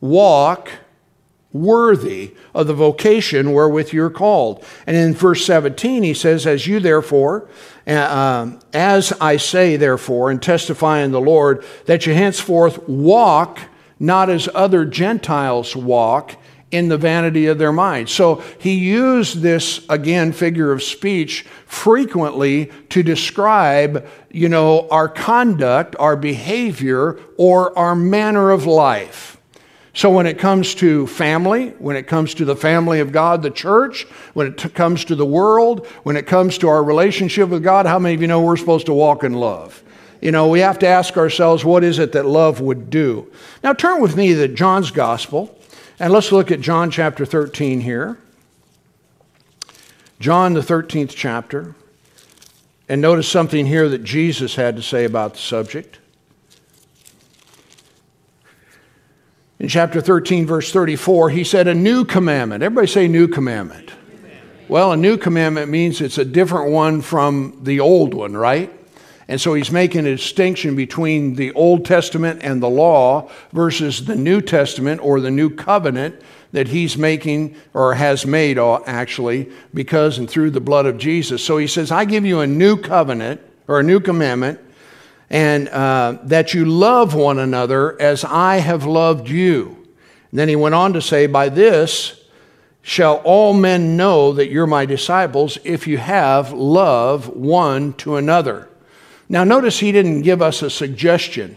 Walk 0.00 0.70
worthy 1.52 2.34
of 2.54 2.66
the 2.66 2.74
vocation 2.74 3.52
wherewith 3.52 3.92
you're 3.92 4.10
called. 4.10 4.64
And 4.86 4.96
in 4.96 5.14
verse 5.14 5.44
17, 5.44 6.02
he 6.02 6.14
says, 6.14 6.46
As 6.46 6.66
you 6.66 6.80
therefore, 6.80 7.48
uh, 7.86 8.52
as 8.72 9.12
I 9.20 9.36
say 9.36 9.76
therefore, 9.76 10.30
and 10.30 10.40
testify 10.40 11.00
in 11.00 11.12
the 11.12 11.20
Lord, 11.20 11.64
that 11.86 12.06
you 12.06 12.14
henceforth 12.14 12.88
walk 12.88 13.60
not 13.98 14.28
as 14.28 14.48
other 14.52 14.84
Gentiles 14.84 15.76
walk 15.76 16.34
in 16.72 16.88
the 16.88 16.96
vanity 16.96 17.46
of 17.46 17.58
their 17.58 17.70
mind. 17.70 18.08
So 18.08 18.42
he 18.58 18.74
used 18.74 19.42
this, 19.42 19.84
again, 19.88 20.32
figure 20.32 20.72
of 20.72 20.82
speech 20.82 21.46
frequently 21.66 22.72
to 22.88 23.02
describe, 23.02 24.08
you 24.30 24.48
know, 24.48 24.88
our 24.88 25.08
conduct, 25.08 25.94
our 26.00 26.16
behavior, 26.16 27.20
or 27.36 27.78
our 27.78 27.94
manner 27.94 28.50
of 28.50 28.66
life. 28.66 29.36
So 29.94 30.10
when 30.10 30.26
it 30.26 30.38
comes 30.38 30.74
to 30.76 31.06
family, 31.06 31.70
when 31.78 31.96
it 31.96 32.06
comes 32.06 32.34
to 32.34 32.46
the 32.46 32.56
family 32.56 33.00
of 33.00 33.12
God, 33.12 33.42
the 33.42 33.50
church, 33.50 34.04
when 34.32 34.46
it 34.46 34.58
t- 34.58 34.68
comes 34.70 35.04
to 35.06 35.14
the 35.14 35.26
world, 35.26 35.86
when 36.02 36.16
it 36.16 36.26
comes 36.26 36.56
to 36.58 36.68
our 36.68 36.82
relationship 36.82 37.50
with 37.50 37.62
God, 37.62 37.84
how 37.84 37.98
many 37.98 38.14
of 38.14 38.22
you 38.22 38.26
know 38.26 38.40
we're 38.40 38.56
supposed 38.56 38.86
to 38.86 38.94
walk 38.94 39.22
in 39.22 39.34
love? 39.34 39.82
You 40.22 40.30
know, 40.30 40.48
we 40.48 40.60
have 40.60 40.78
to 40.78 40.86
ask 40.86 41.16
ourselves, 41.18 41.64
what 41.64 41.84
is 41.84 41.98
it 41.98 42.12
that 42.12 42.24
love 42.24 42.60
would 42.60 42.88
do? 42.88 43.30
Now 43.62 43.74
turn 43.74 44.00
with 44.00 44.16
me 44.16 44.34
to 44.34 44.48
John's 44.48 44.90
Gospel. 44.90 45.58
And 45.98 46.12
let's 46.12 46.32
look 46.32 46.50
at 46.50 46.60
John 46.60 46.90
chapter 46.90 47.26
13 47.26 47.80
here. 47.80 48.18
John, 50.20 50.54
the 50.54 50.60
13th 50.60 51.12
chapter. 51.14 51.74
And 52.88 53.00
notice 53.00 53.28
something 53.28 53.66
here 53.66 53.88
that 53.88 54.04
Jesus 54.04 54.54
had 54.54 54.76
to 54.76 54.82
say 54.82 55.04
about 55.04 55.34
the 55.34 55.40
subject. 55.40 55.98
In 59.62 59.68
chapter 59.68 60.00
13, 60.00 60.44
verse 60.44 60.72
34, 60.72 61.30
he 61.30 61.44
said, 61.44 61.68
A 61.68 61.74
new 61.74 62.04
commandment. 62.04 62.64
Everybody 62.64 62.88
say, 62.88 63.06
New 63.06 63.28
commandment. 63.28 63.92
Well, 64.66 64.90
a 64.90 64.96
new 64.96 65.16
commandment 65.16 65.70
means 65.70 66.00
it's 66.00 66.18
a 66.18 66.24
different 66.24 66.72
one 66.72 67.00
from 67.00 67.60
the 67.62 67.78
old 67.78 68.12
one, 68.12 68.36
right? 68.36 68.72
And 69.28 69.40
so 69.40 69.54
he's 69.54 69.70
making 69.70 70.04
a 70.04 70.16
distinction 70.16 70.74
between 70.74 71.36
the 71.36 71.52
Old 71.52 71.84
Testament 71.84 72.40
and 72.42 72.60
the 72.60 72.68
law 72.68 73.30
versus 73.52 74.04
the 74.04 74.16
New 74.16 74.40
Testament 74.40 75.00
or 75.00 75.20
the 75.20 75.30
new 75.30 75.48
covenant 75.48 76.20
that 76.50 76.66
he's 76.66 76.98
making 76.98 77.54
or 77.72 77.94
has 77.94 78.26
made 78.26 78.58
uh, 78.58 78.80
actually 78.84 79.48
because 79.72 80.18
and 80.18 80.28
through 80.28 80.50
the 80.50 80.60
blood 80.60 80.86
of 80.86 80.98
Jesus. 80.98 81.40
So 81.44 81.58
he 81.58 81.68
says, 81.68 81.92
I 81.92 82.04
give 82.04 82.26
you 82.26 82.40
a 82.40 82.48
new 82.48 82.76
covenant 82.76 83.40
or 83.68 83.78
a 83.78 83.84
new 83.84 84.00
commandment 84.00 84.58
and 85.32 85.68
uh, 85.70 86.18
that 86.22 86.54
you 86.54 86.64
love 86.64 87.14
one 87.14 87.40
another 87.40 88.00
as 88.00 88.22
I 88.22 88.58
have 88.58 88.84
loved 88.84 89.28
you. 89.28 89.76
And 90.30 90.38
then 90.38 90.48
he 90.48 90.54
went 90.54 90.76
on 90.76 90.92
to 90.92 91.02
say, 91.02 91.26
By 91.26 91.48
this 91.48 92.22
shall 92.82 93.16
all 93.24 93.54
men 93.54 93.96
know 93.96 94.32
that 94.32 94.50
you're 94.50 94.66
my 94.66 94.84
disciples 94.84 95.58
if 95.64 95.86
you 95.86 95.98
have 95.98 96.52
love 96.52 97.28
one 97.28 97.94
to 97.94 98.16
another. 98.16 98.68
Now, 99.28 99.44
notice 99.44 99.78
he 99.78 99.92
didn't 99.92 100.22
give 100.22 100.42
us 100.42 100.62
a 100.62 100.68
suggestion. 100.68 101.56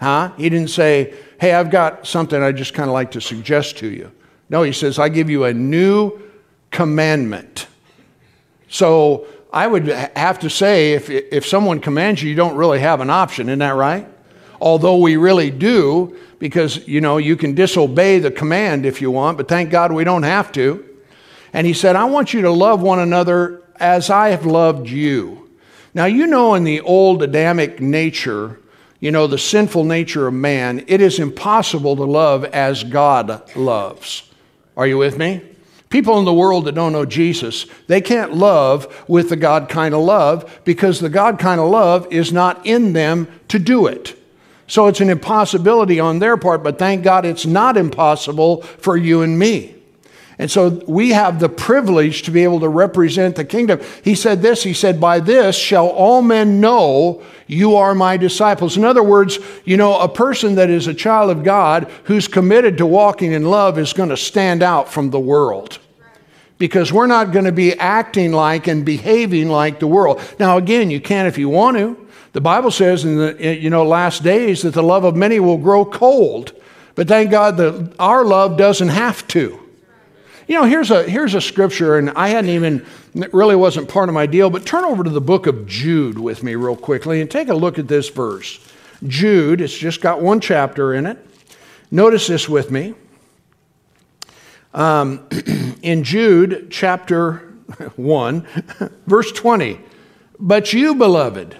Huh? 0.00 0.32
He 0.36 0.48
didn't 0.48 0.70
say, 0.70 1.14
hey, 1.40 1.54
I've 1.54 1.70
got 1.70 2.06
something 2.06 2.40
I 2.42 2.52
just 2.52 2.74
kind 2.74 2.88
of 2.88 2.94
like 2.94 3.10
to 3.12 3.20
suggest 3.20 3.78
to 3.78 3.88
you. 3.88 4.12
No, 4.48 4.62
he 4.62 4.72
says, 4.72 4.98
I 4.98 5.08
give 5.08 5.30
you 5.30 5.44
a 5.44 5.54
new 5.54 6.20
commandment. 6.70 7.66
So 8.68 9.26
I 9.52 9.66
would 9.66 9.88
have 9.88 10.38
to 10.40 10.50
say, 10.50 10.92
if, 10.92 11.10
if 11.10 11.46
someone 11.46 11.80
commands 11.80 12.22
you, 12.22 12.30
you 12.30 12.36
don't 12.36 12.56
really 12.56 12.78
have 12.80 13.00
an 13.00 13.10
option, 13.10 13.48
isn't 13.48 13.58
that 13.58 13.74
right? 13.74 14.06
Although 14.60 14.98
we 14.98 15.16
really 15.16 15.50
do, 15.50 16.16
because, 16.38 16.86
you 16.86 17.00
know, 17.00 17.16
you 17.16 17.36
can 17.36 17.54
disobey 17.54 18.18
the 18.18 18.30
command 18.30 18.86
if 18.86 19.00
you 19.00 19.10
want, 19.10 19.36
but 19.36 19.48
thank 19.48 19.70
God 19.70 19.92
we 19.92 20.04
don't 20.04 20.22
have 20.22 20.52
to. 20.52 20.86
And 21.52 21.66
he 21.66 21.72
said, 21.72 21.96
I 21.96 22.04
want 22.04 22.32
you 22.32 22.42
to 22.42 22.50
love 22.50 22.80
one 22.80 23.00
another 23.00 23.62
as 23.76 24.10
I 24.10 24.28
have 24.28 24.46
loved 24.46 24.88
you. 24.88 25.50
Now, 25.94 26.04
you 26.04 26.26
know, 26.26 26.54
in 26.54 26.62
the 26.62 26.80
old 26.82 27.22
Adamic 27.22 27.80
nature, 27.80 28.60
you 29.00 29.10
know, 29.10 29.26
the 29.26 29.38
sinful 29.38 29.84
nature 29.84 30.28
of 30.28 30.34
man, 30.34 30.84
it 30.86 31.00
is 31.00 31.18
impossible 31.18 31.96
to 31.96 32.04
love 32.04 32.44
as 32.44 32.84
God 32.84 33.56
loves. 33.56 34.30
Are 34.76 34.86
you 34.86 34.98
with 34.98 35.18
me? 35.18 35.42
People 35.90 36.20
in 36.20 36.24
the 36.24 36.32
world 36.32 36.66
that 36.66 36.76
don't 36.76 36.92
know 36.92 37.04
Jesus, 37.04 37.66
they 37.88 38.00
can't 38.00 38.32
love 38.32 39.04
with 39.08 39.28
the 39.28 39.36
God 39.36 39.68
kind 39.68 39.92
of 39.92 40.02
love 40.02 40.60
because 40.64 41.00
the 41.00 41.08
God 41.08 41.40
kind 41.40 41.60
of 41.60 41.68
love 41.68 42.06
is 42.12 42.32
not 42.32 42.64
in 42.64 42.92
them 42.92 43.26
to 43.48 43.58
do 43.58 43.88
it. 43.88 44.16
So 44.68 44.86
it's 44.86 45.00
an 45.00 45.10
impossibility 45.10 45.98
on 45.98 46.20
their 46.20 46.36
part, 46.36 46.62
but 46.62 46.78
thank 46.78 47.02
God 47.02 47.26
it's 47.26 47.44
not 47.44 47.76
impossible 47.76 48.62
for 48.62 48.96
you 48.96 49.22
and 49.22 49.36
me. 49.36 49.74
And 50.38 50.48
so 50.48 50.68
we 50.86 51.10
have 51.10 51.40
the 51.40 51.48
privilege 51.48 52.22
to 52.22 52.30
be 52.30 52.44
able 52.44 52.60
to 52.60 52.68
represent 52.68 53.34
the 53.34 53.44
kingdom. 53.44 53.80
He 54.04 54.14
said 54.14 54.42
this 54.42 54.62
He 54.62 54.72
said, 54.72 55.00
By 55.00 55.18
this 55.18 55.56
shall 55.56 55.88
all 55.88 56.22
men 56.22 56.60
know 56.60 57.22
you 57.48 57.74
are 57.74 57.96
my 57.96 58.16
disciples. 58.16 58.76
In 58.76 58.84
other 58.84 59.02
words, 59.02 59.40
you 59.64 59.76
know, 59.76 59.98
a 59.98 60.08
person 60.08 60.54
that 60.54 60.70
is 60.70 60.86
a 60.86 60.94
child 60.94 61.30
of 61.30 61.42
God 61.42 61.90
who's 62.04 62.28
committed 62.28 62.78
to 62.78 62.86
walking 62.86 63.32
in 63.32 63.44
love 63.44 63.76
is 63.76 63.92
going 63.92 64.08
to 64.10 64.16
stand 64.16 64.62
out 64.62 64.90
from 64.90 65.10
the 65.10 65.20
world 65.20 65.79
because 66.60 66.92
we're 66.92 67.06
not 67.06 67.32
going 67.32 67.46
to 67.46 67.52
be 67.52 67.72
acting 67.72 68.32
like 68.32 68.68
and 68.68 68.84
behaving 68.84 69.48
like 69.48 69.80
the 69.80 69.86
world. 69.86 70.20
Now, 70.38 70.58
again, 70.58 70.90
you 70.90 71.00
can 71.00 71.24
if 71.24 71.38
you 71.38 71.48
want 71.48 71.78
to. 71.78 72.06
The 72.32 72.42
Bible 72.42 72.70
says 72.70 73.04
in 73.04 73.16
the 73.16 73.56
you 73.58 73.70
know 73.70 73.82
last 73.82 74.22
days 74.22 74.62
that 74.62 74.74
the 74.74 74.82
love 74.82 75.02
of 75.02 75.16
many 75.16 75.40
will 75.40 75.56
grow 75.56 75.84
cold, 75.84 76.52
but 76.94 77.08
thank 77.08 77.30
God 77.30 77.56
that 77.56 77.94
our 77.98 78.24
love 78.24 78.56
doesn't 78.58 78.90
have 78.90 79.26
to. 79.28 79.58
You 80.46 80.56
know, 80.56 80.64
here's 80.64 80.90
a, 80.90 81.04
here's 81.04 81.34
a 81.34 81.40
scripture, 81.40 81.96
and 81.96 82.10
I 82.10 82.28
hadn't 82.28 82.50
even, 82.50 82.84
it 83.14 83.32
really 83.32 83.56
wasn't 83.56 83.88
part 83.88 84.08
of 84.08 84.14
my 84.14 84.26
deal, 84.26 84.50
but 84.50 84.66
turn 84.66 84.84
over 84.84 85.02
to 85.02 85.10
the 85.10 85.20
book 85.20 85.46
of 85.46 85.66
Jude 85.66 86.18
with 86.18 86.42
me 86.42 86.56
real 86.56 86.76
quickly 86.76 87.20
and 87.20 87.30
take 87.30 87.48
a 87.48 87.54
look 87.54 87.78
at 87.78 87.88
this 87.88 88.08
verse. 88.08 88.58
Jude, 89.06 89.60
it's 89.60 89.76
just 89.76 90.00
got 90.00 90.20
one 90.20 90.40
chapter 90.40 90.92
in 90.92 91.06
it. 91.06 91.18
Notice 91.90 92.26
this 92.26 92.48
with 92.48 92.70
me. 92.70 92.94
Um, 94.72 95.26
in 95.82 96.04
Jude 96.04 96.68
chapter 96.70 97.38
1, 97.96 98.46
verse 99.06 99.32
20, 99.32 99.80
but 100.38 100.72
you, 100.72 100.94
beloved, 100.94 101.56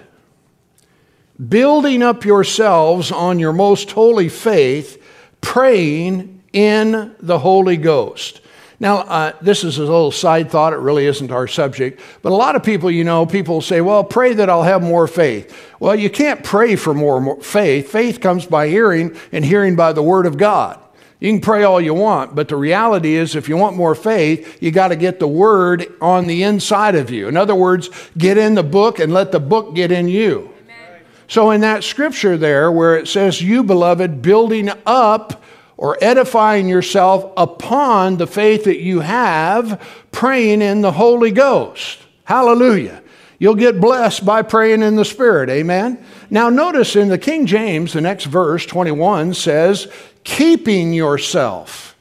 building 1.49 2.03
up 2.03 2.23
yourselves 2.23 3.11
on 3.11 3.39
your 3.39 3.53
most 3.53 3.91
holy 3.91 4.29
faith, 4.29 5.01
praying 5.41 6.41
in 6.53 7.15
the 7.19 7.39
Holy 7.39 7.77
Ghost. 7.77 8.41
Now, 8.79 8.99
uh, 8.99 9.33
this 9.41 9.63
is 9.63 9.77
a 9.77 9.81
little 9.81 10.11
side 10.11 10.49
thought. 10.49 10.73
It 10.73 10.77
really 10.77 11.05
isn't 11.05 11.31
our 11.31 11.47
subject. 11.47 12.01
But 12.23 12.31
a 12.31 12.35
lot 12.35 12.55
of 12.55 12.63
people, 12.63 12.89
you 12.89 13.03
know, 13.03 13.27
people 13.27 13.61
say, 13.61 13.79
well, 13.79 14.03
pray 14.03 14.33
that 14.33 14.49
I'll 14.49 14.63
have 14.63 14.81
more 14.81 15.05
faith. 15.05 15.55
Well, 15.79 15.95
you 15.95 16.09
can't 16.09 16.43
pray 16.43 16.75
for 16.75 16.93
more, 16.93 17.21
more 17.21 17.39
faith. 17.41 17.91
Faith 17.91 18.19
comes 18.21 18.47
by 18.47 18.69
hearing, 18.69 19.15
and 19.31 19.45
hearing 19.45 19.75
by 19.75 19.93
the 19.93 20.01
Word 20.01 20.25
of 20.25 20.37
God. 20.37 20.79
You 21.21 21.31
can 21.31 21.39
pray 21.39 21.63
all 21.63 21.79
you 21.79 21.93
want, 21.93 22.33
but 22.33 22.47
the 22.47 22.55
reality 22.55 23.13
is, 23.13 23.35
if 23.35 23.47
you 23.47 23.55
want 23.55 23.77
more 23.77 23.93
faith, 23.93 24.57
you 24.59 24.71
got 24.71 24.87
to 24.87 24.95
get 24.95 25.19
the 25.19 25.27
Word 25.27 25.85
on 26.01 26.25
the 26.25 26.41
inside 26.41 26.95
of 26.95 27.11
you. 27.11 27.27
In 27.27 27.37
other 27.37 27.53
words, 27.53 27.91
get 28.17 28.39
in 28.39 28.55
the 28.55 28.63
book 28.63 28.97
and 28.97 29.13
let 29.13 29.31
the 29.31 29.39
book 29.39 29.75
get 29.75 29.91
in 29.91 30.07
you. 30.07 30.51
Amen. 30.63 31.01
So, 31.27 31.51
in 31.51 31.61
that 31.61 31.83
scripture 31.83 32.37
there, 32.37 32.71
where 32.71 32.97
it 32.97 33.07
says, 33.07 33.39
You, 33.39 33.61
beloved, 33.61 34.23
building 34.23 34.71
up 34.87 35.43
or 35.77 35.95
edifying 36.01 36.67
yourself 36.67 37.31
upon 37.37 38.17
the 38.17 38.27
faith 38.27 38.63
that 38.63 38.81
you 38.81 39.01
have, 39.01 39.79
praying 40.11 40.63
in 40.63 40.81
the 40.81 40.91
Holy 40.91 41.29
Ghost. 41.29 41.99
Hallelujah. 42.23 43.03
You'll 43.37 43.55
get 43.55 43.81
blessed 43.81 44.25
by 44.25 44.41
praying 44.41 44.83
in 44.83 44.95
the 44.95 45.05
Spirit. 45.05 45.49
Amen. 45.49 46.03
Now, 46.29 46.49
notice 46.49 46.95
in 46.95 47.09
the 47.09 47.17
King 47.17 47.47
James, 47.47 47.93
the 47.93 48.01
next 48.01 48.25
verse, 48.25 48.65
21, 48.67 49.33
says, 49.33 49.87
keeping 50.23 50.93
yourself 50.93 51.95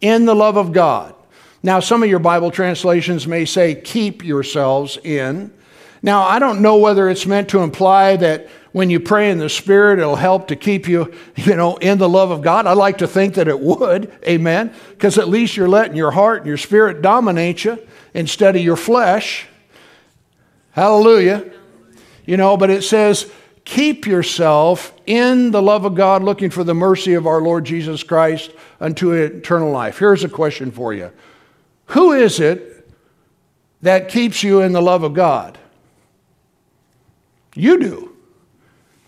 in 0.00 0.26
the 0.26 0.34
love 0.34 0.56
of 0.56 0.72
God. 0.72 1.14
Now, 1.62 1.80
some 1.80 2.02
of 2.02 2.10
your 2.10 2.18
Bible 2.18 2.50
translations 2.50 3.26
may 3.26 3.46
say, 3.46 3.74
keep 3.74 4.22
yourselves 4.22 4.98
in. 4.98 5.50
Now, 6.02 6.24
I 6.24 6.38
don't 6.38 6.60
know 6.60 6.76
whether 6.76 7.08
it's 7.08 7.24
meant 7.24 7.48
to 7.50 7.60
imply 7.60 8.16
that 8.16 8.48
when 8.72 8.90
you 8.90 9.00
pray 9.00 9.30
in 9.30 9.38
the 9.38 9.48
Spirit, 9.48 9.98
it'll 9.98 10.16
help 10.16 10.48
to 10.48 10.56
keep 10.56 10.86
you, 10.88 11.14
you 11.36 11.56
know, 11.56 11.76
in 11.76 11.96
the 11.96 12.08
love 12.08 12.30
of 12.30 12.42
God. 12.42 12.66
I 12.66 12.74
like 12.74 12.98
to 12.98 13.06
think 13.06 13.34
that 13.36 13.48
it 13.48 13.58
would, 13.58 14.12
amen, 14.28 14.74
because 14.90 15.16
at 15.16 15.28
least 15.28 15.56
you're 15.56 15.68
letting 15.68 15.96
your 15.96 16.10
heart 16.10 16.40
and 16.40 16.46
your 16.46 16.58
spirit 16.58 17.00
dominate 17.00 17.64
you 17.64 17.78
instead 18.12 18.56
of 18.56 18.62
your 18.62 18.76
flesh. 18.76 19.46
Hallelujah. 20.72 21.50
You 22.26 22.36
know, 22.36 22.56
but 22.56 22.68
it 22.68 22.82
says, 22.82 23.30
keep 23.64 24.06
yourself 24.06 24.92
in 25.06 25.50
the 25.50 25.62
love 25.62 25.84
of 25.84 25.94
God, 25.94 26.22
looking 26.22 26.50
for 26.50 26.64
the 26.64 26.74
mercy 26.74 27.14
of 27.14 27.26
our 27.26 27.40
Lord 27.40 27.64
Jesus 27.64 28.02
Christ 28.02 28.50
unto 28.80 29.12
eternal 29.12 29.70
life. 29.70 29.98
Here's 29.98 30.24
a 30.24 30.28
question 30.28 30.70
for 30.70 30.92
you 30.92 31.10
Who 31.86 32.12
is 32.12 32.40
it 32.40 32.88
that 33.82 34.08
keeps 34.08 34.42
you 34.42 34.60
in 34.60 34.72
the 34.72 34.82
love 34.82 35.02
of 35.02 35.14
God? 35.14 35.58
You 37.54 37.78
do 37.78 38.14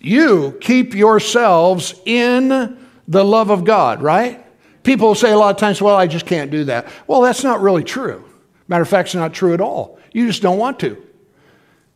you 0.07 0.57
keep 0.61 0.95
yourselves 0.95 1.95
in 2.05 2.79
the 3.09 3.25
love 3.25 3.51
of 3.51 3.65
God, 3.65 4.03
right? 4.03 4.45
People 4.83 5.15
say 5.15 5.33
a 5.33 5.37
lot 5.37 5.51
of 5.51 5.57
times, 5.57 5.83
well, 5.83 5.97
I 5.97 6.07
just 6.07 6.27
can't 6.27 6.51
do 6.51 6.65
that. 6.65 6.87
Well, 7.07 7.21
that's 7.23 7.43
not 7.43 7.61
really 7.61 7.83
true. 7.83 8.25
Matter 8.69 8.83
of 8.83 8.89
fact, 8.89 9.09
it's 9.09 9.15
not 9.15 9.35
true 9.35 9.53
at 9.53 9.61
all. 9.61 9.99
You 10.13 10.29
just 10.29 10.43
don't 10.43 10.59
want 10.59 10.79
to. 10.81 11.06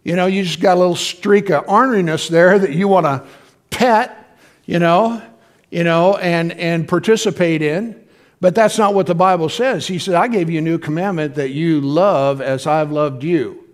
You 0.03 0.17
know, 0.17 0.27
you 0.27 0.43
just 0.43 0.61
got 0.61 0.77
a 0.77 0.81
little 0.81 0.97
streak 0.97 1.51
of 1.51 1.67
orneriness 1.67 2.29
there 2.29 2.59
that 2.59 2.73
you 2.73 2.89
want 2.89 3.07
to 3.07 3.25
pet, 3.71 4.39
you 4.65 4.79
know, 4.79 5.23
you 5.71 5.85
know, 5.85 6.17
and, 6.17 6.53
and 6.53 6.89
participate 6.89 7.63
in. 7.63 7.97
But 8.41 8.55
that's 8.55 8.79
not 8.79 8.95
what 8.95 9.07
the 9.07 9.15
Bible 9.15 9.51
says. 9.51 9.87
He 9.87 9.99
said, 9.99 10.15
I 10.15 10.27
gave 10.29 10.49
you 10.49 10.59
a 10.59 10.63
new 10.63 10.79
commandment 10.79 11.35
that 11.35 11.51
you 11.51 11.81
love 11.81 12.41
as 12.41 12.67
I've 12.67 12.91
loved 12.91 13.23
you. 13.23 13.69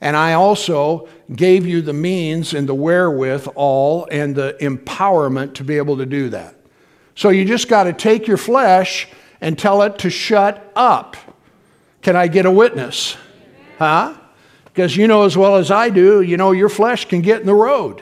And 0.00 0.16
I 0.16 0.34
also 0.34 1.08
gave 1.34 1.66
you 1.66 1.82
the 1.82 1.92
means 1.92 2.54
and 2.54 2.68
the 2.68 2.74
wherewithal 2.74 4.08
and 4.10 4.34
the 4.34 4.56
empowerment 4.60 5.54
to 5.54 5.64
be 5.64 5.76
able 5.76 5.96
to 5.98 6.06
do 6.06 6.30
that. 6.30 6.56
So 7.14 7.30
you 7.30 7.44
just 7.44 7.68
got 7.68 7.84
to 7.84 7.92
take 7.92 8.26
your 8.26 8.36
flesh 8.36 9.08
and 9.40 9.58
tell 9.58 9.82
it 9.82 9.98
to 9.98 10.10
shut 10.10 10.72
up. 10.74 11.16
Can 12.02 12.16
I 12.16 12.28
get 12.28 12.46
a 12.46 12.50
witness? 12.50 13.16
Huh? 13.78 14.14
Because 14.78 14.96
you 14.96 15.08
know 15.08 15.24
as 15.24 15.36
well 15.36 15.56
as 15.56 15.72
I 15.72 15.90
do, 15.90 16.20
you 16.22 16.36
know, 16.36 16.52
your 16.52 16.68
flesh 16.68 17.06
can 17.06 17.20
get 17.20 17.40
in 17.40 17.46
the 17.48 17.52
road. 17.52 18.00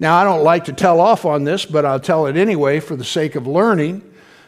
Now, 0.00 0.16
I 0.16 0.24
don't 0.24 0.42
like 0.42 0.64
to 0.64 0.72
tell 0.72 0.98
off 0.98 1.24
on 1.24 1.44
this, 1.44 1.64
but 1.64 1.84
I'll 1.84 2.00
tell 2.00 2.26
it 2.26 2.36
anyway 2.36 2.80
for 2.80 2.96
the 2.96 3.04
sake 3.04 3.36
of 3.36 3.46
learning. 3.46 4.02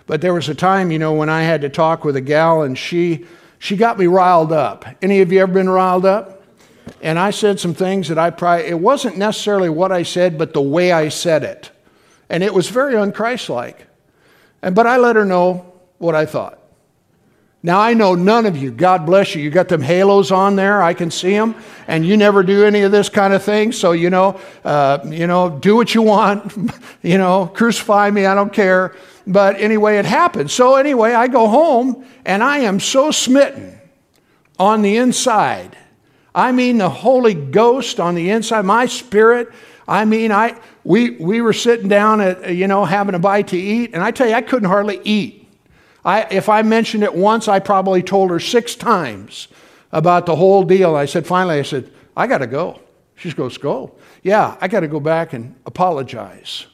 But 0.08 0.20
there 0.20 0.34
was 0.34 0.48
a 0.48 0.54
time, 0.56 0.90
you 0.90 0.98
know, 0.98 1.12
when 1.12 1.28
I 1.28 1.42
had 1.42 1.60
to 1.60 1.68
talk 1.68 2.04
with 2.04 2.16
a 2.16 2.20
gal 2.20 2.62
and 2.62 2.76
she 2.76 3.24
she 3.60 3.76
got 3.76 4.00
me 4.00 4.08
riled 4.08 4.50
up. 4.50 4.84
Any 5.00 5.20
of 5.20 5.30
you 5.30 5.38
ever 5.38 5.52
been 5.52 5.70
riled 5.70 6.04
up? 6.04 6.42
And 7.02 7.20
I 7.20 7.30
said 7.30 7.60
some 7.60 7.72
things 7.72 8.08
that 8.08 8.18
I 8.18 8.30
probably 8.30 8.64
it 8.64 8.80
wasn't 8.80 9.16
necessarily 9.16 9.68
what 9.68 9.92
I 9.92 10.02
said, 10.02 10.38
but 10.38 10.54
the 10.54 10.60
way 10.60 10.90
I 10.90 11.08
said 11.08 11.44
it. 11.44 11.70
And 12.28 12.42
it 12.42 12.52
was 12.52 12.68
very 12.68 12.94
unchristlike. 12.94 13.76
And 14.60 14.74
but 14.74 14.88
I 14.88 14.96
let 14.96 15.14
her 15.14 15.24
know 15.24 15.72
what 15.98 16.16
I 16.16 16.26
thought. 16.26 16.58
Now 17.62 17.80
I 17.80 17.92
know 17.92 18.14
none 18.14 18.46
of 18.46 18.56
you, 18.56 18.70
God 18.70 19.04
bless 19.04 19.34
you, 19.34 19.42
you 19.42 19.50
got 19.50 19.68
them 19.68 19.82
halos 19.82 20.30
on 20.30 20.54
there, 20.54 20.80
I 20.80 20.94
can 20.94 21.10
see 21.10 21.32
them, 21.32 21.56
and 21.88 22.06
you 22.06 22.16
never 22.16 22.44
do 22.44 22.64
any 22.64 22.82
of 22.82 22.92
this 22.92 23.08
kind 23.08 23.34
of 23.34 23.42
thing. 23.42 23.72
So 23.72 23.92
you 23.92 24.10
know, 24.10 24.40
uh, 24.64 25.00
you 25.06 25.26
know, 25.26 25.58
do 25.58 25.74
what 25.74 25.92
you 25.92 26.02
want, 26.02 26.56
you 27.02 27.18
know, 27.18 27.46
crucify 27.48 28.10
me, 28.10 28.26
I 28.26 28.34
don't 28.36 28.52
care. 28.52 28.94
But 29.26 29.60
anyway, 29.60 29.98
it 29.98 30.04
happened. 30.04 30.50
So 30.52 30.76
anyway, 30.76 31.12
I 31.14 31.26
go 31.26 31.48
home 31.48 32.06
and 32.24 32.44
I 32.44 32.58
am 32.58 32.78
so 32.78 33.10
smitten 33.10 33.78
on 34.58 34.82
the 34.82 34.96
inside. 34.96 35.76
I 36.34 36.52
mean, 36.52 36.78
the 36.78 36.88
Holy 36.88 37.34
Ghost 37.34 37.98
on 37.98 38.14
the 38.14 38.30
inside, 38.30 38.64
my 38.64 38.86
spirit. 38.86 39.48
I 39.88 40.04
mean, 40.04 40.30
I 40.30 40.56
we 40.84 41.10
we 41.10 41.40
were 41.40 41.52
sitting 41.52 41.88
down 41.88 42.20
at 42.20 42.54
you 42.54 42.68
know 42.68 42.84
having 42.84 43.16
a 43.16 43.18
bite 43.18 43.48
to 43.48 43.58
eat, 43.58 43.90
and 43.94 44.02
I 44.02 44.12
tell 44.12 44.28
you, 44.28 44.34
I 44.34 44.42
couldn't 44.42 44.68
hardly 44.68 45.00
eat. 45.02 45.47
I, 46.08 46.26
if 46.30 46.48
I 46.48 46.62
mentioned 46.62 47.02
it 47.02 47.14
once, 47.14 47.48
I 47.48 47.58
probably 47.58 48.02
told 48.02 48.30
her 48.30 48.40
six 48.40 48.74
times 48.74 49.48
about 49.92 50.26
the 50.26 50.36
whole 50.36 50.64
deal. 50.64 50.94
I 50.94 51.06
said, 51.06 51.26
finally, 51.26 51.58
I 51.58 51.62
said, 51.62 51.90
I 52.16 52.26
got 52.26 52.38
to 52.38 52.46
go. 52.46 52.80
She 53.16 53.32
goes, 53.32 53.58
go. 53.58 53.94
Yeah, 54.22 54.56
I 54.60 54.68
got 54.68 54.80
to 54.80 54.88
go 54.88 55.00
back 55.00 55.32
and 55.32 55.54
apologize 55.66 56.66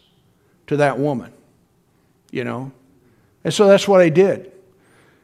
to 0.66 0.77
that 0.77 0.99
woman 0.99 1.33
you 2.35 2.42
know? 2.42 2.73
And 3.44 3.55
so 3.55 3.68
that's 3.68 3.87
what 3.87 4.01
I 4.01 4.09
did. 4.09 4.51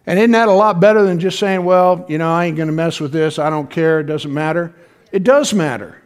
And 0.06 0.18
isn't 0.18 0.30
that 0.30 0.46
a 0.46 0.52
lot 0.52 0.78
better 0.78 1.02
than 1.02 1.18
just 1.18 1.40
saying, 1.40 1.64
well, 1.64 2.06
you 2.08 2.18
know, 2.18 2.32
I 2.32 2.46
ain't 2.46 2.56
going 2.56 2.68
to 2.68 2.72
mess 2.72 3.00
with 3.00 3.12
this. 3.12 3.38
I 3.38 3.50
don't 3.50 3.68
care. 3.68 4.00
It 4.00 4.04
doesn't 4.04 4.32
matter. 4.32 4.72
It 5.10 5.24
does 5.24 5.52
matter, 5.52 6.00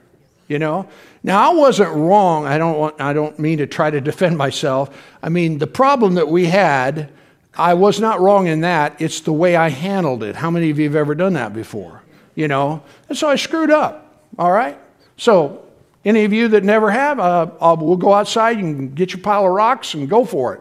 you 0.48 0.58
know? 0.58 0.88
Now, 1.22 1.50
I 1.50 1.54
wasn't 1.54 1.92
wrong. 1.92 2.46
I 2.46 2.56
don't, 2.56 2.78
want, 2.78 3.00
I 3.00 3.12
don't 3.12 3.38
mean 3.38 3.58
to 3.58 3.66
try 3.66 3.90
to 3.90 4.00
defend 4.00 4.38
myself. 4.38 4.96
I 5.22 5.28
mean, 5.28 5.58
the 5.58 5.66
problem 5.66 6.14
that 6.14 6.28
we 6.28 6.46
had, 6.46 7.12
I 7.56 7.74
was 7.74 8.00
not 8.00 8.20
wrong 8.20 8.46
in 8.46 8.62
that. 8.62 9.00
It's 9.00 9.20
the 9.20 9.32
way 9.32 9.56
I 9.56 9.68
handled 9.68 10.22
it. 10.22 10.36
How 10.36 10.50
many 10.50 10.70
of 10.70 10.78
you 10.78 10.84
have 10.84 10.96
ever 10.96 11.14
done 11.14 11.34
that 11.34 11.52
before? 11.52 12.02
You 12.34 12.48
know? 12.48 12.82
And 13.08 13.16
so 13.16 13.28
I 13.28 13.36
screwed 13.36 13.70
up, 13.70 14.24
all 14.38 14.50
right? 14.50 14.78
So, 15.16 15.60
any 16.04 16.24
of 16.24 16.32
you 16.32 16.48
that 16.48 16.64
never 16.64 16.90
have, 16.90 17.18
uh, 17.18 17.76
we'll 17.80 17.96
go 17.96 18.12
outside. 18.12 18.58
Can 18.58 18.94
get 18.94 19.12
your 19.12 19.22
pile 19.22 19.46
of 19.46 19.52
rocks 19.52 19.94
and 19.94 20.08
go 20.08 20.24
for 20.24 20.54
it. 20.54 20.60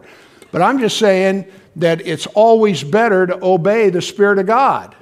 But 0.52 0.62
I'm 0.62 0.78
just 0.78 0.98
saying 0.98 1.46
that 1.76 2.06
it's 2.06 2.26
always 2.28 2.82
better 2.82 3.26
to 3.26 3.44
obey 3.44 3.90
the 3.90 4.00
Spirit 4.00 4.38
of 4.38 4.46
God 4.46 4.94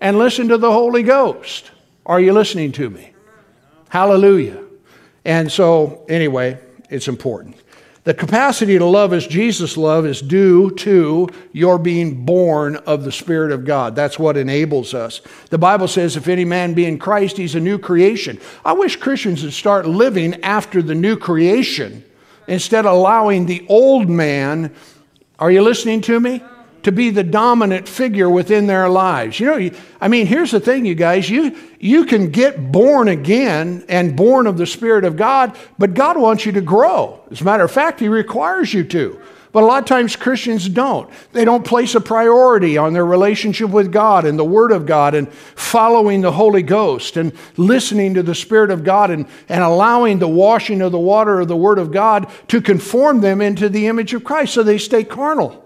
and 0.00 0.18
listen 0.18 0.48
to 0.48 0.58
the 0.58 0.70
Holy 0.70 1.02
Ghost. 1.02 1.70
Are 2.06 2.20
you 2.20 2.32
listening 2.32 2.72
to 2.72 2.90
me? 2.90 3.12
Hallelujah. 3.88 4.62
And 5.24 5.50
so, 5.50 6.04
anyway, 6.08 6.58
it's 6.88 7.08
important. 7.08 7.56
The 8.04 8.14
capacity 8.14 8.78
to 8.78 8.84
love 8.86 9.12
as 9.12 9.26
Jesus 9.26 9.76
loved 9.76 10.06
is 10.06 10.22
due 10.22 10.70
to 10.76 11.28
your 11.52 11.78
being 11.78 12.24
born 12.24 12.76
of 12.76 13.04
the 13.04 13.12
Spirit 13.12 13.52
of 13.52 13.66
God. 13.66 13.94
That's 13.94 14.18
what 14.18 14.38
enables 14.38 14.94
us. 14.94 15.20
The 15.50 15.58
Bible 15.58 15.86
says, 15.86 16.16
if 16.16 16.26
any 16.26 16.46
man 16.46 16.72
be 16.72 16.86
in 16.86 16.98
Christ, 16.98 17.36
he's 17.36 17.54
a 17.54 17.60
new 17.60 17.78
creation. 17.78 18.40
I 18.64 18.72
wish 18.72 18.96
Christians 18.96 19.42
would 19.42 19.52
start 19.52 19.86
living 19.86 20.42
after 20.42 20.80
the 20.80 20.94
new 20.94 21.16
creation 21.16 22.02
instead 22.48 22.86
of 22.86 22.94
allowing 22.94 23.44
the 23.44 23.66
old 23.68 24.08
man, 24.08 24.74
are 25.38 25.50
you 25.50 25.60
listening 25.60 26.00
to 26.02 26.18
me? 26.18 26.42
To 26.84 26.92
be 26.92 27.10
the 27.10 27.22
dominant 27.22 27.86
figure 27.86 28.30
within 28.30 28.66
their 28.66 28.88
lives. 28.88 29.38
You 29.38 29.46
know, 29.46 29.70
I 30.00 30.08
mean, 30.08 30.26
here's 30.26 30.50
the 30.50 30.60
thing, 30.60 30.86
you 30.86 30.94
guys. 30.94 31.28
You, 31.28 31.56
you 31.78 32.06
can 32.06 32.30
get 32.30 32.72
born 32.72 33.08
again 33.08 33.84
and 33.88 34.16
born 34.16 34.46
of 34.46 34.56
the 34.56 34.66
Spirit 34.66 35.04
of 35.04 35.16
God, 35.16 35.56
but 35.78 35.94
God 35.94 36.16
wants 36.16 36.46
you 36.46 36.52
to 36.52 36.60
grow. 36.60 37.22
As 37.30 37.42
a 37.42 37.44
matter 37.44 37.64
of 37.64 37.70
fact, 37.70 38.00
He 38.00 38.08
requires 38.08 38.72
you 38.72 38.84
to. 38.84 39.20
But 39.52 39.64
a 39.64 39.66
lot 39.66 39.82
of 39.82 39.88
times 39.88 40.14
Christians 40.14 40.68
don't. 40.68 41.10
They 41.32 41.44
don't 41.44 41.64
place 41.64 41.96
a 41.96 42.00
priority 42.00 42.78
on 42.78 42.92
their 42.92 43.04
relationship 43.04 43.70
with 43.70 43.90
God 43.90 44.24
and 44.24 44.38
the 44.38 44.44
Word 44.44 44.70
of 44.70 44.86
God 44.86 45.14
and 45.14 45.30
following 45.32 46.20
the 46.20 46.30
Holy 46.30 46.62
Ghost 46.62 47.16
and 47.16 47.32
listening 47.56 48.14
to 48.14 48.22
the 48.22 48.34
Spirit 48.34 48.70
of 48.70 48.84
God 48.84 49.10
and, 49.10 49.26
and 49.48 49.62
allowing 49.62 50.18
the 50.18 50.28
washing 50.28 50.80
of 50.82 50.92
the 50.92 51.00
water 51.00 51.40
of 51.40 51.48
the 51.48 51.56
Word 51.56 51.78
of 51.78 51.90
God 51.90 52.30
to 52.48 52.60
conform 52.60 53.22
them 53.22 53.40
into 53.40 53.68
the 53.68 53.88
image 53.88 54.14
of 54.14 54.22
Christ. 54.22 54.54
So 54.54 54.62
they 54.62 54.78
stay 54.78 55.02
carnal. 55.02 55.64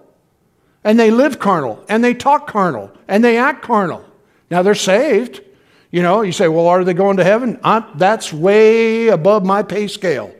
And 0.84 1.00
they 1.00 1.10
live 1.10 1.38
carnal. 1.38 1.82
And 1.88 2.04
they 2.04 2.14
talk 2.14 2.46
carnal. 2.46 2.90
And 3.08 3.24
they 3.24 3.38
act 3.38 3.62
carnal. 3.62 4.04
Now 4.50 4.62
they're 4.62 4.74
saved. 4.74 5.40
You 5.90 6.02
know, 6.02 6.22
you 6.22 6.32
say, 6.32 6.48
well, 6.48 6.68
are 6.68 6.84
they 6.84 6.94
going 6.94 7.16
to 7.16 7.24
heaven? 7.24 7.58
I'm, 7.64 7.84
that's 7.94 8.32
way 8.32 9.08
above 9.08 9.44
my 9.44 9.62
pay 9.62 9.88
scale. 9.88 10.34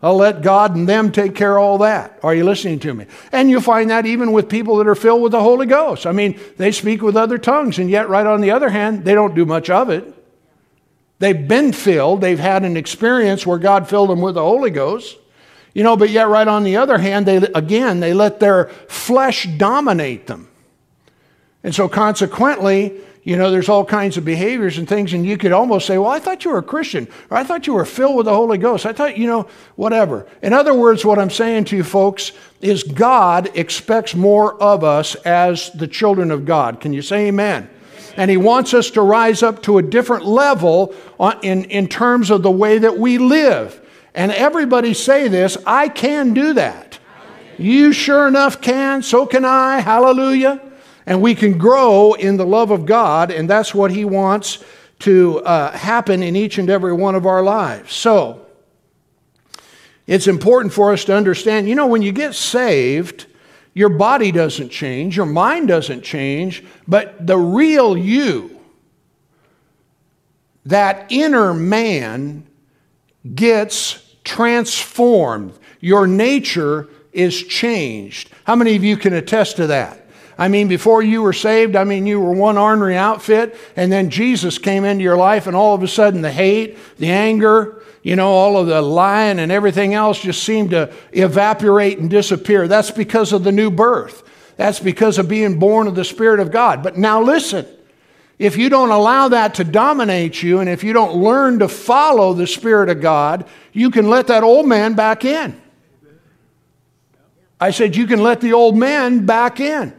I'll 0.00 0.16
let 0.16 0.42
God 0.42 0.76
and 0.76 0.88
them 0.88 1.10
take 1.10 1.34
care 1.34 1.56
of 1.56 1.62
all 1.62 1.78
that. 1.78 2.20
Are 2.22 2.34
you 2.34 2.44
listening 2.44 2.78
to 2.80 2.94
me? 2.94 3.06
And 3.32 3.50
you 3.50 3.60
find 3.60 3.90
that 3.90 4.06
even 4.06 4.32
with 4.32 4.48
people 4.48 4.76
that 4.76 4.86
are 4.86 4.94
filled 4.94 5.22
with 5.22 5.32
the 5.32 5.42
Holy 5.42 5.66
Ghost. 5.66 6.06
I 6.06 6.12
mean, 6.12 6.38
they 6.56 6.70
speak 6.70 7.02
with 7.02 7.16
other 7.16 7.38
tongues, 7.38 7.78
and 7.78 7.90
yet, 7.90 8.08
right 8.08 8.26
on 8.26 8.40
the 8.40 8.52
other 8.52 8.68
hand, 8.68 9.04
they 9.04 9.14
don't 9.14 9.34
do 9.34 9.44
much 9.44 9.70
of 9.70 9.90
it. 9.90 10.14
They've 11.18 11.48
been 11.48 11.72
filled, 11.72 12.20
they've 12.20 12.38
had 12.38 12.64
an 12.64 12.76
experience 12.76 13.44
where 13.44 13.58
God 13.58 13.88
filled 13.88 14.10
them 14.10 14.20
with 14.20 14.34
the 14.34 14.42
Holy 14.42 14.70
Ghost. 14.70 15.16
You 15.74 15.82
know, 15.82 15.96
but 15.96 16.10
yet, 16.10 16.28
right 16.28 16.48
on 16.48 16.64
the 16.64 16.76
other 16.76 16.98
hand, 16.98 17.26
they 17.26 17.36
again, 17.36 18.00
they 18.00 18.14
let 18.14 18.40
their 18.40 18.66
flesh 18.88 19.46
dominate 19.56 20.26
them. 20.26 20.48
And 21.62 21.74
so, 21.74 21.88
consequently, 21.88 23.00
you 23.28 23.36
know, 23.36 23.50
there's 23.50 23.68
all 23.68 23.84
kinds 23.84 24.16
of 24.16 24.24
behaviors 24.24 24.78
and 24.78 24.88
things, 24.88 25.12
and 25.12 25.26
you 25.26 25.36
could 25.36 25.52
almost 25.52 25.86
say, 25.86 25.98
Well, 25.98 26.10
I 26.10 26.18
thought 26.18 26.46
you 26.46 26.50
were 26.50 26.58
a 26.58 26.62
Christian, 26.62 27.06
or 27.28 27.36
I 27.36 27.44
thought 27.44 27.66
you 27.66 27.74
were 27.74 27.84
filled 27.84 28.16
with 28.16 28.24
the 28.24 28.34
Holy 28.34 28.56
Ghost. 28.56 28.86
I 28.86 28.94
thought, 28.94 29.18
you 29.18 29.26
know, 29.26 29.46
whatever. 29.76 30.26
In 30.40 30.54
other 30.54 30.72
words, 30.72 31.04
what 31.04 31.18
I'm 31.18 31.28
saying 31.28 31.64
to 31.66 31.76
you 31.76 31.84
folks 31.84 32.32
is 32.62 32.82
God 32.82 33.50
expects 33.54 34.14
more 34.14 34.54
of 34.62 34.82
us 34.82 35.14
as 35.16 35.70
the 35.72 35.86
children 35.86 36.30
of 36.30 36.46
God. 36.46 36.80
Can 36.80 36.94
you 36.94 37.02
say 37.02 37.28
amen? 37.28 37.68
And 38.16 38.30
He 38.30 38.38
wants 38.38 38.72
us 38.72 38.90
to 38.92 39.02
rise 39.02 39.42
up 39.42 39.62
to 39.64 39.76
a 39.76 39.82
different 39.82 40.24
level 40.24 40.94
in, 41.42 41.64
in 41.64 41.86
terms 41.86 42.30
of 42.30 42.42
the 42.42 42.50
way 42.50 42.78
that 42.78 42.98
we 42.98 43.18
live. 43.18 43.78
And 44.18 44.32
everybody 44.32 44.92
say 44.92 45.28
this 45.28 45.56
I 45.66 45.88
can 45.88 46.34
do 46.34 46.52
that. 46.52 46.98
You 47.56 47.92
sure 47.92 48.28
enough 48.28 48.60
can, 48.60 49.02
so 49.02 49.24
can 49.24 49.46
I. 49.46 49.80
Hallelujah 49.80 50.60
and 51.08 51.22
we 51.22 51.34
can 51.34 51.56
grow 51.56 52.12
in 52.12 52.36
the 52.36 52.44
love 52.44 52.70
of 52.70 52.84
God, 52.84 53.30
and 53.30 53.48
that's 53.48 53.74
what 53.74 53.90
He 53.90 54.04
wants 54.04 54.62
to 54.98 55.38
uh, 55.40 55.72
happen 55.72 56.22
in 56.22 56.36
each 56.36 56.58
and 56.58 56.68
every 56.68 56.92
one 56.92 57.14
of 57.14 57.24
our 57.24 57.42
lives. 57.42 57.94
So, 57.94 58.44
it's 60.06 60.26
important 60.26 60.74
for 60.74 60.92
us 60.92 61.06
to 61.06 61.16
understand 61.16 61.66
you 61.66 61.74
know, 61.74 61.86
when 61.86 62.02
you 62.02 62.12
get 62.12 62.34
saved, 62.34 63.24
your 63.72 63.88
body 63.88 64.30
doesn't 64.30 64.68
change, 64.68 65.16
your 65.16 65.24
mind 65.24 65.68
doesn't 65.68 66.02
change, 66.02 66.62
but 66.86 67.26
the 67.26 67.38
real 67.38 67.96
you, 67.96 68.60
that 70.66 71.06
inner 71.08 71.54
man, 71.54 72.46
gets 73.34 74.07
transformed. 74.28 75.54
Your 75.80 76.06
nature 76.06 76.86
is 77.12 77.42
changed. 77.42 78.30
How 78.44 78.54
many 78.54 78.76
of 78.76 78.84
you 78.84 78.96
can 78.96 79.14
attest 79.14 79.56
to 79.56 79.68
that? 79.68 80.04
I 80.36 80.46
mean, 80.48 80.68
before 80.68 81.02
you 81.02 81.22
were 81.22 81.32
saved, 81.32 81.74
I 81.74 81.82
mean, 81.82 82.06
you 82.06 82.20
were 82.20 82.32
one 82.32 82.58
ornery 82.58 82.96
outfit, 82.96 83.56
and 83.74 83.90
then 83.90 84.10
Jesus 84.10 84.58
came 84.58 84.84
into 84.84 85.02
your 85.02 85.16
life, 85.16 85.46
and 85.46 85.56
all 85.56 85.74
of 85.74 85.82
a 85.82 85.88
sudden 85.88 86.20
the 86.20 86.30
hate, 86.30 86.78
the 86.98 87.10
anger, 87.10 87.82
you 88.02 88.14
know, 88.14 88.28
all 88.28 88.56
of 88.56 88.68
the 88.68 88.80
lying 88.80 89.40
and 89.40 89.50
everything 89.50 89.94
else 89.94 90.20
just 90.20 90.44
seemed 90.44 90.70
to 90.70 90.92
evaporate 91.12 91.98
and 91.98 92.08
disappear. 92.08 92.68
That's 92.68 92.92
because 92.92 93.32
of 93.32 93.42
the 93.42 93.50
new 93.50 93.70
birth. 93.70 94.22
That's 94.56 94.78
because 94.78 95.18
of 95.18 95.28
being 95.28 95.58
born 95.58 95.86
of 95.86 95.94
the 95.94 96.04
Spirit 96.04 96.38
of 96.38 96.52
God. 96.52 96.82
But 96.82 96.96
now 96.96 97.22
listen. 97.22 97.66
If 98.38 98.56
you 98.56 98.68
don't 98.68 98.90
allow 98.90 99.28
that 99.28 99.54
to 99.54 99.64
dominate 99.64 100.42
you, 100.42 100.60
and 100.60 100.68
if 100.68 100.84
you 100.84 100.92
don't 100.92 101.16
learn 101.16 101.58
to 101.58 101.68
follow 101.68 102.32
the 102.32 102.46
Spirit 102.46 102.88
of 102.88 103.00
God, 103.00 103.48
you 103.72 103.90
can 103.90 104.08
let 104.08 104.28
that 104.28 104.44
old 104.44 104.66
man 104.66 104.94
back 104.94 105.24
in. 105.24 105.60
I 107.60 107.72
said, 107.72 107.96
You 107.96 108.06
can 108.06 108.22
let 108.22 108.40
the 108.40 108.52
old 108.52 108.76
man 108.76 109.26
back 109.26 109.58
in. 109.58 109.92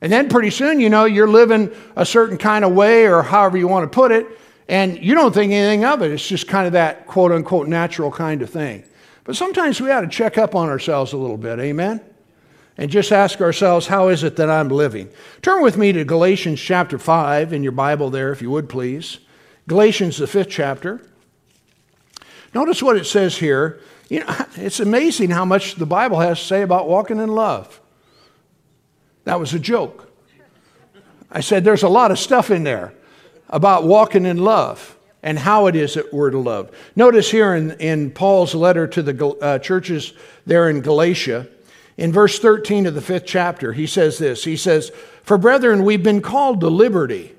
And 0.00 0.10
then 0.10 0.28
pretty 0.28 0.50
soon, 0.50 0.80
you 0.80 0.88
know, 0.88 1.04
you're 1.04 1.28
living 1.28 1.70
a 1.94 2.06
certain 2.06 2.38
kind 2.38 2.64
of 2.64 2.72
way 2.72 3.06
or 3.06 3.22
however 3.22 3.58
you 3.58 3.68
want 3.68 3.90
to 3.90 3.94
put 3.94 4.10
it, 4.10 4.26
and 4.68 4.98
you 5.02 5.14
don't 5.14 5.32
think 5.32 5.52
anything 5.52 5.84
of 5.84 6.02
it. 6.02 6.10
It's 6.10 6.26
just 6.26 6.48
kind 6.48 6.66
of 6.66 6.72
that 6.72 7.06
quote 7.06 7.30
unquote 7.30 7.68
natural 7.68 8.10
kind 8.10 8.42
of 8.42 8.50
thing. 8.50 8.84
But 9.24 9.36
sometimes 9.36 9.80
we 9.80 9.90
ought 9.92 10.00
to 10.00 10.08
check 10.08 10.38
up 10.38 10.56
on 10.56 10.68
ourselves 10.68 11.12
a 11.12 11.16
little 11.16 11.36
bit, 11.36 11.60
amen? 11.60 12.00
And 12.80 12.90
just 12.90 13.12
ask 13.12 13.42
ourselves, 13.42 13.88
how 13.88 14.08
is 14.08 14.24
it 14.24 14.36
that 14.36 14.48
I'm 14.48 14.70
living? 14.70 15.10
Turn 15.42 15.62
with 15.62 15.76
me 15.76 15.92
to 15.92 16.02
Galatians 16.02 16.58
chapter 16.58 16.98
5 16.98 17.52
in 17.52 17.62
your 17.62 17.72
Bible 17.72 18.08
there, 18.08 18.32
if 18.32 18.40
you 18.40 18.50
would 18.50 18.70
please. 18.70 19.18
Galatians, 19.68 20.16
the 20.16 20.26
fifth 20.26 20.48
chapter. 20.48 21.02
Notice 22.54 22.82
what 22.82 22.96
it 22.96 23.04
says 23.04 23.36
here. 23.36 23.80
You 24.08 24.20
know, 24.20 24.34
it's 24.56 24.80
amazing 24.80 25.28
how 25.28 25.44
much 25.44 25.74
the 25.74 25.84
Bible 25.84 26.20
has 26.20 26.40
to 26.40 26.46
say 26.46 26.62
about 26.62 26.88
walking 26.88 27.18
in 27.18 27.28
love. 27.28 27.82
That 29.24 29.38
was 29.38 29.52
a 29.52 29.58
joke. 29.58 30.10
I 31.30 31.40
said 31.40 31.64
there's 31.64 31.82
a 31.82 31.88
lot 31.88 32.10
of 32.10 32.18
stuff 32.18 32.50
in 32.50 32.64
there 32.64 32.94
about 33.50 33.84
walking 33.84 34.24
in 34.24 34.38
love 34.38 34.96
and 35.22 35.38
how 35.38 35.66
it 35.66 35.76
is 35.76 35.94
that 35.94 36.14
we're 36.14 36.30
to 36.30 36.38
love. 36.38 36.74
Notice 36.96 37.30
here 37.30 37.54
in, 37.54 37.72
in 37.72 38.10
Paul's 38.10 38.54
letter 38.54 38.86
to 38.86 39.02
the 39.02 39.26
uh, 39.42 39.58
churches 39.58 40.14
there 40.46 40.70
in 40.70 40.80
Galatia, 40.80 41.46
in 42.00 42.12
verse 42.12 42.38
13 42.38 42.86
of 42.86 42.94
the 42.94 43.02
fifth 43.02 43.26
chapter, 43.26 43.74
he 43.74 43.86
says 43.86 44.16
this 44.16 44.42
He 44.42 44.56
says, 44.56 44.90
For 45.22 45.36
brethren, 45.36 45.84
we've 45.84 46.02
been 46.02 46.22
called 46.22 46.60
to 46.62 46.68
liberty. 46.68 47.36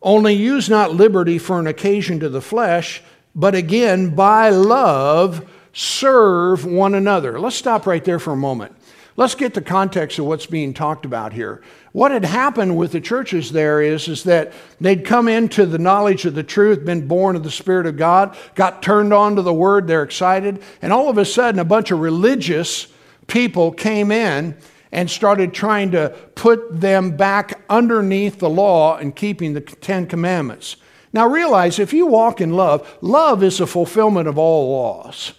Only 0.00 0.34
use 0.34 0.70
not 0.70 0.94
liberty 0.94 1.38
for 1.38 1.58
an 1.58 1.66
occasion 1.66 2.20
to 2.20 2.28
the 2.28 2.40
flesh, 2.40 3.02
but 3.34 3.56
again, 3.56 4.14
by 4.14 4.50
love, 4.50 5.50
serve 5.72 6.64
one 6.64 6.94
another. 6.94 7.40
Let's 7.40 7.56
stop 7.56 7.84
right 7.84 8.04
there 8.04 8.20
for 8.20 8.32
a 8.32 8.36
moment. 8.36 8.76
Let's 9.16 9.34
get 9.34 9.54
the 9.54 9.60
context 9.60 10.20
of 10.20 10.26
what's 10.26 10.46
being 10.46 10.72
talked 10.72 11.04
about 11.04 11.32
here. 11.32 11.60
What 11.90 12.12
had 12.12 12.24
happened 12.24 12.76
with 12.76 12.92
the 12.92 13.00
churches 13.00 13.50
there 13.50 13.82
is, 13.82 14.06
is 14.06 14.22
that 14.22 14.52
they'd 14.80 15.04
come 15.04 15.26
into 15.26 15.66
the 15.66 15.78
knowledge 15.78 16.24
of 16.24 16.36
the 16.36 16.44
truth, 16.44 16.84
been 16.84 17.08
born 17.08 17.34
of 17.34 17.42
the 17.42 17.50
Spirit 17.50 17.86
of 17.86 17.96
God, 17.96 18.36
got 18.54 18.80
turned 18.80 19.12
on 19.12 19.34
to 19.34 19.42
the 19.42 19.52
Word, 19.52 19.88
they're 19.88 20.04
excited, 20.04 20.62
and 20.80 20.92
all 20.92 21.10
of 21.10 21.18
a 21.18 21.24
sudden 21.24 21.58
a 21.58 21.64
bunch 21.64 21.90
of 21.90 21.98
religious 21.98 22.86
people 23.28 23.70
came 23.70 24.10
in 24.10 24.56
and 24.90 25.08
started 25.08 25.54
trying 25.54 25.92
to 25.92 26.08
put 26.34 26.80
them 26.80 27.16
back 27.16 27.62
underneath 27.70 28.40
the 28.40 28.50
law 28.50 28.96
and 28.96 29.14
keeping 29.14 29.52
the 29.52 29.60
Ten 29.60 30.06
Commandments. 30.06 30.76
Now 31.12 31.28
realize 31.28 31.78
if 31.78 31.92
you 31.92 32.06
walk 32.06 32.40
in 32.40 32.54
love, 32.54 32.98
love 33.00 33.42
is 33.42 33.58
the 33.58 33.66
fulfillment 33.66 34.28
of 34.28 34.38
all 34.38 34.70
laws. 34.70 35.32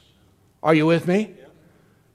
Are 0.63 0.73
you 0.73 0.85
with 0.85 1.07
me? 1.07 1.35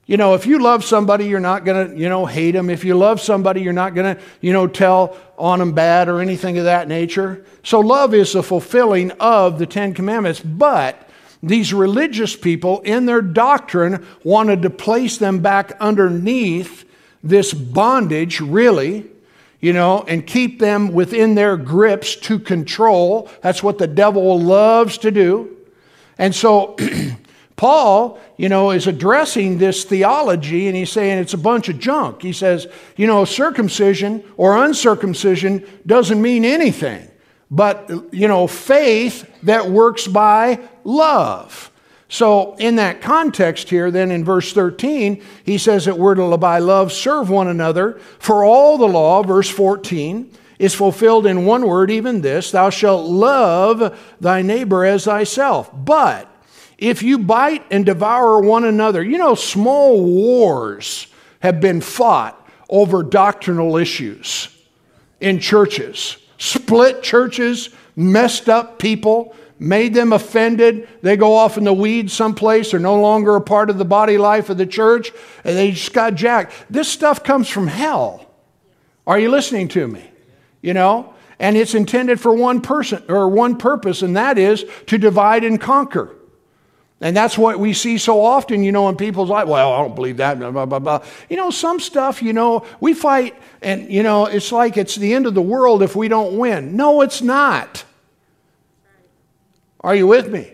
You 0.07 0.17
know, 0.17 0.35
if 0.35 0.45
you 0.45 0.61
love 0.61 0.83
somebody, 0.83 1.25
you're 1.25 1.39
not 1.39 1.65
going 1.65 1.89
to, 1.89 1.97
you 1.97 2.09
know, 2.09 2.27
hate 2.27 2.51
them. 2.51 2.69
If 2.69 2.83
you 2.83 2.95
love 2.95 3.19
somebody, 3.19 3.61
you're 3.61 3.73
not 3.73 3.95
going 3.95 4.15
to, 4.15 4.21
you 4.39 4.53
know, 4.53 4.67
tell 4.67 5.17
on 5.37 5.57
them 5.57 5.73
bad 5.73 6.09
or 6.09 6.21
anything 6.21 6.59
of 6.59 6.65
that 6.65 6.87
nature. 6.87 7.43
So 7.63 7.79
love 7.79 8.13
is 8.13 8.33
the 8.33 8.43
fulfilling 8.43 9.11
of 9.13 9.57
the 9.57 9.65
Ten 9.65 9.95
Commandments. 9.95 10.39
But 10.39 11.04
these 11.41 11.73
religious 11.73 12.35
people, 12.35 12.81
in 12.81 13.05
their 13.05 13.21
doctrine, 13.21 14.05
wanted 14.23 14.61
to 14.63 14.69
place 14.69 15.17
them 15.17 15.39
back 15.39 15.73
underneath 15.79 16.85
this 17.23 17.53
bondage, 17.53 18.39
really, 18.39 19.05
you 19.59 19.73
know, 19.73 20.03
and 20.07 20.25
keep 20.27 20.59
them 20.59 20.93
within 20.93 21.35
their 21.35 21.57
grips 21.57 22.15
to 22.15 22.39
control. 22.39 23.29
That's 23.41 23.63
what 23.63 23.77
the 23.77 23.87
devil 23.87 24.39
loves 24.39 24.97
to 24.99 25.11
do. 25.11 25.57
And 26.17 26.33
so, 26.33 26.77
Paul, 27.55 28.19
you 28.37 28.49
know, 28.49 28.71
is 28.71 28.85
addressing 28.87 29.57
this 29.57 29.85
theology 29.85 30.67
and 30.67 30.75
he's 30.75 30.91
saying 30.91 31.17
it's 31.19 31.33
a 31.33 31.37
bunch 31.37 31.69
of 31.69 31.79
junk. 31.79 32.21
He 32.21 32.33
says, 32.33 32.67
you 32.97 33.07
know, 33.07 33.25
circumcision 33.25 34.23
or 34.37 34.63
uncircumcision 34.63 35.65
doesn't 35.85 36.21
mean 36.21 36.43
anything, 36.43 37.09
but, 37.55 37.89
you 38.11 38.27
know, 38.27 38.47
faith 38.47 39.31
that 39.43 39.69
works 39.69 40.07
by 40.07 40.59
love. 40.83 41.71
So, 42.09 42.55
in 42.55 42.75
that 42.75 43.01
context 43.01 43.69
here, 43.69 43.89
then 43.91 44.11
in 44.11 44.25
verse 44.25 44.51
13, 44.51 45.23
he 45.45 45.57
says 45.57 45.85
that 45.85 45.97
we're 45.97 46.15
to, 46.15 46.37
by 46.37 46.59
love, 46.59 46.91
serve 46.91 47.29
one 47.29 47.47
another. 47.47 47.93
For 48.19 48.43
all 48.43 48.77
the 48.77 48.87
law, 48.87 49.23
verse 49.23 49.49
14, 49.49 50.29
is 50.59 50.75
fulfilled 50.75 51.25
in 51.25 51.45
one 51.45 51.65
word, 51.65 51.89
even 51.89 52.21
this 52.21 52.51
Thou 52.51 52.69
shalt 52.69 53.07
love 53.07 53.97
thy 54.19 54.41
neighbor 54.41 54.83
as 54.83 55.05
thyself. 55.05 55.71
But, 55.73 56.29
if 56.77 57.01
you 57.01 57.17
bite 57.19 57.65
and 57.71 57.85
devour 57.85 58.41
one 58.41 58.65
another, 58.65 59.01
you 59.01 59.17
know, 59.17 59.33
small 59.33 60.03
wars 60.03 61.07
have 61.39 61.61
been 61.61 61.79
fought 61.79 62.45
over 62.69 63.01
doctrinal 63.01 63.77
issues 63.77 64.49
in 65.21 65.39
churches. 65.39 66.17
Split 66.37 67.01
churches, 67.01 67.69
messed 67.95 68.49
up 68.49 68.79
people, 68.79 69.35
made 69.59 69.93
them 69.93 70.13
offended. 70.13 70.87
They 71.01 71.17
go 71.17 71.35
off 71.35 71.57
in 71.57 71.63
the 71.63 71.73
weeds 71.73 72.13
someplace, 72.13 72.71
they're 72.71 72.79
no 72.79 72.99
longer 72.99 73.35
a 73.35 73.41
part 73.41 73.69
of 73.69 73.77
the 73.77 73.85
body 73.85 74.17
life 74.17 74.49
of 74.49 74.57
the 74.57 74.65
church, 74.65 75.11
and 75.43 75.55
they 75.55 75.71
just 75.71 75.93
got 75.93 76.15
jacked. 76.15 76.53
This 76.69 76.87
stuff 76.87 77.23
comes 77.23 77.47
from 77.47 77.67
hell. 77.67 78.29
Are 79.07 79.19
you 79.19 79.29
listening 79.29 79.67
to 79.69 79.87
me? 79.87 80.09
You 80.61 80.73
know? 80.73 81.13
And 81.37 81.57
it's 81.57 81.75
intended 81.75 82.19
for 82.19 82.33
one 82.33 82.61
person 82.61 83.03
or 83.09 83.27
one 83.27 83.57
purpose, 83.57 84.01
and 84.01 84.15
that 84.15 84.37
is 84.37 84.65
to 84.87 84.97
divide 84.97 85.43
and 85.43 85.59
conquer. 85.59 86.15
And 87.01 87.15
that's 87.15 87.37
what 87.37 87.59
we 87.59 87.73
see 87.73 87.97
so 87.97 88.23
often, 88.23 88.63
you 88.63 88.71
know, 88.71 88.87
in 88.87 88.95
people's 88.95 89.29
life. 89.29 89.47
Well, 89.47 89.73
I 89.73 89.77
don't 89.79 89.95
believe 89.95 90.17
that, 90.17 90.39
blah, 90.39 90.51
blah, 90.51 90.65
blah, 90.65 90.79
blah. 90.79 91.03
You 91.29 91.35
know, 91.35 91.49
some 91.49 91.79
stuff, 91.79 92.21
you 92.21 92.31
know, 92.31 92.65
we 92.79 92.93
fight 92.93 93.35
and, 93.61 93.91
you 93.91 94.01
know, 94.01 94.27
it's 94.27 94.51
like 94.51 94.77
it's 94.77 94.95
the 94.95 95.13
end 95.13 95.25
of 95.25 95.33
the 95.33 95.41
world 95.41 95.83
if 95.83 95.95
we 95.95 96.07
don't 96.07 96.37
win. 96.37 96.77
No, 96.77 97.01
it's 97.01 97.21
not. 97.21 97.83
Are 99.81 99.93
you 99.93 100.07
with 100.07 100.31
me? 100.31 100.53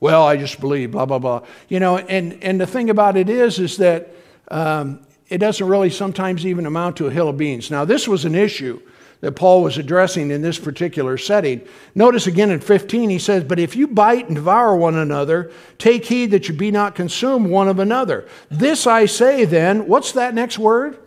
Well, 0.00 0.24
I 0.24 0.36
just 0.36 0.58
believe, 0.58 0.92
blah, 0.92 1.06
blah, 1.06 1.18
blah. 1.18 1.44
You 1.68 1.80
know, 1.80 1.98
and, 1.98 2.42
and 2.42 2.60
the 2.60 2.66
thing 2.66 2.88
about 2.88 3.16
it 3.16 3.28
is, 3.28 3.58
is 3.58 3.76
that 3.76 4.14
um, 4.50 5.00
it 5.28 5.38
doesn't 5.38 5.66
really 5.66 5.90
sometimes 5.90 6.46
even 6.46 6.64
amount 6.64 6.96
to 6.96 7.08
a 7.08 7.10
hill 7.10 7.28
of 7.28 7.36
beans. 7.36 7.70
Now, 7.70 7.84
this 7.84 8.08
was 8.08 8.24
an 8.24 8.34
issue 8.34 8.80
that 9.20 9.32
Paul 9.32 9.62
was 9.62 9.78
addressing 9.78 10.30
in 10.30 10.42
this 10.42 10.58
particular 10.58 11.18
setting. 11.18 11.66
Notice 11.94 12.26
again 12.26 12.50
in 12.50 12.60
15, 12.60 13.10
he 13.10 13.18
says, 13.18 13.42
But 13.44 13.58
if 13.58 13.74
you 13.74 13.88
bite 13.88 14.26
and 14.26 14.36
devour 14.36 14.76
one 14.76 14.96
another, 14.96 15.50
take 15.78 16.04
heed 16.04 16.30
that 16.30 16.48
you 16.48 16.54
be 16.54 16.70
not 16.70 16.94
consumed 16.94 17.50
one 17.50 17.68
of 17.68 17.78
another. 17.78 18.28
This 18.50 18.86
I 18.86 19.06
say 19.06 19.44
then, 19.44 19.88
what's 19.88 20.12
that 20.12 20.34
next 20.34 20.58
word? 20.58 20.98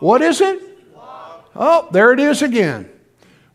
What 0.00 0.22
is 0.22 0.40
it? 0.40 0.62
Oh, 1.54 1.88
there 1.92 2.12
it 2.12 2.20
is 2.20 2.40
again. 2.40 2.88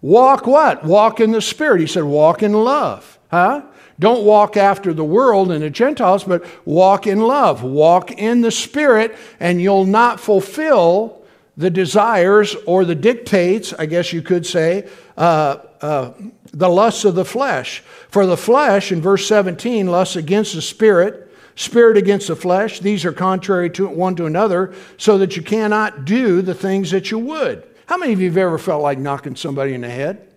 Walk 0.01 0.45
what? 0.45 0.83
Walk 0.83 1.19
in 1.19 1.31
the 1.31 1.41
Spirit. 1.41 1.79
He 1.79 1.87
said, 1.87 2.03
walk 2.03 2.43
in 2.43 2.53
love. 2.53 3.17
Huh? 3.31 3.63
Don't 3.99 4.25
walk 4.25 4.57
after 4.57 4.93
the 4.93 5.03
world 5.03 5.51
and 5.51 5.63
the 5.63 5.69
Gentiles, 5.69 6.23
but 6.23 6.43
walk 6.65 7.07
in 7.07 7.21
love. 7.21 7.63
Walk 7.63 8.11
in 8.11 8.41
the 8.41 8.51
Spirit, 8.51 9.15
and 9.39 9.61
you'll 9.61 9.85
not 9.85 10.19
fulfill 10.19 11.22
the 11.55 11.69
desires 11.69 12.55
or 12.65 12.83
the 12.85 12.95
dictates, 12.95 13.73
I 13.73 13.85
guess 13.85 14.11
you 14.11 14.21
could 14.21 14.45
say, 14.45 14.89
uh, 15.17 15.57
uh, 15.81 16.13
the 16.51 16.69
lusts 16.69 17.05
of 17.05 17.15
the 17.15 17.25
flesh. 17.25 17.81
For 18.09 18.25
the 18.25 18.37
flesh, 18.37 18.91
in 18.91 19.01
verse 19.01 19.27
17, 19.27 19.87
lusts 19.87 20.15
against 20.15 20.55
the 20.55 20.61
spirit, 20.61 21.31
spirit 21.55 21.97
against 21.97 22.27
the 22.27 22.35
flesh. 22.35 22.79
These 22.79 23.05
are 23.05 23.11
contrary 23.11 23.69
to 23.71 23.87
one 23.87 24.15
to 24.15 24.25
another, 24.25 24.73
so 24.97 25.17
that 25.19 25.35
you 25.35 25.43
cannot 25.43 26.05
do 26.05 26.41
the 26.41 26.55
things 26.55 26.91
that 26.91 27.11
you 27.11 27.19
would. 27.19 27.63
How 27.85 27.97
many 27.97 28.13
of 28.13 28.21
you 28.21 28.29
have 28.29 28.37
ever 28.37 28.57
felt 28.57 28.81
like 28.81 28.97
knocking 28.97 29.35
somebody 29.35 29.73
in 29.73 29.81
the 29.81 29.89
head? 29.89 30.27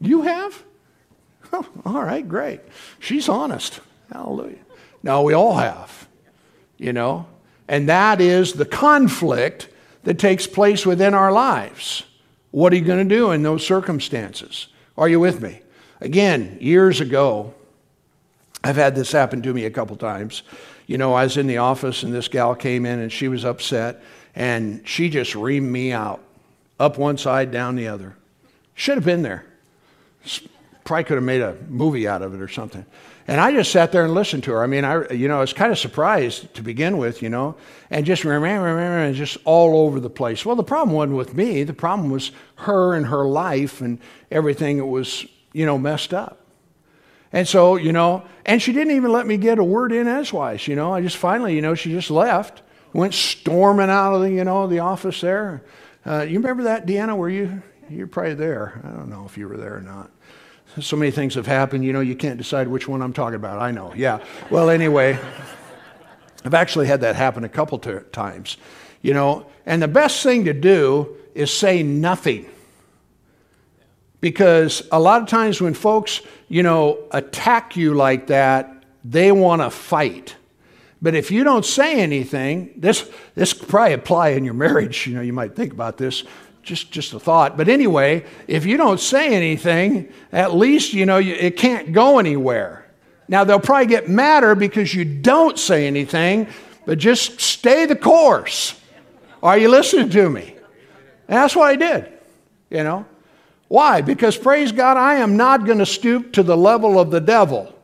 You 0.00 0.22
have? 0.22 0.62
Oh, 1.52 1.66
all 1.86 2.02
right, 2.02 2.28
great. 2.28 2.60
She's 2.98 3.28
honest. 3.28 3.80
Hallelujah. 4.12 4.58
Now 5.02 5.22
we 5.22 5.32
all 5.32 5.56
have. 5.56 6.08
You 6.76 6.92
know, 6.92 7.26
and 7.68 7.88
that 7.88 8.20
is 8.20 8.52
the 8.52 8.64
conflict 8.64 9.68
that 10.04 10.18
takes 10.18 10.46
place 10.46 10.84
within 10.84 11.14
our 11.14 11.32
lives. 11.32 12.04
What 12.50 12.72
are 12.72 12.76
you 12.76 12.84
going 12.84 13.08
to 13.08 13.14
do 13.14 13.30
in 13.30 13.42
those 13.42 13.66
circumstances? 13.66 14.68
Are 14.96 15.08
you 15.08 15.18
with 15.18 15.40
me? 15.40 15.60
Again, 16.00 16.58
years 16.60 17.00
ago, 17.00 17.54
I've 18.62 18.76
had 18.76 18.94
this 18.94 19.12
happen 19.12 19.42
to 19.42 19.52
me 19.52 19.64
a 19.64 19.70
couple 19.70 19.96
times. 19.96 20.42
You 20.86 20.98
know, 20.98 21.14
I 21.14 21.24
was 21.24 21.36
in 21.36 21.46
the 21.46 21.58
office 21.58 22.02
and 22.02 22.12
this 22.12 22.28
gal 22.28 22.54
came 22.54 22.86
in 22.86 22.98
and 22.98 23.10
she 23.10 23.28
was 23.28 23.44
upset 23.44 24.02
and 24.34 24.86
she 24.86 25.08
just 25.08 25.32
reamed 25.32 25.68
me 25.68 25.92
out, 25.92 26.20
up 26.78 26.98
one 26.98 27.16
side, 27.16 27.50
down 27.50 27.76
the 27.76 27.88
other. 27.88 28.16
Should 28.74 28.96
have 28.96 29.04
been 29.04 29.22
there. 29.22 29.46
Probably 30.84 31.04
could 31.04 31.14
have 31.14 31.24
made 31.24 31.40
a 31.40 31.56
movie 31.68 32.06
out 32.06 32.22
of 32.22 32.34
it 32.34 32.40
or 32.40 32.48
something. 32.48 32.84
And 33.26 33.40
I 33.40 33.52
just 33.52 33.72
sat 33.72 33.90
there 33.90 34.04
and 34.04 34.12
listened 34.12 34.44
to 34.44 34.52
her. 34.52 34.62
I 34.62 34.66
mean, 34.66 34.84
I, 34.84 35.10
you 35.10 35.28
know, 35.28 35.38
I 35.38 35.40
was 35.40 35.54
kind 35.54 35.72
of 35.72 35.78
surprised 35.78 36.52
to 36.54 36.62
begin 36.62 36.98
with, 36.98 37.22
you 37.22 37.30
know, 37.30 37.56
and 37.88 38.04
just 38.04 38.22
remember, 38.22 38.66
remember, 38.66 39.16
just 39.16 39.38
all 39.44 39.86
over 39.86 39.98
the 39.98 40.10
place. 40.10 40.44
Well, 40.44 40.56
the 40.56 40.62
problem 40.62 40.94
wasn't 40.94 41.16
with 41.16 41.34
me. 41.34 41.62
The 41.62 41.72
problem 41.72 42.10
was 42.10 42.32
her 42.56 42.94
and 42.94 43.06
her 43.06 43.24
life 43.24 43.80
and 43.80 43.98
everything 44.30 44.76
that 44.76 44.86
was, 44.86 45.26
you 45.54 45.64
know, 45.64 45.78
messed 45.78 46.12
up. 46.12 46.40
And 47.32 47.48
so, 47.48 47.76
you 47.76 47.92
know, 47.92 48.24
and 48.44 48.60
she 48.60 48.72
didn't 48.72 48.94
even 48.94 49.10
let 49.10 49.26
me 49.26 49.38
get 49.38 49.58
a 49.58 49.64
word 49.64 49.90
in 49.90 50.06
edgewise, 50.06 50.68
you 50.68 50.76
know. 50.76 50.92
I 50.92 51.00
just 51.00 51.16
finally, 51.16 51.54
you 51.54 51.62
know, 51.62 51.74
she 51.74 51.90
just 51.90 52.10
left, 52.10 52.62
went 52.92 53.14
storming 53.14 53.90
out 53.90 54.14
of 54.14 54.20
the, 54.20 54.30
you 54.30 54.44
know, 54.44 54.66
the 54.66 54.80
office 54.80 55.22
there. 55.22 55.64
Uh, 56.06 56.20
you 56.28 56.38
remember 56.38 56.64
that, 56.64 56.86
Deanna? 56.86 57.16
Were 57.16 57.30
you? 57.30 57.62
You're 57.88 58.06
probably 58.06 58.34
there. 58.34 58.80
I 58.84 58.88
don't 58.88 59.08
know 59.08 59.24
if 59.26 59.36
you 59.38 59.48
were 59.48 59.56
there 59.56 59.76
or 59.76 59.80
not. 59.80 60.10
So 60.80 60.96
many 60.96 61.12
things 61.12 61.34
have 61.34 61.46
happened, 61.46 61.84
you 61.84 61.92
know, 61.92 62.00
you 62.00 62.16
can't 62.16 62.36
decide 62.36 62.66
which 62.66 62.88
one 62.88 63.00
I'm 63.00 63.12
talking 63.12 63.36
about. 63.36 63.60
I 63.60 63.70
know, 63.70 63.92
yeah. 63.94 64.18
Well, 64.50 64.70
anyway, 64.70 65.18
I've 66.44 66.54
actually 66.54 66.86
had 66.86 67.00
that 67.02 67.14
happen 67.14 67.44
a 67.44 67.48
couple 67.48 67.78
times, 67.78 68.56
you 69.00 69.14
know. 69.14 69.46
And 69.66 69.80
the 69.80 69.88
best 69.88 70.22
thing 70.22 70.44
to 70.46 70.52
do 70.52 71.16
is 71.34 71.52
say 71.52 71.82
nothing. 71.82 72.46
Because 74.20 74.82
a 74.90 74.98
lot 74.98 75.22
of 75.22 75.28
times 75.28 75.60
when 75.60 75.74
folks, 75.74 76.22
you 76.48 76.62
know, 76.62 76.98
attack 77.10 77.76
you 77.76 77.94
like 77.94 78.28
that, 78.28 78.84
they 79.04 79.30
want 79.30 79.62
to 79.62 79.70
fight. 79.70 80.34
But 81.02 81.14
if 81.14 81.30
you 81.30 81.44
don't 81.44 81.64
say 81.64 82.00
anything, 82.00 82.72
this 82.76 83.08
this 83.34 83.52
could 83.52 83.68
probably 83.68 83.92
apply 83.92 84.30
in 84.30 84.44
your 84.44 84.54
marriage. 84.54 85.06
You 85.06 85.14
know, 85.14 85.20
you 85.20 85.34
might 85.34 85.54
think 85.54 85.72
about 85.72 85.98
this. 85.98 86.24
Just 86.64 86.90
just 86.90 87.12
a 87.12 87.20
thought. 87.20 87.56
But 87.56 87.68
anyway, 87.68 88.24
if 88.48 88.64
you 88.64 88.76
don't 88.76 88.98
say 88.98 89.34
anything, 89.34 90.12
at 90.32 90.54
least 90.54 90.94
you 90.94 91.04
know 91.04 91.18
you, 91.18 91.34
it 91.34 91.56
can't 91.56 91.92
go 91.92 92.18
anywhere. 92.18 92.86
Now 93.28 93.44
they'll 93.44 93.60
probably 93.60 93.86
get 93.86 94.08
madder 94.08 94.54
because 94.54 94.94
you 94.94 95.04
don't 95.04 95.58
say 95.58 95.86
anything, 95.86 96.48
but 96.86 96.98
just 96.98 97.40
stay 97.40 97.86
the 97.86 97.96
course. 97.96 98.80
Are 99.42 99.58
you 99.58 99.68
listening 99.68 100.08
to 100.10 100.30
me? 100.30 100.56
And 101.28 101.36
that's 101.36 101.54
what 101.54 101.68
I 101.68 101.76
did. 101.76 102.10
You 102.70 102.82
know, 102.82 103.06
why? 103.68 104.00
Because 104.00 104.36
praise 104.36 104.72
God, 104.72 104.96
I 104.96 105.16
am 105.16 105.36
not 105.36 105.66
going 105.66 105.78
to 105.78 105.86
stoop 105.86 106.32
to 106.32 106.42
the 106.42 106.56
level 106.56 106.98
of 106.98 107.10
the 107.10 107.20
devil 107.20 107.74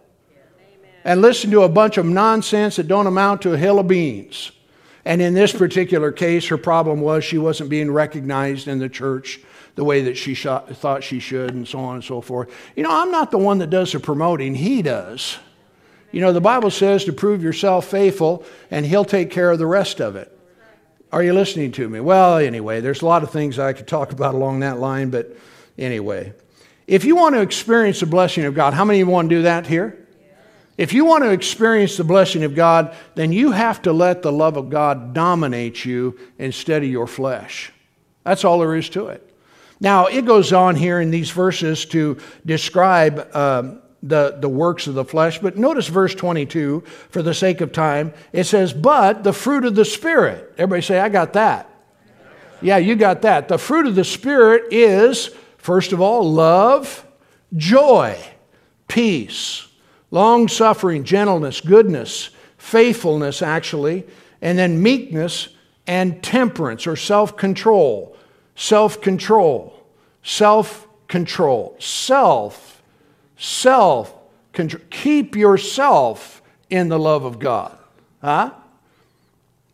and 1.04 1.20
listen 1.20 1.50
to 1.50 1.62
a 1.62 1.68
bunch 1.68 1.96
of 1.98 2.06
nonsense 2.06 2.76
that 2.76 2.88
don't 2.88 3.06
amount 3.06 3.42
to 3.42 3.52
a 3.52 3.58
hill 3.58 3.78
of 3.78 3.88
beans. 3.88 4.52
And 5.04 5.22
in 5.22 5.34
this 5.34 5.52
particular 5.52 6.12
case, 6.12 6.48
her 6.48 6.58
problem 6.58 7.00
was 7.00 7.24
she 7.24 7.38
wasn't 7.38 7.70
being 7.70 7.90
recognized 7.90 8.68
in 8.68 8.78
the 8.78 8.88
church 8.88 9.40
the 9.74 9.84
way 9.84 10.02
that 10.02 10.16
she 10.16 10.34
thought 10.34 11.02
she 11.02 11.20
should, 11.20 11.54
and 11.54 11.66
so 11.66 11.78
on 11.78 11.94
and 11.94 12.04
so 12.04 12.20
forth. 12.20 12.52
You 12.76 12.82
know, 12.82 12.90
I'm 12.90 13.10
not 13.10 13.30
the 13.30 13.38
one 13.38 13.58
that 13.58 13.70
does 13.70 13.92
the 13.92 14.00
promoting, 14.00 14.54
he 14.54 14.82
does. 14.82 15.38
You 16.12 16.20
know, 16.20 16.32
the 16.32 16.40
Bible 16.40 16.70
says 16.70 17.04
to 17.04 17.12
prove 17.12 17.42
yourself 17.42 17.86
faithful, 17.86 18.44
and 18.70 18.84
he'll 18.84 19.04
take 19.04 19.30
care 19.30 19.50
of 19.50 19.58
the 19.58 19.66
rest 19.66 20.00
of 20.00 20.16
it. 20.16 20.36
Are 21.12 21.22
you 21.22 21.32
listening 21.32 21.72
to 21.72 21.88
me? 21.88 22.00
Well, 22.00 22.38
anyway, 22.38 22.80
there's 22.80 23.02
a 23.02 23.06
lot 23.06 23.22
of 23.22 23.30
things 23.30 23.58
I 23.58 23.72
could 23.72 23.88
talk 23.88 24.12
about 24.12 24.34
along 24.34 24.60
that 24.60 24.78
line, 24.78 25.10
but 25.10 25.36
anyway. 25.78 26.32
If 26.86 27.04
you 27.04 27.14
want 27.16 27.36
to 27.36 27.40
experience 27.40 28.00
the 28.00 28.06
blessing 28.06 28.44
of 28.44 28.54
God, 28.54 28.74
how 28.74 28.84
many 28.84 29.00
of 29.00 29.06
you 29.06 29.12
want 29.12 29.30
to 29.30 29.36
do 29.36 29.42
that 29.42 29.66
here? 29.66 29.99
If 30.80 30.94
you 30.94 31.04
want 31.04 31.24
to 31.24 31.30
experience 31.30 31.98
the 31.98 32.04
blessing 32.04 32.42
of 32.42 32.54
God, 32.54 32.96
then 33.14 33.32
you 33.32 33.50
have 33.50 33.82
to 33.82 33.92
let 33.92 34.22
the 34.22 34.32
love 34.32 34.56
of 34.56 34.70
God 34.70 35.12
dominate 35.12 35.84
you 35.84 36.18
instead 36.38 36.82
of 36.82 36.88
your 36.88 37.06
flesh. 37.06 37.70
That's 38.24 38.46
all 38.46 38.60
there 38.60 38.74
is 38.74 38.88
to 38.90 39.08
it. 39.08 39.30
Now, 39.78 40.06
it 40.06 40.24
goes 40.24 40.54
on 40.54 40.76
here 40.76 40.98
in 40.98 41.10
these 41.10 41.28
verses 41.28 41.84
to 41.86 42.16
describe 42.46 43.28
um, 43.36 43.82
the, 44.02 44.38
the 44.40 44.48
works 44.48 44.86
of 44.86 44.94
the 44.94 45.04
flesh, 45.04 45.38
but 45.38 45.58
notice 45.58 45.86
verse 45.86 46.14
22 46.14 46.82
for 47.10 47.20
the 47.20 47.34
sake 47.34 47.60
of 47.60 47.72
time. 47.72 48.14
It 48.32 48.44
says, 48.44 48.72
But 48.72 49.22
the 49.22 49.34
fruit 49.34 49.66
of 49.66 49.74
the 49.74 49.84
Spirit. 49.84 50.54
Everybody 50.56 50.80
say, 50.80 50.98
I 50.98 51.10
got 51.10 51.34
that. 51.34 51.68
Yeah, 52.62 52.78
you 52.78 52.96
got 52.96 53.20
that. 53.20 53.48
The 53.48 53.58
fruit 53.58 53.86
of 53.86 53.96
the 53.96 54.04
Spirit 54.04 54.72
is, 54.72 55.28
first 55.58 55.92
of 55.92 56.00
all, 56.00 56.32
love, 56.32 57.06
joy, 57.54 58.18
peace 58.88 59.66
long 60.10 60.48
suffering, 60.48 61.04
gentleness, 61.04 61.60
goodness, 61.60 62.30
faithfulness, 62.58 63.42
actually, 63.42 64.06
and 64.42 64.58
then 64.58 64.82
meekness 64.82 65.48
and 65.86 66.22
temperance 66.22 66.86
or 66.86 66.96
self 66.96 67.36
control. 67.36 68.16
Self 68.54 69.00
control. 69.00 69.86
Self 70.22 70.86
control. 71.08 71.76
Self. 71.78 72.82
Self 73.36 74.14
control. 74.52 74.82
Keep 74.90 75.36
yourself 75.36 76.42
in 76.68 76.88
the 76.88 76.98
love 76.98 77.24
of 77.24 77.38
God. 77.38 77.76
Huh? 78.20 78.52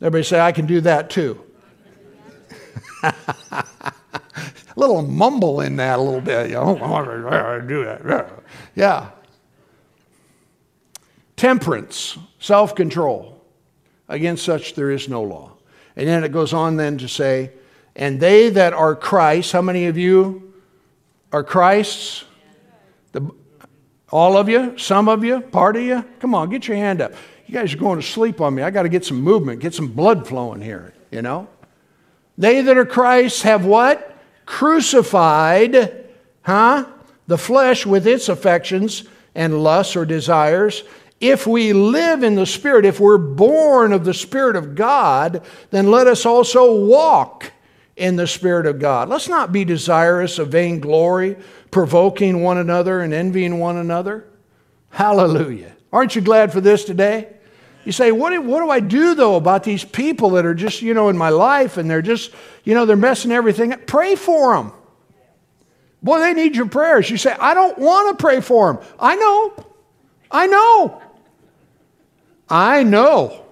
Everybody 0.01 0.25
say, 0.25 0.41
I 0.41 0.53
can 0.53 0.67
do 0.67 0.81
that 0.83 1.11
too. 1.11 1.41
a 3.03 3.15
little 4.77 5.03
mumble 5.03 5.61
in 5.61 5.77
that 5.77 5.99
a 5.99 6.03
little 6.03 6.21
bit. 6.21 6.51
You 6.51 6.57
know, 6.57 7.63
do 7.67 7.85
that. 7.85 8.31
Yeah. 8.75 9.11
Temperance, 11.37 12.19
self 12.41 12.75
control. 12.75 13.45
Against 14.09 14.45
such 14.45 14.75
there 14.75 14.91
is 14.91 15.09
no 15.09 15.23
law. 15.23 15.53
And 15.97 16.07
then 16.07 16.25
it 16.25 16.33
goes 16.33 16.53
on 16.53 16.77
then 16.77 16.99
to 16.99 17.09
say, 17.09 17.51
and 17.95 18.21
they 18.21 18.51
that 18.51 18.73
are 18.73 18.95
Christ, 18.95 19.53
how 19.53 19.63
many 19.63 19.87
of 19.87 19.97
you 19.97 20.55
are 21.33 21.43
Christ's? 21.43 22.25
The, 23.13 23.29
all 24.11 24.37
of 24.37 24.49
you? 24.49 24.79
Some 24.79 25.09
of 25.09 25.25
you? 25.25 25.41
Part 25.41 25.77
of 25.77 25.83
you? 25.83 26.05
Come 26.21 26.35
on, 26.35 26.51
get 26.51 26.69
your 26.69 26.77
hand 26.77 27.01
up. 27.01 27.13
You 27.47 27.55
guys 27.55 27.73
are 27.75 27.79
going 27.79 28.01
to 28.01 28.07
sleep 28.07 28.41
on 28.41 28.55
me. 28.55 28.63
I 28.63 28.71
got 28.71 28.83
to 28.83 28.89
get 28.89 29.05
some 29.05 29.21
movement, 29.21 29.61
get 29.61 29.75
some 29.75 29.89
blood 29.89 30.27
flowing 30.27 30.61
here, 30.61 30.93
you 31.11 31.23
know? 31.23 31.49
They 32.37 32.61
that 32.61 32.77
are 32.77 32.87
Christ 32.87 33.43
have 33.43 33.65
what? 33.65 34.15
Crucified, 34.45 36.07
huh? 36.43 36.87
The 37.27 37.39
flesh 37.39 37.87
with 37.87 38.07
its 38.07 38.29
affections 38.29 39.05
and 39.35 39.63
lusts 39.63 39.97
or 39.97 40.05
desires. 40.05 40.85
If 41.21 41.47
we 41.47 41.73
live 41.73 42.23
in 42.23 42.35
the 42.35 42.47
Spirit, 42.47 42.85
if 42.85 43.01
we're 43.01 43.17
born 43.17 43.93
of 43.93 44.05
the 44.05 44.13
Spirit 44.13 44.55
of 44.55 44.75
God, 44.75 45.43
then 45.71 45.91
let 45.91 46.07
us 46.07 46.27
also 46.27 46.85
walk 46.85 47.53
in 47.97 48.17
the 48.17 48.27
Spirit 48.27 48.67
of 48.67 48.79
God. 48.79 49.09
Let's 49.09 49.29
not 49.29 49.53
be 49.53 49.65
desirous 49.65 50.39
of 50.39 50.49
vainglory, 50.49 51.37
provoking 51.71 52.43
one 52.43 52.59
another 52.59 53.01
and 53.01 53.15
envying 53.15 53.59
one 53.59 53.77
another. 53.77 54.27
Hallelujah. 54.91 55.73
Aren't 55.93 56.15
you 56.15 56.21
glad 56.21 56.53
for 56.53 56.61
this 56.61 56.85
today? 56.85 57.29
You 57.87 57.93
say, 57.93 58.13
what 58.13 58.31
do, 58.31 58.43
what 58.43 58.61
do 58.61 58.69
I 58.69 58.81
do 58.81 59.15
though 59.15 59.37
about 59.37 59.63
these 59.63 59.85
people 59.85 60.31
that 60.31 60.45
are 60.45 60.55
just, 60.55 60.83
you 60.83 60.93
know, 60.93 61.09
in 61.09 61.17
my 61.17 61.29
life 61.31 61.77
and 61.77 61.89
they're 61.89 62.03
just, 62.03 62.33
you 62.65 62.75
know, 62.75 62.85
they're 62.85 62.97
messing 62.97 63.33
everything 63.33 63.73
up? 63.73 63.87
Pray 63.87 64.17
for 64.17 64.55
them. 64.55 64.73
Boy, 66.03 66.19
they 66.19 66.35
need 66.35 66.57
your 66.57 66.67
prayers. 66.67 67.09
You 67.09 67.17
say, 67.17 67.35
I 67.39 67.55
don't 67.55 67.79
want 67.79 68.19
to 68.19 68.23
pray 68.23 68.41
for 68.41 68.73
them. 68.73 68.85
I 68.99 69.17
know. 69.17 69.67
I 70.31 70.47
know. 70.47 71.03
I 72.49 72.83
know. 72.83 73.45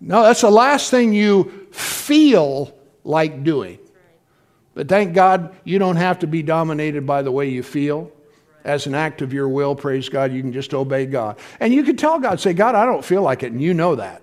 No, 0.00 0.22
that's 0.22 0.42
the 0.42 0.50
last 0.50 0.90
thing 0.90 1.12
you 1.12 1.68
feel 1.72 2.74
like 3.04 3.42
doing. 3.42 3.78
But 4.74 4.88
thank 4.88 5.12
God 5.12 5.56
you 5.64 5.80
don't 5.80 5.96
have 5.96 6.20
to 6.20 6.28
be 6.28 6.42
dominated 6.42 7.04
by 7.04 7.22
the 7.22 7.32
way 7.32 7.48
you 7.48 7.64
feel. 7.64 8.12
As 8.64 8.86
an 8.86 8.94
act 8.94 9.22
of 9.22 9.32
your 9.32 9.48
will, 9.48 9.74
praise 9.74 10.08
God, 10.08 10.32
you 10.32 10.40
can 10.40 10.52
just 10.52 10.72
obey 10.72 11.06
God. 11.06 11.38
And 11.58 11.72
you 11.72 11.82
can 11.82 11.96
tell 11.96 12.20
God, 12.20 12.38
say, 12.38 12.52
God, 12.52 12.76
I 12.76 12.84
don't 12.84 13.04
feel 13.04 13.22
like 13.22 13.42
it, 13.42 13.50
and 13.50 13.60
you 13.60 13.74
know 13.74 13.96
that. 13.96 14.22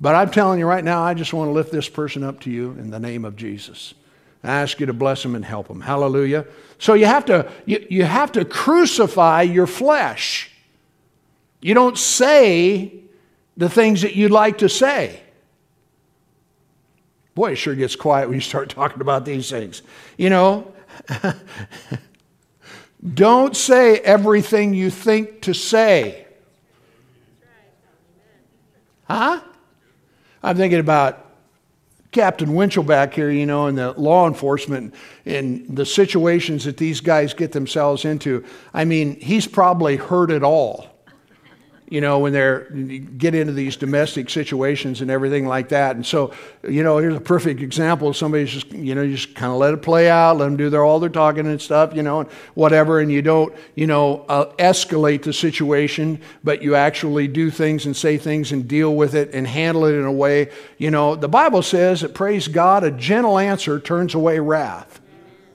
But 0.00 0.14
I'm 0.14 0.30
telling 0.30 0.60
you 0.60 0.66
right 0.66 0.84
now, 0.84 1.02
I 1.02 1.14
just 1.14 1.32
want 1.32 1.48
to 1.48 1.52
lift 1.52 1.72
this 1.72 1.88
person 1.88 2.22
up 2.22 2.40
to 2.40 2.50
you 2.50 2.72
in 2.72 2.90
the 2.90 3.00
name 3.00 3.24
of 3.24 3.34
Jesus. 3.34 3.94
I 4.44 4.60
ask 4.60 4.78
you 4.78 4.86
to 4.86 4.92
bless 4.92 5.22
them 5.22 5.34
and 5.34 5.44
help 5.44 5.68
them. 5.68 5.80
Hallelujah. 5.80 6.46
So 6.78 6.94
you 6.94 7.06
have 7.06 7.24
to, 7.26 7.50
you, 7.66 7.84
you 7.88 8.04
have 8.04 8.30
to 8.32 8.44
crucify 8.44 9.42
your 9.42 9.66
flesh. 9.66 10.51
You 11.62 11.74
don't 11.74 11.96
say 11.96 12.92
the 13.56 13.70
things 13.70 14.02
that 14.02 14.16
you'd 14.16 14.32
like 14.32 14.58
to 14.58 14.68
say. 14.68 15.20
Boy, 17.34 17.52
it 17.52 17.56
sure 17.56 17.74
gets 17.74 17.96
quiet 17.96 18.28
when 18.28 18.34
you 18.34 18.40
start 18.40 18.68
talking 18.68 19.00
about 19.00 19.24
these 19.24 19.48
things. 19.48 19.82
You 20.18 20.28
know, 20.28 20.74
don't 23.14 23.56
say 23.56 24.00
everything 24.00 24.74
you 24.74 24.90
think 24.90 25.42
to 25.42 25.54
say. 25.54 26.26
Huh? 29.04 29.40
I'm 30.42 30.56
thinking 30.56 30.80
about 30.80 31.26
Captain 32.10 32.54
Winchell 32.54 32.82
back 32.82 33.14
here, 33.14 33.30
you 33.30 33.46
know, 33.46 33.68
and 33.68 33.78
the 33.78 33.92
law 33.92 34.26
enforcement 34.26 34.94
and 35.24 35.76
the 35.76 35.86
situations 35.86 36.64
that 36.64 36.76
these 36.76 37.00
guys 37.00 37.32
get 37.32 37.52
themselves 37.52 38.04
into. 38.04 38.44
I 38.74 38.84
mean, 38.84 39.18
he's 39.20 39.46
probably 39.46 39.96
heard 39.96 40.30
it 40.30 40.42
all 40.42 40.91
you 41.88 42.00
know, 42.00 42.20
when 42.20 42.32
they're 42.32 42.70
get 42.70 43.34
into 43.34 43.52
these 43.52 43.76
domestic 43.76 44.30
situations 44.30 45.02
and 45.02 45.10
everything 45.10 45.46
like 45.46 45.68
that. 45.68 45.94
And 45.94 46.06
so, 46.06 46.32
you 46.66 46.82
know, 46.82 46.96
here's 46.98 47.14
a 47.14 47.20
perfect 47.20 47.60
example. 47.60 48.14
Somebody's 48.14 48.50
just, 48.50 48.70
you 48.72 48.94
know, 48.94 49.02
you 49.02 49.16
just 49.16 49.34
kind 49.34 49.52
of 49.52 49.58
let 49.58 49.74
it 49.74 49.82
play 49.82 50.08
out, 50.08 50.38
let 50.38 50.46
them 50.46 50.56
do 50.56 50.70
their 50.70 50.84
all 50.84 51.00
their 51.00 51.10
talking 51.10 51.46
and 51.46 51.60
stuff, 51.60 51.94
you 51.94 52.02
know, 52.02 52.20
and 52.20 52.30
whatever, 52.54 53.00
and 53.00 53.12
you 53.12 53.20
don't, 53.20 53.54
you 53.74 53.86
know, 53.86 54.24
uh, 54.28 54.46
escalate 54.56 55.22
the 55.22 55.32
situation, 55.32 56.20
but 56.42 56.62
you 56.62 56.74
actually 56.74 57.28
do 57.28 57.50
things 57.50 57.84
and 57.84 57.94
say 57.94 58.16
things 58.16 58.52
and 58.52 58.66
deal 58.66 58.94
with 58.94 59.14
it 59.14 59.34
and 59.34 59.46
handle 59.46 59.84
it 59.84 59.94
in 59.94 60.04
a 60.04 60.12
way, 60.12 60.50
you 60.78 60.90
know. 60.90 61.14
The 61.14 61.28
Bible 61.28 61.62
says 61.62 62.00
that 62.00 62.14
praise 62.14 62.48
God, 62.48 62.84
a 62.84 62.90
gentle 62.90 63.38
answer 63.38 63.78
turns 63.78 64.14
away 64.14 64.38
wrath. 64.38 65.00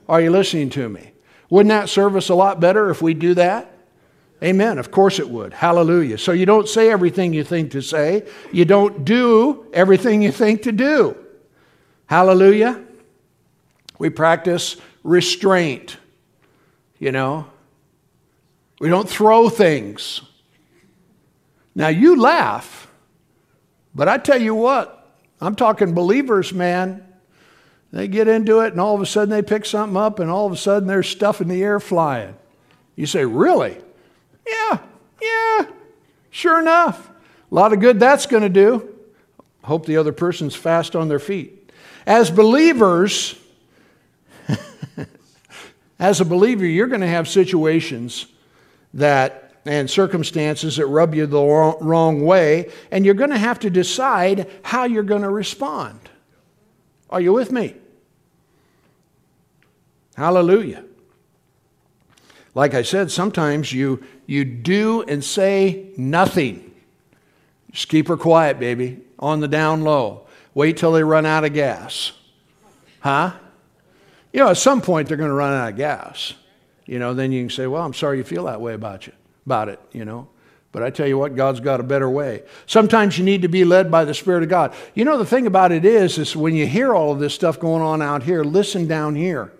Are 0.08 0.20
you 0.20 0.30
listening 0.30 0.70
to 0.70 0.88
me? 0.88 1.12
Wouldn't 1.50 1.70
that 1.70 1.88
serve 1.88 2.14
us 2.16 2.28
a 2.28 2.34
lot 2.34 2.60
better 2.60 2.90
if 2.90 3.02
we 3.02 3.14
do 3.14 3.34
that? 3.34 3.77
Amen. 4.42 4.78
Of 4.78 4.90
course 4.90 5.18
it 5.18 5.28
would. 5.28 5.52
Hallelujah. 5.52 6.16
So 6.16 6.32
you 6.32 6.46
don't 6.46 6.68
say 6.68 6.90
everything 6.90 7.32
you 7.32 7.42
think 7.42 7.72
to 7.72 7.82
say, 7.82 8.24
you 8.52 8.64
don't 8.64 9.04
do 9.04 9.66
everything 9.72 10.22
you 10.22 10.30
think 10.30 10.62
to 10.62 10.72
do. 10.72 11.16
Hallelujah. 12.06 12.84
We 13.98 14.10
practice 14.10 14.76
restraint, 15.02 15.96
you 16.98 17.10
know. 17.10 17.46
We 18.80 18.88
don't 18.88 19.08
throw 19.08 19.48
things. 19.48 20.20
Now 21.74 21.88
you 21.88 22.20
laugh, 22.20 22.88
but 23.94 24.08
I 24.08 24.18
tell 24.18 24.40
you 24.40 24.54
what, 24.54 24.94
I'm 25.40 25.56
talking 25.56 25.94
believers, 25.94 26.52
man. 26.52 27.04
They 27.92 28.06
get 28.06 28.28
into 28.28 28.60
it, 28.60 28.72
and 28.72 28.80
all 28.80 28.94
of 28.94 29.00
a 29.00 29.06
sudden 29.06 29.30
they 29.30 29.42
pick 29.42 29.64
something 29.64 29.96
up, 29.96 30.20
and 30.20 30.30
all 30.30 30.46
of 30.46 30.52
a 30.52 30.56
sudden 30.56 30.86
there's 30.86 31.08
stuff 31.08 31.40
in 31.40 31.48
the 31.48 31.62
air 31.62 31.80
flying. 31.80 32.36
You 32.94 33.06
say, 33.06 33.24
Really? 33.24 33.78
Yeah, 34.48 34.78
yeah, 35.20 35.66
sure 36.30 36.60
enough. 36.60 37.10
A 37.50 37.54
lot 37.54 37.72
of 37.72 37.80
good 37.80 38.00
that's 38.00 38.26
going 38.26 38.42
to 38.42 38.48
do. 38.48 38.94
Hope 39.64 39.86
the 39.86 39.96
other 39.96 40.12
person's 40.12 40.54
fast 40.54 40.96
on 40.96 41.08
their 41.08 41.18
feet. 41.18 41.70
As 42.06 42.30
believers, 42.30 43.38
as 45.98 46.20
a 46.20 46.24
believer, 46.24 46.64
you're 46.64 46.86
going 46.86 47.02
to 47.02 47.06
have 47.06 47.28
situations 47.28 48.26
that 48.94 49.48
and 49.66 49.90
circumstances 49.90 50.76
that 50.76 50.86
rub 50.86 51.14
you 51.14 51.26
the 51.26 51.42
wrong 51.80 52.24
way, 52.24 52.70
and 52.90 53.04
you're 53.04 53.14
going 53.14 53.30
to 53.30 53.38
have 53.38 53.58
to 53.60 53.68
decide 53.68 54.50
how 54.62 54.84
you're 54.84 55.02
going 55.02 55.22
to 55.22 55.28
respond. 55.28 56.00
Are 57.10 57.20
you 57.20 57.34
with 57.34 57.52
me? 57.52 57.74
Hallelujah. 60.16 60.84
Like 62.54 62.74
I 62.74 62.82
said, 62.82 63.10
sometimes 63.10 63.72
you, 63.72 64.02
you 64.28 64.44
do 64.44 65.02
and 65.08 65.24
say 65.24 65.86
nothing. 65.96 66.74
Just 67.72 67.88
keep 67.88 68.08
her 68.08 68.16
quiet, 68.16 68.60
baby, 68.60 69.00
on 69.18 69.40
the 69.40 69.48
down 69.48 69.80
low. 69.80 70.26
Wait 70.52 70.76
till 70.76 70.92
they 70.92 71.02
run 71.02 71.24
out 71.24 71.44
of 71.44 71.54
gas. 71.54 72.12
Huh? 73.00 73.32
You 74.34 74.40
know, 74.40 74.50
at 74.50 74.58
some 74.58 74.82
point 74.82 75.08
they're 75.08 75.16
going 75.16 75.30
to 75.30 75.34
run 75.34 75.54
out 75.54 75.70
of 75.70 75.76
gas. 75.76 76.34
You 76.84 76.98
know, 76.98 77.14
then 77.14 77.32
you 77.32 77.40
can 77.42 77.50
say, 77.50 77.66
well, 77.66 77.82
I'm 77.82 77.94
sorry 77.94 78.18
you 78.18 78.24
feel 78.24 78.44
that 78.44 78.60
way 78.60 78.74
about 78.74 79.06
you, 79.06 79.14
about 79.46 79.70
it, 79.70 79.80
you 79.92 80.04
know. 80.04 80.28
But 80.72 80.82
I 80.82 80.90
tell 80.90 81.06
you 81.06 81.16
what, 81.16 81.34
God's 81.34 81.60
got 81.60 81.80
a 81.80 81.82
better 81.82 82.10
way. 82.10 82.42
Sometimes 82.66 83.16
you 83.16 83.24
need 83.24 83.40
to 83.42 83.48
be 83.48 83.64
led 83.64 83.90
by 83.90 84.04
the 84.04 84.12
Spirit 84.12 84.42
of 84.42 84.50
God. 84.50 84.74
You 84.94 85.06
know, 85.06 85.16
the 85.16 85.24
thing 85.24 85.46
about 85.46 85.72
it 85.72 85.86
is, 85.86 86.18
is 86.18 86.36
when 86.36 86.54
you 86.54 86.66
hear 86.66 86.94
all 86.94 87.12
of 87.12 87.18
this 87.18 87.32
stuff 87.32 87.58
going 87.58 87.82
on 87.82 88.02
out 88.02 88.24
here, 88.24 88.44
listen 88.44 88.86
down 88.86 89.14
here 89.14 89.52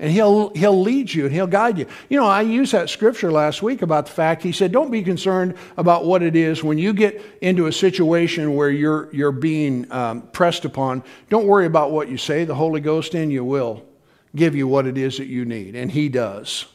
and 0.00 0.10
he'll, 0.10 0.48
he'll 0.54 0.80
lead 0.80 1.12
you 1.12 1.26
and 1.26 1.34
he'll 1.34 1.46
guide 1.46 1.78
you. 1.78 1.86
You 2.08 2.18
know, 2.18 2.26
I 2.26 2.40
used 2.40 2.72
that 2.72 2.88
scripture 2.88 3.30
last 3.30 3.62
week 3.62 3.82
about 3.82 4.06
the 4.06 4.12
fact 4.12 4.42
he 4.42 4.50
said, 4.50 4.72
don't 4.72 4.90
be 4.90 5.02
concerned 5.02 5.54
about 5.76 6.06
what 6.06 6.22
it 6.22 6.34
is 6.34 6.64
when 6.64 6.78
you 6.78 6.94
get 6.94 7.22
into 7.42 7.66
a 7.66 7.72
situation 7.72 8.56
where 8.56 8.70
you're, 8.70 9.12
you're 9.12 9.30
being 9.30 9.90
um, 9.92 10.22
pressed 10.32 10.64
upon. 10.64 11.04
Don't 11.28 11.46
worry 11.46 11.66
about 11.66 11.92
what 11.92 12.08
you 12.08 12.16
say. 12.16 12.44
The 12.44 12.54
Holy 12.54 12.80
Ghost 12.80 13.14
in 13.14 13.30
you 13.30 13.44
will 13.44 13.84
give 14.34 14.56
you 14.56 14.66
what 14.66 14.86
it 14.86 14.96
is 14.96 15.18
that 15.18 15.26
you 15.26 15.44
need, 15.44 15.76
and 15.76 15.90
he 15.90 16.08
does. 16.08 16.66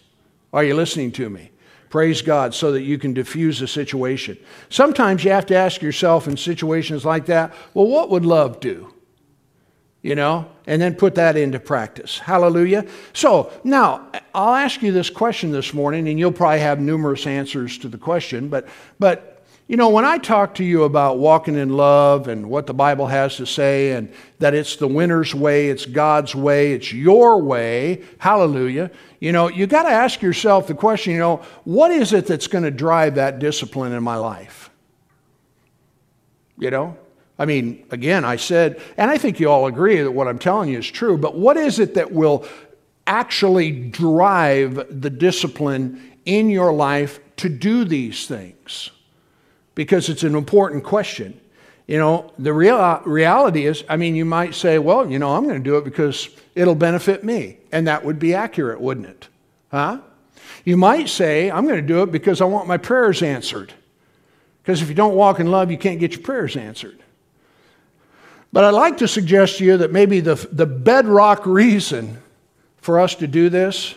Are 0.53 0.63
you 0.63 0.75
listening 0.75 1.11
to 1.13 1.29
me? 1.29 1.51
Praise 1.89 2.21
God, 2.21 2.53
so 2.53 2.73
that 2.73 2.81
you 2.81 2.97
can 2.97 3.13
diffuse 3.13 3.59
the 3.59 3.67
situation. 3.67 4.37
Sometimes 4.69 5.23
you 5.23 5.31
have 5.31 5.45
to 5.47 5.55
ask 5.55 5.81
yourself 5.81 6.27
in 6.27 6.37
situations 6.37 7.05
like 7.05 7.25
that, 7.27 7.53
well, 7.73 7.87
what 7.87 8.09
would 8.09 8.25
love 8.25 8.59
do? 8.59 8.93
You 10.05 10.13
know, 10.13 10.47
and 10.67 10.79
then 10.79 10.93
put 10.93 11.15
that 11.15 11.35
into 11.35 11.59
practice. 11.59 12.19
Hallelujah. 12.19 12.85
So 13.13 13.51
now 13.63 14.07
I'll 14.35 14.53
ask 14.53 14.83
you 14.83 14.91
this 14.91 15.09
question 15.09 15.49
this 15.49 15.73
morning, 15.73 16.07
and 16.07 16.19
you'll 16.19 16.31
probably 16.31 16.59
have 16.59 16.79
numerous 16.79 17.25
answers 17.25 17.79
to 17.79 17.87
the 17.87 17.97
question, 17.97 18.47
but, 18.47 18.67
but 18.99 19.43
you 19.67 19.77
know, 19.77 19.89
when 19.89 20.05
I 20.05 20.19
talk 20.19 20.53
to 20.55 20.63
you 20.63 20.83
about 20.83 21.17
walking 21.17 21.55
in 21.55 21.69
love 21.69 22.27
and 22.27 22.51
what 22.51 22.67
the 22.67 22.73
Bible 22.75 23.07
has 23.07 23.37
to 23.37 23.47
say, 23.47 23.93
and 23.93 24.13
that 24.37 24.53
it's 24.53 24.75
the 24.75 24.87
winner's 24.87 25.33
way, 25.33 25.69
it's 25.69 25.87
God's 25.87 26.35
way, 26.35 26.73
it's 26.73 26.93
your 26.93 27.41
way, 27.41 28.03
hallelujah, 28.19 28.91
you 29.19 29.31
know, 29.31 29.49
you 29.49 29.65
got 29.65 29.83
to 29.83 29.89
ask 29.89 30.21
yourself 30.21 30.67
the 30.67 30.75
question, 30.75 31.13
you 31.13 31.19
know, 31.19 31.37
what 31.63 31.89
is 31.89 32.13
it 32.13 32.27
that's 32.27 32.45
going 32.45 32.63
to 32.63 32.69
drive 32.69 33.15
that 33.15 33.39
discipline 33.39 33.91
in 33.91 34.03
my 34.03 34.17
life? 34.17 34.69
You 36.59 36.69
know, 36.69 36.95
I 37.37 37.45
mean, 37.45 37.85
again, 37.91 38.23
I 38.23 38.37
said, 38.37 38.81
and 38.97 39.11
I 39.11 39.17
think 39.17 39.39
you 39.39 39.49
all 39.49 39.67
agree 39.67 40.01
that 40.01 40.11
what 40.11 40.27
I'm 40.27 40.39
telling 40.39 40.69
you 40.69 40.79
is 40.79 40.89
true, 40.89 41.17
but 41.17 41.37
what 41.37 41.57
is 41.57 41.79
it 41.79 41.95
that 41.95 42.11
will 42.11 42.45
actually 43.07 43.71
drive 43.71 45.01
the 45.01 45.09
discipline 45.09 46.13
in 46.25 46.49
your 46.49 46.71
life 46.71 47.19
to 47.37 47.49
do 47.49 47.83
these 47.83 48.27
things? 48.27 48.91
Because 49.75 50.07
it's 50.07 50.23
an 50.23 50.35
important 50.35 50.83
question. 50.85 51.39
You 51.87 51.99
know, 51.99 52.31
the 52.39 52.53
real, 52.53 53.01
reality 53.05 53.65
is, 53.65 53.83
I 53.89 53.97
mean, 53.97 54.15
you 54.15 54.25
might 54.25 54.55
say, 54.55 54.79
well, 54.79 55.09
you 55.09 55.19
know, 55.19 55.35
I'm 55.35 55.43
going 55.43 55.61
to 55.61 55.69
do 55.69 55.77
it 55.77 55.83
because 55.83 56.29
it'll 56.55 56.73
benefit 56.73 57.23
me. 57.23 57.57
And 57.71 57.87
that 57.87 58.03
would 58.03 58.17
be 58.17 58.33
accurate, 58.33 58.79
wouldn't 58.79 59.07
it? 59.07 59.27
Huh? 59.69 59.99
You 60.63 60.77
might 60.77 61.09
say, 61.09 61.51
I'm 61.51 61.65
going 61.65 61.75
to 61.75 61.87
do 61.87 62.01
it 62.01 62.11
because 62.11 62.41
I 62.41 62.45
want 62.45 62.67
my 62.67 62.77
prayers 62.77 63.21
answered. 63.21 63.73
Because 64.63 64.81
if 64.81 64.89
you 64.89 64.95
don't 64.95 65.15
walk 65.15 65.39
in 65.39 65.51
love, 65.51 65.69
you 65.69 65.77
can't 65.77 65.99
get 65.99 66.13
your 66.13 66.23
prayers 66.23 66.57
answered. 66.57 67.03
But 68.55 68.63
I'd 68.63 68.69
like 68.69 68.99
to 68.99 69.07
suggest 69.09 69.57
to 69.57 69.65
you 69.65 69.75
that 69.79 69.91
maybe 69.91 70.21
the, 70.21 70.35
the 70.49 70.65
bedrock 70.65 71.45
reason 71.45 72.21
for 72.77 73.01
us 73.01 73.13
to 73.15 73.27
do 73.27 73.49
this 73.49 73.95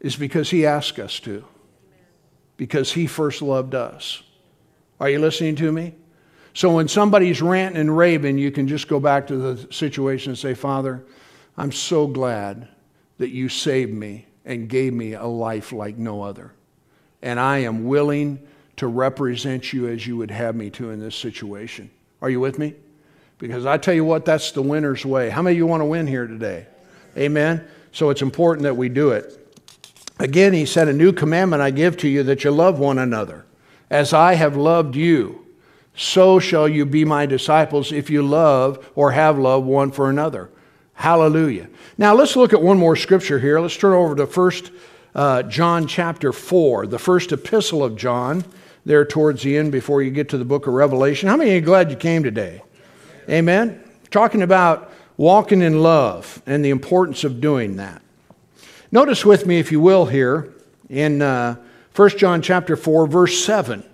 is 0.00 0.16
because 0.16 0.48
He 0.48 0.64
asked 0.64 0.98
us 0.98 1.20
to, 1.20 1.44
because 2.56 2.94
He 2.94 3.06
first 3.06 3.42
loved 3.42 3.74
us. 3.74 4.22
Are 4.98 5.10
you 5.10 5.18
listening 5.18 5.56
to 5.56 5.70
me? 5.70 5.94
So 6.54 6.74
when 6.74 6.88
somebody's 6.88 7.42
ranting 7.42 7.78
and 7.78 7.94
raving, 7.94 8.38
you 8.38 8.50
can 8.50 8.68
just 8.68 8.88
go 8.88 8.98
back 8.98 9.26
to 9.26 9.36
the 9.36 9.70
situation 9.70 10.30
and 10.30 10.38
say, 10.38 10.54
Father, 10.54 11.04
I'm 11.58 11.72
so 11.72 12.06
glad 12.06 12.68
that 13.18 13.32
you 13.32 13.50
saved 13.50 13.92
me 13.92 14.24
and 14.46 14.66
gave 14.66 14.94
me 14.94 15.12
a 15.12 15.26
life 15.26 15.72
like 15.72 15.98
no 15.98 16.22
other. 16.22 16.54
And 17.20 17.38
I 17.38 17.58
am 17.58 17.84
willing 17.84 18.48
to 18.76 18.86
represent 18.86 19.74
you 19.74 19.88
as 19.88 20.06
you 20.06 20.16
would 20.16 20.30
have 20.30 20.56
me 20.56 20.70
to 20.70 20.88
in 20.88 21.00
this 21.00 21.14
situation. 21.14 21.90
Are 22.22 22.30
you 22.30 22.40
with 22.40 22.58
me? 22.58 22.76
Because 23.42 23.66
I 23.66 23.76
tell 23.76 23.92
you 23.92 24.04
what, 24.04 24.24
that's 24.24 24.52
the 24.52 24.62
winner's 24.62 25.04
way. 25.04 25.28
How 25.28 25.42
many 25.42 25.56
of 25.56 25.58
you 25.58 25.66
want 25.66 25.80
to 25.80 25.84
win 25.84 26.06
here 26.06 26.28
today? 26.28 26.64
Amen? 27.16 27.66
So 27.90 28.10
it's 28.10 28.22
important 28.22 28.62
that 28.62 28.76
we 28.76 28.88
do 28.88 29.10
it. 29.10 29.36
Again, 30.20 30.52
he 30.52 30.64
said, 30.64 30.86
A 30.86 30.92
new 30.92 31.12
commandment 31.12 31.60
I 31.60 31.72
give 31.72 31.96
to 31.98 32.08
you 32.08 32.22
that 32.22 32.44
you 32.44 32.52
love 32.52 32.78
one 32.78 33.00
another. 33.00 33.44
As 33.90 34.12
I 34.12 34.34
have 34.34 34.56
loved 34.56 34.94
you, 34.94 35.44
so 35.96 36.38
shall 36.38 36.68
you 36.68 36.86
be 36.86 37.04
my 37.04 37.26
disciples 37.26 37.90
if 37.90 38.10
you 38.10 38.22
love 38.22 38.88
or 38.94 39.10
have 39.10 39.40
love 39.40 39.64
one 39.64 39.90
for 39.90 40.08
another. 40.08 40.48
Hallelujah. 40.94 41.68
Now 41.98 42.14
let's 42.14 42.36
look 42.36 42.52
at 42.52 42.62
one 42.62 42.78
more 42.78 42.94
scripture 42.94 43.40
here. 43.40 43.58
Let's 43.58 43.76
turn 43.76 43.92
over 43.92 44.14
to 44.14 44.26
First 44.28 44.70
uh, 45.16 45.42
John 45.42 45.88
chapter 45.88 46.32
4, 46.32 46.86
the 46.86 46.98
first 47.00 47.32
epistle 47.32 47.82
of 47.82 47.96
John, 47.96 48.44
there 48.84 49.04
towards 49.04 49.42
the 49.42 49.56
end 49.56 49.72
before 49.72 50.00
you 50.00 50.12
get 50.12 50.28
to 50.28 50.38
the 50.38 50.44
book 50.44 50.68
of 50.68 50.74
Revelation. 50.74 51.28
How 51.28 51.36
many 51.36 51.54
you 51.54 51.60
glad 51.60 51.90
you 51.90 51.96
came 51.96 52.22
today? 52.22 52.62
Amen? 53.28 53.82
Talking 54.10 54.42
about 54.42 54.92
walking 55.16 55.62
in 55.62 55.82
love 55.82 56.42
and 56.46 56.64
the 56.64 56.70
importance 56.70 57.24
of 57.24 57.40
doing 57.40 57.76
that. 57.76 58.02
Notice 58.90 59.24
with 59.24 59.46
me, 59.46 59.58
if 59.58 59.72
you 59.72 59.80
will, 59.80 60.06
here 60.06 60.52
in 60.88 61.22
uh, 61.22 61.56
1 61.94 62.08
John 62.18 62.42
chapter 62.42 62.76
4, 62.76 63.06
verse 63.06 63.44
7. 63.44 63.84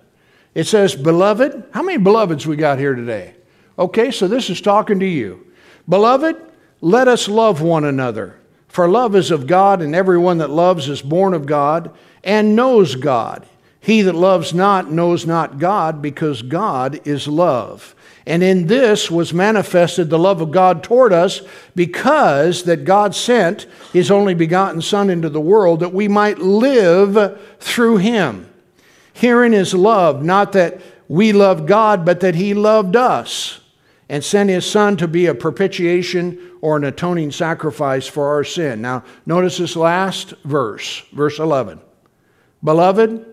It 0.53 0.65
says, 0.65 0.95
Beloved, 0.95 1.65
how 1.71 1.83
many 1.83 1.97
beloveds 1.97 2.45
we 2.45 2.55
got 2.55 2.79
here 2.79 2.95
today? 2.95 3.35
Okay, 3.77 4.11
so 4.11 4.27
this 4.27 4.49
is 4.49 4.59
talking 4.59 4.99
to 4.99 5.05
you. 5.05 5.47
Beloved, 5.87 6.35
let 6.81 7.07
us 7.07 7.27
love 7.27 7.61
one 7.61 7.85
another. 7.85 8.35
For 8.67 8.87
love 8.87 9.15
is 9.15 9.31
of 9.31 9.47
God, 9.47 9.81
and 9.81 9.95
everyone 9.95 10.37
that 10.39 10.49
loves 10.49 10.89
is 10.89 11.01
born 11.01 11.33
of 11.33 11.45
God 11.45 11.91
and 12.23 12.55
knows 12.55 12.95
God. 12.95 13.47
He 13.79 14.01
that 14.01 14.15
loves 14.15 14.53
not 14.53 14.91
knows 14.91 15.25
not 15.25 15.59
God, 15.59 16.01
because 16.01 16.41
God 16.41 16.99
is 17.07 17.27
love. 17.27 17.95
And 18.25 18.43
in 18.43 18.67
this 18.67 19.09
was 19.09 19.33
manifested 19.33 20.09
the 20.09 20.19
love 20.19 20.41
of 20.41 20.51
God 20.51 20.83
toward 20.83 21.13
us 21.13 21.41
because 21.75 22.63
that 22.63 22.85
God 22.85 23.15
sent 23.15 23.65
his 23.93 24.11
only 24.11 24.33
begotten 24.33 24.81
Son 24.81 25.09
into 25.09 25.29
the 25.29 25.41
world 25.41 25.79
that 25.79 25.93
we 25.93 26.07
might 26.07 26.39
live 26.39 27.39
through 27.59 27.97
him. 27.97 28.51
Herein 29.13 29.53
is 29.53 29.73
love, 29.73 30.23
not 30.23 30.51
that 30.53 30.79
we 31.07 31.33
loved 31.33 31.67
God, 31.67 32.05
but 32.05 32.19
that 32.19 32.35
he 32.35 32.53
loved 32.53 32.95
us 32.95 33.61
and 34.09 34.23
sent 34.23 34.49
his 34.49 34.69
Son 34.69 34.97
to 34.97 35.07
be 35.07 35.25
a 35.25 35.35
propitiation 35.35 36.51
or 36.61 36.77
an 36.77 36.83
atoning 36.83 37.31
sacrifice 37.31 38.07
for 38.07 38.27
our 38.27 38.43
sin. 38.43 38.81
Now, 38.81 39.03
notice 39.25 39.57
this 39.57 39.75
last 39.75 40.33
verse, 40.43 41.03
verse 41.11 41.39
11. 41.39 41.79
Beloved, 42.63 43.25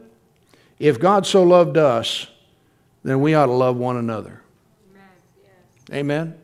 if 0.78 1.00
God 1.00 1.26
so 1.26 1.42
loved 1.42 1.76
us, 1.76 2.26
then 3.02 3.20
we 3.20 3.34
ought 3.34 3.46
to 3.46 3.52
love 3.52 3.76
one 3.76 3.96
another. 3.96 4.42
Amen? 5.92 6.36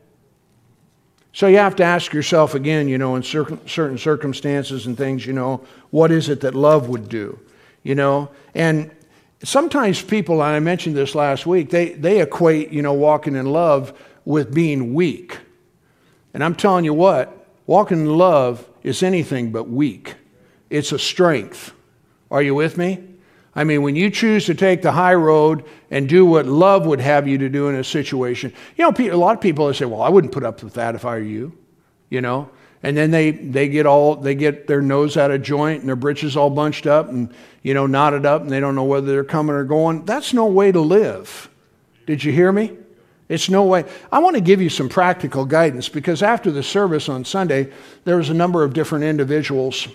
So 1.33 1.47
you 1.47 1.57
have 1.57 1.75
to 1.77 1.83
ask 1.83 2.13
yourself 2.13 2.53
again, 2.53 2.87
you 2.87 2.97
know, 2.97 3.15
in 3.15 3.23
certain 3.23 3.97
circumstances 3.97 4.85
and 4.85 4.97
things, 4.97 5.25
you 5.25 5.33
know, 5.33 5.65
what 5.89 6.11
is 6.11 6.29
it 6.29 6.41
that 6.41 6.53
love 6.53 6.89
would 6.89 7.09
do? 7.09 7.39
you 7.83 7.95
know. 7.95 8.29
And 8.55 8.89
sometimes 9.43 10.01
people, 10.01 10.41
and 10.41 10.55
I 10.55 10.59
mentioned 10.59 10.95
this 10.95 11.13
last 11.13 11.45
week, 11.45 11.69
they, 11.69 11.93
they 11.93 12.21
equate, 12.21 12.71
you 12.71 12.81
know, 12.81 12.93
walking 12.93 13.35
in 13.35 13.45
love 13.45 13.97
with 14.25 14.53
being 14.53 14.93
weak. 14.93 15.37
And 16.33 16.43
I'm 16.43 16.55
telling 16.55 16.85
you 16.85 16.93
what, 16.93 17.45
walking 17.67 17.99
in 17.99 18.17
love 18.17 18.67
is 18.81 19.03
anything 19.03 19.51
but 19.51 19.69
weak. 19.69 20.15
It's 20.69 20.91
a 20.91 20.99
strength. 20.99 21.73
Are 22.31 22.41
you 22.41 22.55
with 22.55 22.77
me? 22.77 23.03
I 23.55 23.63
mean, 23.63 23.83
when 23.83 23.95
you 23.95 24.09
choose 24.09 24.45
to 24.47 24.55
take 24.55 24.81
the 24.81 24.91
high 24.91 25.13
road 25.13 25.63
and 25.91 26.09
do 26.09 26.25
what 26.25 26.47
love 26.47 26.85
would 26.87 26.99
have 26.99 27.27
you 27.27 27.37
to 27.37 27.49
do 27.49 27.67
in 27.69 27.75
a 27.75 27.83
situation, 27.83 28.51
you 28.75 28.83
know, 28.83 28.93
a 29.11 29.15
lot 29.15 29.35
of 29.35 29.41
people 29.41 29.71
say, 29.73 29.85
"Well, 29.85 30.01
I 30.01 30.09
wouldn't 30.09 30.33
put 30.33 30.43
up 30.43 30.63
with 30.63 30.73
that 30.73 30.95
if 30.95 31.05
I 31.05 31.15
were 31.15 31.19
you," 31.19 31.53
you 32.09 32.21
know, 32.21 32.49
and 32.81 32.97
then 32.97 33.11
they 33.11 33.31
they 33.31 33.69
get 33.69 33.85
all 33.85 34.15
they 34.15 34.33
get 34.33 34.65
their 34.65 34.81
nose 34.81 35.17
out 35.17 35.29
of 35.29 35.43
joint 35.43 35.81
and 35.81 35.87
their 35.87 35.95
britches 35.95 36.35
all 36.35 36.49
bunched 36.49 36.87
up 36.87 37.09
and 37.09 37.31
you 37.61 37.75
know 37.75 37.85
knotted 37.85 38.25
up 38.25 38.41
and 38.41 38.49
they 38.49 38.59
don't 38.59 38.75
know 38.75 38.83
whether 38.83 39.07
they're 39.07 39.23
coming 39.23 39.55
or 39.55 39.63
going. 39.63 40.03
That's 40.05 40.33
no 40.33 40.47
way 40.47 40.71
to 40.71 40.81
live. 40.81 41.49
Did 42.07 42.23
you 42.23 42.31
hear 42.31 42.51
me? 42.51 42.71
It's 43.29 43.49
no 43.49 43.63
way. 43.63 43.85
I 44.11 44.19
want 44.19 44.35
to 44.35 44.41
give 44.41 44.61
you 44.61 44.69
some 44.69 44.89
practical 44.89 45.45
guidance 45.45 45.89
because 45.89 46.21
after 46.21 46.51
the 46.51 46.61
service 46.61 47.07
on 47.07 47.23
Sunday, 47.23 47.71
there 48.03 48.17
was 48.17 48.29
a 48.29 48.33
number 48.33 48.63
of 48.63 48.73
different 48.73 49.05
individuals 49.05 49.87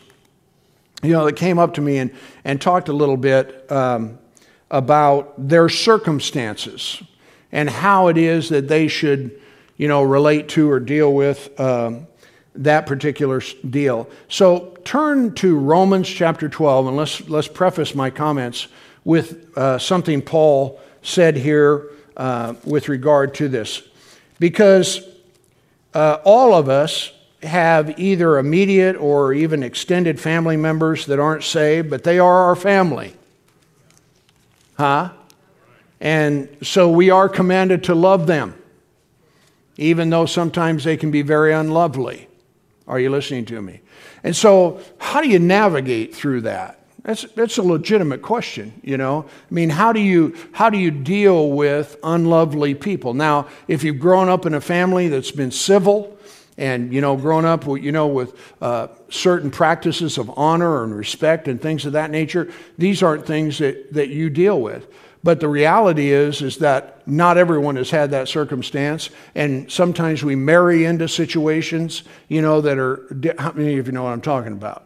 you 1.03 1.13
know, 1.13 1.25
that 1.25 1.37
came 1.37 1.59
up 1.59 1.75
to 1.75 1.81
me 1.81 1.99
and, 1.99 2.11
and 2.45 2.61
talked 2.61 2.89
a 2.89 2.93
little 2.93 3.17
bit 3.17 3.71
um, 3.71 4.19
about 4.71 5.49
their 5.49 5.69
circumstances 5.69 7.03
and 7.53 7.71
how 7.71 8.09
it 8.09 8.19
is 8.19 8.49
that 8.49 8.69
they 8.69 8.89
should, 8.89 9.41
you 9.77 9.89
know, 9.89 10.03
relate 10.03 10.49
to 10.51 10.71
or 10.71 10.81
deal 10.81 11.15
with 11.15 11.59
um, 11.61 12.07
that 12.55 12.87
particular 12.87 13.41
deal. 13.71 14.09
So 14.29 14.77
turn 14.85 15.35
to 15.35 15.57
Romans 15.57 16.09
chapter 16.09 16.49
12, 16.49 16.89
and 16.89 16.97
let's, 16.97 17.29
let's 17.29 17.49
preface 17.49 17.95
my 17.95 18.11
comments 18.11 18.69
with 19.05 19.57
uh, 19.57 19.79
something 19.79 20.21
Paul 20.21 20.81
said 21.03 21.37
here 21.37 21.91
uh, 22.17 22.55
with 22.65 22.89
regard 22.89 23.35
to 23.37 23.49
this. 23.49 23.83
Because 24.41 25.07
uh, 25.95 26.19
all 26.25 26.55
of 26.55 26.69
us 26.69 27.13
have 27.43 27.99
either 27.99 28.39
immediate 28.39 28.97
or 28.97 29.33
even 29.33 29.63
extended 29.63 30.19
family 30.19 30.57
members 30.57 31.07
that 31.07 31.21
aren't 31.21 31.45
saved, 31.45 31.89
but 31.89 32.05
they 32.05 32.19
are 32.19 32.45
our 32.45 32.57
family. 32.57 33.15
Huh? 34.77 35.11
And 36.01 36.49
so 36.63 36.91
we 36.91 37.11
are 37.11 37.29
commanded 37.29 37.85
to 37.85 37.95
love 37.95 38.27
them, 38.27 38.61
even 39.77 40.11
though 40.11 40.27
sometimes 40.27 40.85
they 40.85 40.97
can 40.97 41.11
be 41.11 41.23
very 41.23 41.53
unlovely. 41.53 42.29
Are 42.87 42.99
you 42.99 43.11
listening 43.11 43.45
to 43.47 43.61
me? 43.61 43.81
And 44.25 44.35
so, 44.35 44.81
how 44.99 45.21
do 45.21 45.29
you 45.29 45.39
navigate 45.39 46.15
through 46.15 46.43
that? 46.43 46.79
That's, 47.03 47.23
that's 47.35 47.59
a 47.59 47.63
legitimate 47.63 48.23
question, 48.23 48.81
you 48.83 48.97
know. 48.97 49.25
I 49.29 49.55
mean, 49.55 49.71
how 49.71 49.93
do 49.93 50.01
you 50.01 50.37
how 50.53 50.69
do 50.69 50.79
you 50.79 50.91
deal 50.91 51.51
with 51.51 51.97
unlovely 52.03 52.75
people? 52.75 53.15
Now, 53.15 53.49
if 53.67 53.85
you've 53.85 53.99
grown 53.99 54.29
up 54.29 54.47
in 54.47 54.55
a 54.55 54.61
family 54.61 55.09
that's 55.09 55.31
been 55.31 55.51
civil, 55.51 56.18
and 56.59 56.93
you 56.93 57.01
know 57.01 57.17
grown 57.17 57.45
up 57.45 57.67
you 57.67 57.93
know 57.93 58.09
with 58.09 58.39
uh, 58.61 58.89
certain 59.09 59.51
practices 59.51 60.19
of 60.19 60.31
honor 60.37 60.85
and 60.85 60.95
respect 60.95 61.49
and 61.49 61.63
things 61.63 61.87
of 61.87 61.93
that 61.93 62.11
nature 62.11 62.53
these 62.77 63.03
aren't 63.03 63.25
things 63.25 63.59
that, 63.59 63.95
that 63.95 64.09
you 64.09 64.29
deal 64.29 64.61
with. 64.61 64.87
But 65.23 65.41
the 65.41 65.49
reality 65.49 66.11
is 66.11 66.43
is 66.43 66.59
that 66.59 67.07
not 67.07 67.39
everyone 67.39 67.77
has 67.77 67.91
had 67.91 68.11
that 68.11 68.29
circumstance. 68.29 69.11
And 69.35 69.71
sometimes 69.71 70.23
we 70.23 70.37
marry 70.37 70.85
into 70.85 71.09
situations 71.09 72.03
you 72.29 72.43
know 72.43 72.61
that 72.61 72.79
are 72.79 73.07
how 73.39 73.53
many 73.53 73.79
of 73.79 73.87
you 73.87 73.93
know 73.93 74.03
what 74.03 74.13
i'm 74.13 74.21
talking 74.21 74.53
about? 74.53 74.85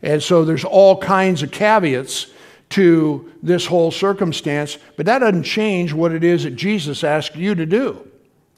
And 0.00 0.22
so 0.22 0.44
there's 0.44 0.64
all 0.64 0.96
kinds 0.96 1.42
of 1.42 1.50
caveats 1.50 2.28
to 2.70 3.32
this 3.42 3.66
whole 3.66 3.90
circumstance 3.90 4.78
but 4.96 5.06
that 5.06 5.20
doesn't 5.20 5.44
change 5.44 5.92
what 5.94 6.12
it 6.12 6.22
is 6.22 6.44
that 6.44 6.54
jesus 6.54 7.02
asked 7.02 7.34
you 7.34 7.54
to 7.54 7.66
do. 7.66 8.06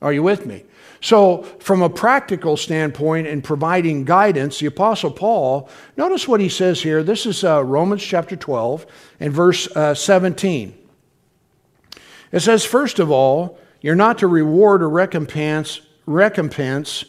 Are 0.03 0.13
you 0.13 0.23
with 0.23 0.45
me 0.47 0.65
so, 1.03 1.43
from 1.61 1.81
a 1.81 1.89
practical 1.89 2.59
standpoint 2.59 3.27
in 3.27 3.41
providing 3.41 4.05
guidance, 4.05 4.59
the 4.59 4.67
Apostle 4.67 5.11
Paul, 5.11 5.71
notice 5.97 6.29
what 6.29 6.41
he 6.41 6.51
says 6.51 6.83
here. 6.83 7.03
This 7.03 7.25
is 7.25 7.43
uh, 7.43 7.65
Romans 7.65 8.03
chapter 8.03 8.37
12 8.37 8.87
and 9.19 9.33
verse 9.33 9.67
uh, 9.75 9.95
17. 9.95 10.77
It 12.33 12.41
says, 12.41 12.67
First 12.67 12.99
of 12.99 13.11
all, 13.11 13.59
you're 13.81 13.95
not 13.95 14.19
to 14.19 14.27
reward 14.27 14.83
or 14.83 14.91
recompense, 14.91 15.81
recompense 16.05 17.07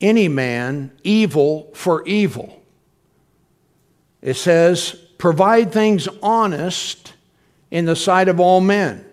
any 0.00 0.28
man 0.28 0.92
evil 1.02 1.72
for 1.74 2.06
evil. 2.06 2.62
It 4.22 4.34
says, 4.34 4.92
Provide 5.18 5.72
things 5.72 6.06
honest 6.22 7.14
in 7.72 7.86
the 7.86 7.96
sight 7.96 8.28
of 8.28 8.38
all 8.38 8.60
men. 8.60 9.04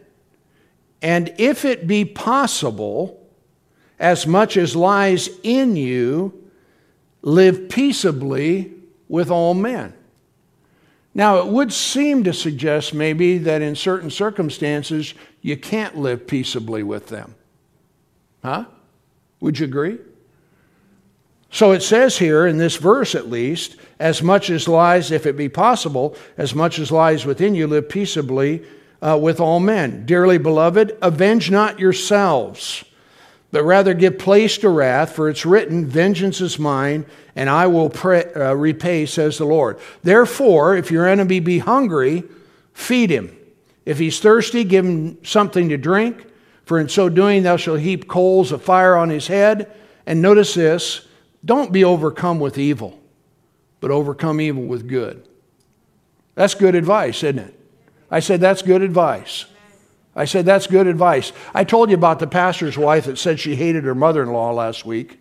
And 1.01 1.33
if 1.39 1.65
it 1.65 1.87
be 1.87 2.05
possible, 2.05 3.20
as 4.01 4.25
much 4.25 4.57
as 4.57 4.75
lies 4.75 5.29
in 5.43 5.75
you, 5.75 6.33
live 7.21 7.69
peaceably 7.69 8.73
with 9.07 9.29
all 9.29 9.53
men. 9.53 9.93
Now, 11.13 11.37
it 11.37 11.47
would 11.47 11.71
seem 11.71 12.23
to 12.23 12.33
suggest 12.33 12.95
maybe 12.95 13.37
that 13.37 13.61
in 13.61 13.75
certain 13.75 14.09
circumstances 14.09 15.13
you 15.41 15.55
can't 15.55 15.97
live 15.97 16.25
peaceably 16.25 16.81
with 16.81 17.07
them. 17.09 17.35
Huh? 18.43 18.65
Would 19.39 19.59
you 19.59 19.65
agree? 19.65 19.99
So 21.51 21.71
it 21.71 21.83
says 21.83 22.17
here, 22.17 22.47
in 22.47 22.57
this 22.57 22.77
verse 22.77 23.13
at 23.13 23.29
least, 23.29 23.75
as 23.99 24.23
much 24.23 24.49
as 24.49 24.67
lies, 24.67 25.11
if 25.11 25.27
it 25.27 25.37
be 25.37 25.49
possible, 25.49 26.15
as 26.37 26.55
much 26.55 26.79
as 26.79 26.91
lies 26.91 27.23
within 27.23 27.53
you, 27.53 27.67
live 27.67 27.87
peaceably 27.87 28.63
uh, 28.99 29.19
with 29.21 29.39
all 29.39 29.59
men. 29.59 30.07
Dearly 30.07 30.39
beloved, 30.39 30.97
avenge 31.03 31.51
not 31.51 31.77
yourselves 31.77 32.83
but 33.51 33.63
rather 33.63 33.93
give 33.93 34.17
place 34.17 34.57
to 34.59 34.69
wrath, 34.69 35.13
for 35.13 35.29
it's 35.29 35.45
written, 35.45 35.85
Vengeance 35.85 36.39
is 36.39 36.57
mine, 36.57 37.05
and 37.35 37.49
I 37.49 37.67
will 37.67 37.89
pray, 37.89 38.31
uh, 38.33 38.53
repay, 38.53 39.05
says 39.05 39.37
the 39.37 39.45
Lord. 39.45 39.77
Therefore, 40.03 40.75
if 40.75 40.89
your 40.89 41.07
enemy 41.07 41.39
be 41.39 41.59
hungry, 41.59 42.23
feed 42.73 43.09
him. 43.09 43.35
If 43.85 43.99
he's 43.99 44.19
thirsty, 44.19 44.63
give 44.63 44.85
him 44.85 45.23
something 45.23 45.69
to 45.69 45.77
drink, 45.77 46.25
for 46.63 46.79
in 46.79 46.87
so 46.87 47.09
doing 47.09 47.43
thou 47.43 47.57
shalt 47.57 47.81
heap 47.81 48.07
coals 48.07 48.51
of 48.51 48.63
fire 48.63 48.95
on 48.95 49.09
his 49.09 49.27
head. 49.27 49.71
And 50.05 50.21
notice 50.21 50.53
this 50.53 51.07
don't 51.43 51.71
be 51.71 51.83
overcome 51.83 52.39
with 52.39 52.57
evil, 52.57 52.99
but 53.79 53.91
overcome 53.91 54.39
evil 54.39 54.63
with 54.63 54.87
good. 54.87 55.27
That's 56.35 56.55
good 56.55 56.75
advice, 56.75 57.23
isn't 57.23 57.39
it? 57.39 57.59
I 58.09 58.19
said, 58.19 58.39
That's 58.39 58.61
good 58.61 58.81
advice. 58.81 59.45
I 60.15 60.25
said, 60.25 60.45
That's 60.45 60.67
good 60.67 60.87
advice. 60.87 61.31
I 61.53 61.63
told 61.63 61.89
you 61.89 61.95
about 61.95 62.19
the 62.19 62.27
pastor's 62.27 62.77
wife 62.77 63.05
that 63.05 63.17
said 63.17 63.39
she 63.39 63.55
hated 63.55 63.83
her 63.83 63.95
mother 63.95 64.23
in 64.23 64.31
law 64.31 64.51
last 64.51 64.85
week, 64.85 65.19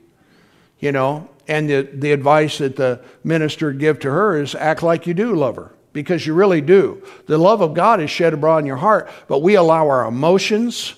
you 0.78 0.93
know, 0.93 1.28
and 1.47 1.68
the, 1.68 1.82
the 1.93 2.12
advice 2.12 2.59
that 2.59 2.76
the 2.76 3.03
minister 3.24 3.72
give 3.72 3.99
to 4.01 4.11
her 4.11 4.41
is 4.41 4.55
act 4.55 4.82
like 4.82 5.07
you 5.07 5.14
do 5.14 5.34
love 5.34 5.57
her, 5.57 5.72
because 5.93 6.26
you 6.26 6.34
really 6.34 6.61
do. 6.61 7.03
The 7.26 7.38
love 7.38 7.61
of 7.61 7.74
God 7.74 8.01
is 8.01 8.11
shed 8.11 8.34
abroad 8.34 8.59
in 8.59 8.66
your 8.66 8.76
heart, 8.76 9.11
but 9.28 9.41
we 9.41 9.55
allow 9.55 9.88
our 9.88 10.07
emotions 10.07 10.95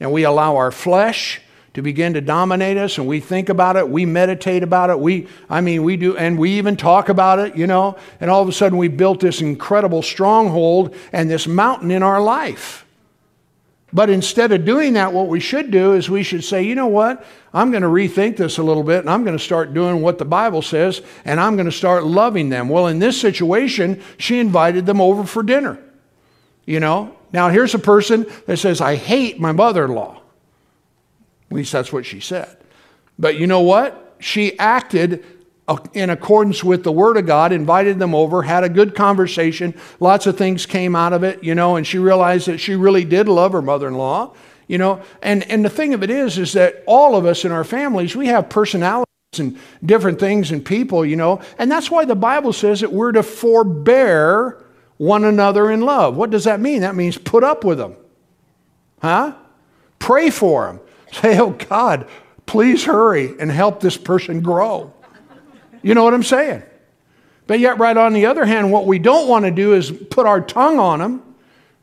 and 0.00 0.12
we 0.12 0.24
allow 0.24 0.56
our 0.56 0.72
flesh 0.72 1.40
to 1.74 1.82
begin 1.82 2.14
to 2.14 2.20
dominate 2.20 2.76
us 2.76 2.98
and 2.98 3.06
we 3.06 3.18
think 3.18 3.48
about 3.48 3.76
it 3.76 3.88
we 3.88 4.04
meditate 4.04 4.62
about 4.62 4.90
it 4.90 4.98
we 4.98 5.26
i 5.48 5.58
mean 5.60 5.82
we 5.82 5.96
do 5.96 6.14
and 6.18 6.38
we 6.38 6.50
even 6.58 6.76
talk 6.76 7.08
about 7.08 7.38
it 7.38 7.56
you 7.56 7.66
know 7.66 7.96
and 8.20 8.30
all 8.30 8.42
of 8.42 8.48
a 8.48 8.52
sudden 8.52 8.76
we 8.76 8.88
built 8.88 9.20
this 9.20 9.40
incredible 9.40 10.02
stronghold 10.02 10.94
and 11.12 11.30
this 11.30 11.46
mountain 11.46 11.90
in 11.90 12.02
our 12.02 12.20
life 12.20 12.81
but 13.92 14.08
instead 14.08 14.52
of 14.52 14.64
doing 14.64 14.94
that, 14.94 15.12
what 15.12 15.28
we 15.28 15.38
should 15.38 15.70
do 15.70 15.92
is 15.92 16.08
we 16.08 16.22
should 16.22 16.42
say, 16.42 16.62
you 16.62 16.74
know 16.74 16.86
what? 16.86 17.26
I'm 17.52 17.70
going 17.70 17.82
to 17.82 17.88
rethink 17.88 18.38
this 18.38 18.56
a 18.56 18.62
little 18.62 18.82
bit 18.82 19.00
and 19.00 19.10
I'm 19.10 19.22
going 19.24 19.36
to 19.36 19.42
start 19.42 19.74
doing 19.74 20.00
what 20.00 20.18
the 20.18 20.24
Bible 20.24 20.62
says 20.62 21.02
and 21.26 21.38
I'm 21.38 21.56
going 21.56 21.66
to 21.66 21.72
start 21.72 22.04
loving 22.04 22.48
them. 22.48 22.70
Well, 22.70 22.86
in 22.86 22.98
this 22.98 23.20
situation, 23.20 24.02
she 24.16 24.38
invited 24.38 24.86
them 24.86 25.00
over 25.00 25.24
for 25.24 25.42
dinner. 25.42 25.78
You 26.64 26.80
know? 26.80 27.16
Now, 27.32 27.50
here's 27.50 27.74
a 27.74 27.78
person 27.78 28.26
that 28.46 28.58
says, 28.58 28.80
I 28.80 28.96
hate 28.96 29.38
my 29.38 29.52
mother 29.52 29.84
in 29.84 29.92
law. 29.92 30.22
At 31.50 31.56
least 31.56 31.72
that's 31.72 31.92
what 31.92 32.06
she 32.06 32.20
said. 32.20 32.56
But 33.18 33.36
you 33.36 33.46
know 33.46 33.60
what? 33.60 34.16
She 34.20 34.58
acted 34.58 35.24
in 35.94 36.10
accordance 36.10 36.64
with 36.64 36.84
the 36.84 36.92
Word 36.92 37.16
of 37.16 37.26
God, 37.26 37.52
invited 37.52 37.98
them 37.98 38.14
over, 38.14 38.42
had 38.42 38.64
a 38.64 38.68
good 38.68 38.94
conversation. 38.94 39.74
Lots 40.00 40.26
of 40.26 40.36
things 40.36 40.66
came 40.66 40.96
out 40.96 41.12
of 41.12 41.22
it, 41.22 41.42
you 41.42 41.54
know, 41.54 41.76
and 41.76 41.86
she 41.86 41.98
realized 41.98 42.46
that 42.46 42.58
she 42.58 42.74
really 42.74 43.04
did 43.04 43.28
love 43.28 43.52
her 43.52 43.62
mother 43.62 43.88
in 43.88 43.94
law, 43.94 44.34
you 44.66 44.78
know. 44.78 45.02
And, 45.22 45.48
and 45.50 45.64
the 45.64 45.70
thing 45.70 45.94
of 45.94 46.02
it 46.02 46.10
is, 46.10 46.38
is 46.38 46.52
that 46.54 46.82
all 46.86 47.16
of 47.16 47.26
us 47.26 47.44
in 47.44 47.52
our 47.52 47.64
families, 47.64 48.16
we 48.16 48.26
have 48.26 48.48
personalities 48.48 49.06
and 49.38 49.58
different 49.84 50.18
things 50.20 50.50
and 50.50 50.64
people, 50.64 51.04
you 51.04 51.16
know. 51.16 51.40
And 51.58 51.70
that's 51.70 51.90
why 51.90 52.04
the 52.04 52.14
Bible 52.14 52.52
says 52.52 52.80
that 52.80 52.92
we're 52.92 53.12
to 53.12 53.22
forbear 53.22 54.62
one 54.98 55.24
another 55.24 55.70
in 55.70 55.80
love. 55.80 56.16
What 56.16 56.30
does 56.30 56.44
that 56.44 56.60
mean? 56.60 56.82
That 56.82 56.94
means 56.94 57.18
put 57.18 57.42
up 57.42 57.64
with 57.64 57.78
them. 57.78 57.96
Huh? 59.00 59.34
Pray 59.98 60.30
for 60.30 60.66
them. 60.66 60.80
Say, 61.12 61.38
oh 61.38 61.50
God, 61.50 62.08
please 62.46 62.84
hurry 62.84 63.34
and 63.38 63.50
help 63.50 63.80
this 63.80 63.96
person 63.96 64.40
grow. 64.40 64.92
You 65.82 65.94
know 65.94 66.04
what 66.04 66.14
I'm 66.14 66.22
saying? 66.22 66.62
But 67.46 67.60
yet, 67.60 67.78
right 67.78 67.96
on 67.96 68.12
the 68.12 68.26
other 68.26 68.44
hand, 68.44 68.72
what 68.72 68.86
we 68.86 68.98
don't 68.98 69.28
want 69.28 69.44
to 69.44 69.50
do 69.50 69.74
is 69.74 69.90
put 69.90 70.26
our 70.26 70.40
tongue 70.40 70.78
on 70.78 71.00
them 71.00 71.22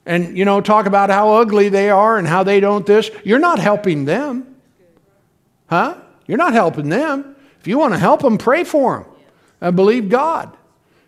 and, 0.05 0.37
you 0.37 0.45
know, 0.45 0.61
talk 0.61 0.85
about 0.85 1.09
how 1.09 1.35
ugly 1.35 1.69
they 1.69 1.89
are 1.89 2.17
and 2.17 2.27
how 2.27 2.43
they 2.43 2.59
don't 2.59 2.85
this. 2.85 3.11
You're 3.23 3.39
not 3.39 3.59
helping 3.59 4.05
them. 4.05 4.55
Huh? 5.67 5.95
You're 6.25 6.37
not 6.37 6.53
helping 6.53 6.89
them. 6.89 7.35
If 7.59 7.67
you 7.67 7.77
want 7.77 7.93
to 7.93 7.99
help 7.99 8.21
them, 8.21 8.37
pray 8.37 8.63
for 8.63 8.99
them 8.99 9.05
and 9.61 9.75
believe 9.75 10.09
God, 10.09 10.55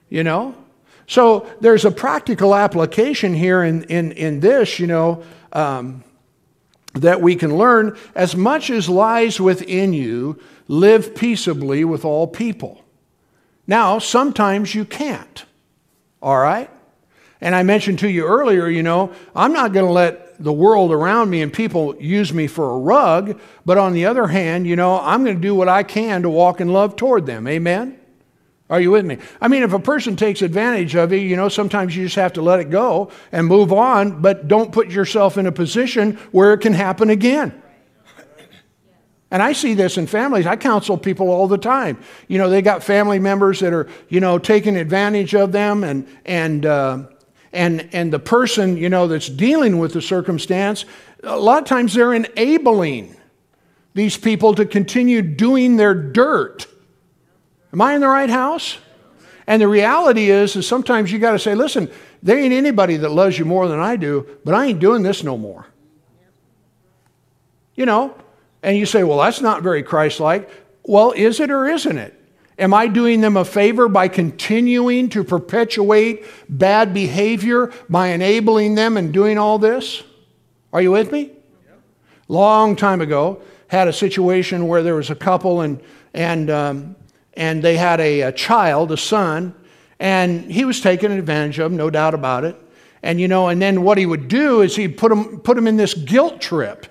you 0.09 0.23
know. 0.23 0.55
So 1.07 1.47
there's 1.61 1.85
a 1.85 1.91
practical 1.91 2.53
application 2.53 3.33
here 3.33 3.63
in, 3.63 3.83
in, 3.85 4.11
in 4.11 4.39
this, 4.39 4.79
you 4.79 4.87
know, 4.87 5.23
um, 5.53 6.03
that 6.93 7.21
we 7.21 7.35
can 7.35 7.57
learn. 7.57 7.97
As 8.15 8.35
much 8.35 8.69
as 8.69 8.89
lies 8.89 9.39
within 9.39 9.93
you, 9.93 10.39
live 10.67 11.15
peaceably 11.15 11.83
with 11.85 12.05
all 12.05 12.27
people. 12.27 12.83
Now, 13.67 13.99
sometimes 13.99 14.75
you 14.75 14.85
can't, 14.85 15.45
all 16.21 16.39
right? 16.39 16.69
And 17.39 17.55
I 17.55 17.63
mentioned 17.63 17.99
to 17.99 18.09
you 18.09 18.25
earlier, 18.25 18.67
you 18.67 18.83
know, 18.83 19.13
I'm 19.35 19.53
not 19.53 19.73
going 19.73 19.85
to 19.85 19.91
let 19.91 20.41
the 20.43 20.53
world 20.53 20.91
around 20.91 21.29
me 21.29 21.41
and 21.41 21.53
people 21.53 21.95
use 21.99 22.33
me 22.33 22.47
for 22.47 22.71
a 22.71 22.77
rug, 22.77 23.39
but 23.65 23.77
on 23.77 23.93
the 23.93 24.05
other 24.05 24.27
hand, 24.27 24.67
you 24.67 24.75
know, 24.75 24.99
I'm 24.99 25.23
going 25.23 25.35
to 25.35 25.41
do 25.41 25.55
what 25.55 25.69
I 25.69 25.83
can 25.83 26.23
to 26.23 26.29
walk 26.29 26.61
in 26.61 26.73
love 26.73 26.95
toward 26.95 27.25
them. 27.25 27.47
Amen? 27.47 28.00
Are 28.71 28.79
you 28.79 28.91
with 28.91 29.05
me? 29.05 29.17
I 29.41 29.49
mean, 29.49 29.63
if 29.63 29.73
a 29.73 29.79
person 29.79 30.15
takes 30.15 30.41
advantage 30.41 30.95
of 30.95 31.11
you, 31.11 31.19
you 31.19 31.35
know, 31.35 31.49
sometimes 31.49 31.93
you 31.93 32.05
just 32.05 32.15
have 32.15 32.31
to 32.33 32.41
let 32.41 32.61
it 32.61 32.69
go 32.69 33.11
and 33.33 33.45
move 33.45 33.73
on, 33.73 34.21
but 34.21 34.47
don't 34.47 34.71
put 34.71 34.89
yourself 34.89 35.37
in 35.37 35.45
a 35.45 35.51
position 35.51 36.13
where 36.31 36.53
it 36.53 36.59
can 36.59 36.73
happen 36.73 37.09
again. 37.09 37.61
And 39.29 39.43
I 39.43 39.51
see 39.51 39.73
this 39.73 39.97
in 39.97 40.07
families. 40.07 40.45
I 40.45 40.55
counsel 40.55 40.97
people 40.97 41.29
all 41.29 41.49
the 41.49 41.57
time. 41.57 41.99
You 42.29 42.37
know, 42.37 42.49
they 42.49 42.61
got 42.61 42.81
family 42.81 43.19
members 43.19 43.59
that 43.59 43.73
are, 43.73 43.89
you 44.07 44.21
know, 44.21 44.37
taking 44.37 44.77
advantage 44.77 45.35
of 45.35 45.51
them, 45.51 45.83
and 45.83 46.07
and 46.25 46.65
uh, 46.65 47.03
and 47.53 47.89
and 47.93 48.11
the 48.11 48.19
person, 48.19 48.77
you 48.77 48.89
know, 48.89 49.07
that's 49.07 49.29
dealing 49.29 49.79
with 49.79 49.93
the 49.93 50.01
circumstance, 50.01 50.85
a 51.23 51.37
lot 51.37 51.61
of 51.61 51.67
times 51.67 51.93
they're 51.93 52.13
enabling 52.13 53.15
these 53.93 54.17
people 54.17 54.55
to 54.55 54.65
continue 54.65 55.21
doing 55.21 55.75
their 55.75 55.93
dirt. 55.93 56.67
Am 57.73 57.81
I 57.81 57.93
in 57.95 58.01
the 58.01 58.07
right 58.07 58.29
house? 58.29 58.77
And 59.47 59.61
the 59.61 59.67
reality 59.67 60.29
is, 60.29 60.55
is 60.55 60.67
sometimes 60.67 61.11
you 61.11 61.19
got 61.19 61.31
to 61.31 61.39
say, 61.39 61.55
listen, 61.55 61.89
there 62.21 62.37
ain't 62.37 62.53
anybody 62.53 62.97
that 62.97 63.09
loves 63.09 63.37
you 63.37 63.45
more 63.45 63.67
than 63.67 63.79
I 63.79 63.95
do, 63.95 64.27
but 64.45 64.53
I 64.53 64.65
ain't 64.67 64.79
doing 64.79 65.03
this 65.03 65.23
no 65.23 65.37
more. 65.37 65.65
You 67.75 67.85
know, 67.85 68.15
and 68.61 68.77
you 68.77 68.85
say, 68.85 69.03
well, 69.03 69.17
that's 69.17 69.41
not 69.41 69.63
very 69.63 69.81
Christ 69.81 70.19
like. 70.19 70.49
Well, 70.83 71.11
is 71.11 71.39
it 71.39 71.49
or 71.49 71.67
isn't 71.67 71.97
it? 71.97 72.17
Am 72.59 72.73
I 72.73 72.87
doing 72.87 73.21
them 73.21 73.37
a 73.37 73.45
favor 73.45 73.87
by 73.87 74.07
continuing 74.07 75.09
to 75.09 75.23
perpetuate 75.23 76.25
bad 76.47 76.93
behavior 76.93 77.71
by 77.89 78.09
enabling 78.09 78.75
them 78.75 78.97
and 78.97 79.11
doing 79.11 79.37
all 79.37 79.57
this? 79.57 80.03
Are 80.71 80.81
you 80.81 80.91
with 80.91 81.11
me? 81.11 81.31
Long 82.27 82.75
time 82.75 83.01
ago, 83.01 83.41
had 83.67 83.87
a 83.87 83.93
situation 83.93 84.67
where 84.67 84.83
there 84.83 84.95
was 84.95 85.09
a 85.09 85.15
couple 85.15 85.61
and 85.61 85.81
and 86.13 86.49
um, 86.49 86.95
and 87.41 87.61
they 87.61 87.75
had 87.77 87.99
a, 87.99 88.21
a 88.21 88.31
child, 88.31 88.91
a 88.91 88.97
son, 88.97 89.53
and 89.99 90.51
he 90.51 90.63
was 90.65 90.79
taken 90.79 91.11
advantage 91.11 91.59
of, 91.59 91.71
no 91.71 91.89
doubt 91.89 92.13
about 92.13 92.43
it. 92.45 92.55
And 93.03 93.19
you 93.19 93.27
know, 93.27 93.49
and 93.49 93.61
then 93.61 93.81
what 93.81 93.97
he 93.97 94.05
would 94.05 94.27
do 94.27 94.61
is 94.61 94.75
he'd 94.75 94.97
put 94.97 95.11
him 95.11 95.39
put 95.39 95.57
him 95.57 95.67
in 95.67 95.75
this 95.75 95.93
guilt 95.93 96.39
trip 96.39 96.87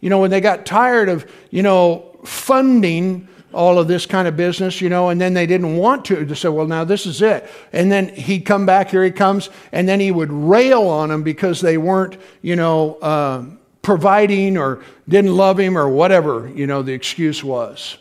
you 0.00 0.10
know, 0.10 0.20
when 0.20 0.30
they 0.30 0.40
got 0.40 0.66
tired 0.66 1.08
of, 1.08 1.30
you 1.50 1.62
know, 1.62 2.16
funding 2.24 3.28
all 3.52 3.78
of 3.78 3.88
this 3.88 4.04
kind 4.04 4.28
of 4.28 4.36
business, 4.36 4.80
you 4.80 4.88
know, 4.88 5.08
and 5.08 5.20
then 5.20 5.32
they 5.32 5.46
didn't 5.46 5.76
want 5.76 6.04
to. 6.04 6.24
They 6.24 6.34
said, 6.34 6.48
well, 6.48 6.66
now 6.66 6.84
this 6.84 7.06
is 7.06 7.22
it. 7.22 7.48
And 7.72 7.90
then 7.90 8.10
he'd 8.10 8.42
come 8.42 8.66
back, 8.66 8.90
here 8.90 9.02
he 9.02 9.10
comes, 9.10 9.48
and 9.72 9.88
then 9.88 9.98
he 9.98 10.10
would 10.10 10.30
rail 10.30 10.82
on 10.82 11.08
them 11.08 11.22
because 11.22 11.60
they 11.60 11.78
weren't, 11.78 12.18
you 12.42 12.56
know, 12.56 12.96
uh, 12.96 13.44
providing 13.80 14.58
or 14.58 14.84
didn't 15.08 15.34
love 15.34 15.58
him 15.58 15.78
or 15.78 15.88
whatever, 15.88 16.50
you 16.54 16.66
know, 16.66 16.82
the 16.82 16.92
excuse 16.92 17.42
was. 17.42 17.96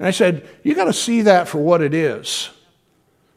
And 0.00 0.08
I 0.08 0.10
said, 0.10 0.48
you 0.64 0.74
got 0.74 0.86
to 0.86 0.92
see 0.92 1.22
that 1.22 1.46
for 1.46 1.58
what 1.58 1.80
it 1.80 1.94
is. 1.94 2.50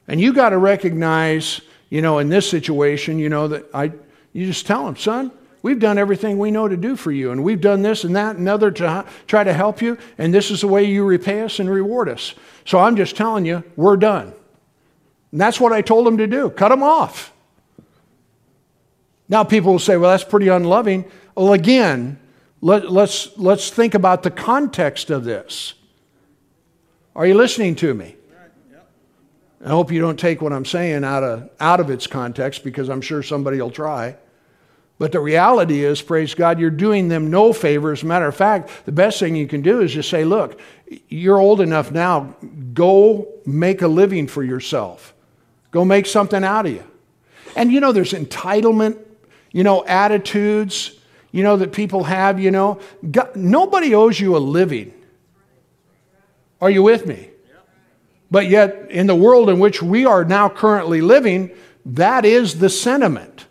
And 0.07 0.20
you 0.20 0.34
got 0.34 0.49
to 0.49 0.57
recognize, 0.57 1.61
you 1.91 2.01
know, 2.01 2.18
in 2.18 2.30
this 2.30 2.49
situation, 2.49 3.20
you 3.20 3.30
know, 3.30 3.49
that 3.49 3.66
I, 3.72 3.91
you 4.32 4.47
just 4.47 4.66
tell 4.66 4.88
him, 4.88 4.95
son, 4.95 5.32
We've 5.64 5.80
done 5.80 5.97
everything 5.97 6.38
we 6.38 6.51
know 6.51 6.68
to 6.68 6.76
do 6.76 6.97
for 6.97 7.09
you, 7.09 7.32
and 7.32 7.41
we've 7.41 7.61
done 7.61 7.84
this 7.84 8.03
and 8.03 8.18
that 8.18 8.36
and 8.36 8.49
other 8.49 8.70
to 8.70 9.05
try 9.28 9.45
to 9.45 9.53
help 9.53 9.82
you, 9.82 9.97
and 10.18 10.34
this 10.34 10.51
is 10.51 10.59
the 10.59 10.68
way 10.68 10.84
you 10.84 11.05
repay 11.05 11.41
us 11.41 11.57
and 11.57 11.70
reward 11.70 12.09
us. 12.09 12.36
So 12.66 12.80
I'm 12.80 12.97
just 12.97 13.16
telling 13.16 13.45
you, 13.45 13.64
we're 13.78 13.95
done. 13.95 14.34
And 15.32 15.39
that's 15.39 15.61
what 15.61 15.72
I 15.72 15.82
told 15.82 16.05
them 16.05 16.18
to 16.18 16.28
do 16.28 16.49
cut 16.49 16.70
them 16.70 16.84
off. 16.84 17.32
Now, 19.30 19.45
people 19.45 19.72
will 19.72 19.80
say, 19.80 19.95
well, 19.95 20.11
that's 20.11 20.26
pretty 20.26 20.49
unloving. 20.49 21.05
Well, 21.34 21.53
again, 21.53 22.20
let, 22.59 22.91
let's, 22.91 23.36
let's 23.38 23.70
think 23.70 23.95
about 23.95 24.24
the 24.24 24.32
context 24.32 25.09
of 25.09 25.24
this. 25.24 25.76
Are 27.16 27.26
you 27.28 27.36
listening 27.36 27.76
to 27.76 27.93
me? 27.93 28.16
I 29.64 29.70
hope 29.70 29.91
you 29.91 30.01
don't 30.01 30.20
take 30.20 30.41
what 30.41 30.51
I'm 30.51 30.66
saying 30.66 31.03
out 31.03 31.24
of, 31.24 31.49
out 31.59 31.80
of 31.80 31.89
its 31.89 32.05
context 32.05 32.64
because 32.64 32.89
I'm 32.89 33.01
sure 33.01 33.24
somebody 33.24 33.61
will 33.61 33.72
try. 33.72 34.18
But 34.99 35.11
the 35.11 35.20
reality 35.20 35.84
is, 35.84 36.01
praise 36.01 36.34
God, 36.34 36.59
you're 36.59 36.70
doing 36.70 37.07
them 37.07 37.30
no 37.30 37.53
favor. 37.53 37.91
As 37.91 38.03
a 38.03 38.05
matter 38.05 38.28
of 38.28 38.36
fact, 38.36 38.86
the 38.86 38.91
best 38.91 39.20
thing 39.20 39.36
you 39.36 39.47
can 39.47 39.61
do 39.61 39.82
is 39.82 39.93
just 39.93 40.09
say, 40.09 40.26
look, 40.26 40.59
you're 41.07 41.39
old 41.39 41.61
enough 41.61 41.91
now, 41.91 42.36
go 42.74 43.28
make 43.45 43.82
a 43.82 43.88
living 43.88 44.28
for 44.28 44.43
yourself. 44.43 45.14
Go 45.72 45.86
make 45.86 46.05
something 46.05 46.43
out 46.43 46.66
of 46.66 46.74
you. 46.74 46.84
And 47.55 47.72
you 47.72 47.80
know, 47.80 47.91
there's 47.91 48.14
entitlement, 48.14 48.97
you 49.51 49.64
know, 49.64 49.86
attitudes, 49.86 50.99
you 51.32 51.43
know, 51.43 51.57
that 51.57 51.72
people 51.72 52.03
have, 52.03 52.39
you 52.39 52.51
know. 52.51 52.80
God, 53.09 53.36
nobody 53.36 53.95
owes 53.95 54.20
you 54.20 54.36
a 54.36 54.39
living. 54.39 54.93
Are 56.64 56.72
you 56.72 56.82
with 56.82 57.05
me? 57.05 57.30
But 58.32 58.47
yet, 58.47 58.89
in 58.89 59.05
the 59.05 59.16
world 59.16 59.49
in 59.49 59.59
which 59.59 59.84
we 59.84 60.05
are 60.05 60.24
now 60.24 60.47
currently 60.47 61.01
living, 61.01 61.51
that 61.86 62.24
is 62.24 62.57
the 62.57 62.70
sentiment 62.70 63.47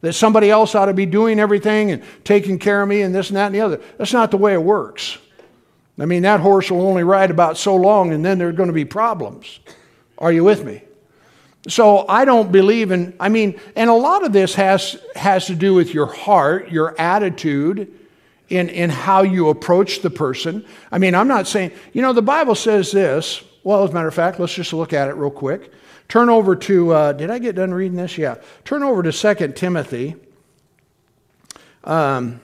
that 0.00 0.14
somebody 0.14 0.50
else 0.50 0.74
ought 0.74 0.86
to 0.86 0.94
be 0.94 1.04
doing 1.04 1.38
everything 1.38 1.90
and 1.90 2.02
taking 2.24 2.58
care 2.58 2.80
of 2.80 2.88
me 2.88 3.02
and 3.02 3.14
this 3.14 3.28
and 3.28 3.36
that 3.36 3.46
and 3.46 3.54
the 3.54 3.60
other. 3.60 3.78
That's 3.98 4.14
not 4.14 4.30
the 4.30 4.38
way 4.38 4.54
it 4.54 4.62
works. 4.62 5.18
I 5.98 6.06
mean, 6.06 6.22
that 6.22 6.40
horse 6.40 6.70
will 6.70 6.80
only 6.80 7.04
ride 7.04 7.30
about 7.30 7.58
so 7.58 7.76
long 7.76 8.14
and 8.14 8.24
then 8.24 8.38
there 8.38 8.48
are 8.48 8.52
going 8.52 8.68
to 8.68 8.72
be 8.72 8.86
problems. 8.86 9.60
Are 10.16 10.32
you 10.32 10.42
with 10.42 10.64
me? 10.64 10.80
So 11.68 12.08
I 12.08 12.24
don't 12.24 12.50
believe 12.50 12.90
in, 12.90 13.14
I 13.20 13.28
mean, 13.28 13.60
and 13.76 13.90
a 13.90 13.94
lot 13.94 14.24
of 14.24 14.32
this 14.32 14.54
has, 14.54 14.98
has 15.14 15.44
to 15.48 15.54
do 15.54 15.74
with 15.74 15.92
your 15.92 16.06
heart, 16.06 16.70
your 16.70 16.98
attitude, 16.98 17.92
in, 18.48 18.68
in 18.68 18.90
how 18.90 19.22
you 19.22 19.48
approach 19.48 20.02
the 20.02 20.10
person. 20.10 20.64
I 20.92 20.98
mean, 20.98 21.14
I'm 21.14 21.28
not 21.28 21.46
saying, 21.46 21.72
you 21.92 22.02
know, 22.02 22.12
the 22.12 22.22
Bible 22.22 22.54
says 22.54 22.92
this. 22.92 23.42
Well, 23.64 23.82
as 23.82 23.90
a 23.90 23.94
matter 23.94 24.08
of 24.08 24.14
fact, 24.14 24.38
let's 24.38 24.54
just 24.54 24.72
look 24.72 24.92
at 24.92 25.08
it 25.08 25.14
real 25.14 25.30
quick. 25.30 25.72
Turn 26.08 26.28
over 26.28 26.54
to, 26.54 26.92
uh, 26.92 27.12
did 27.12 27.30
I 27.30 27.38
get 27.38 27.56
done 27.56 27.74
reading 27.74 27.96
this? 27.96 28.16
Yeah. 28.16 28.36
Turn 28.64 28.82
over 28.82 29.02
to 29.02 29.12
2 29.12 29.52
Timothy. 29.52 30.14
Um, 31.82 32.40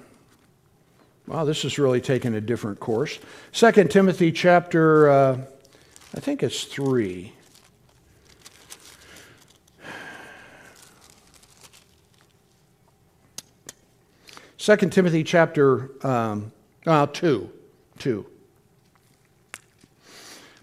wow, 1.29 1.45
this 1.45 1.65
is 1.65 1.79
really 1.79 2.01
taking 2.01 2.35
a 2.35 2.41
different 2.41 2.81
course. 2.81 3.21
2 3.53 3.85
Timothy 3.85 4.33
chapter, 4.33 5.11
uh, 5.11 5.39
I 6.17 6.21
think 6.21 6.43
it's 6.43 6.65
3. 6.65 7.33
Second 14.63 14.93
Timothy 14.93 15.25
chapter 15.25 15.91
um, 16.07 16.53
uh, 16.87 17.09
2. 17.09 17.51
2. 17.99 18.27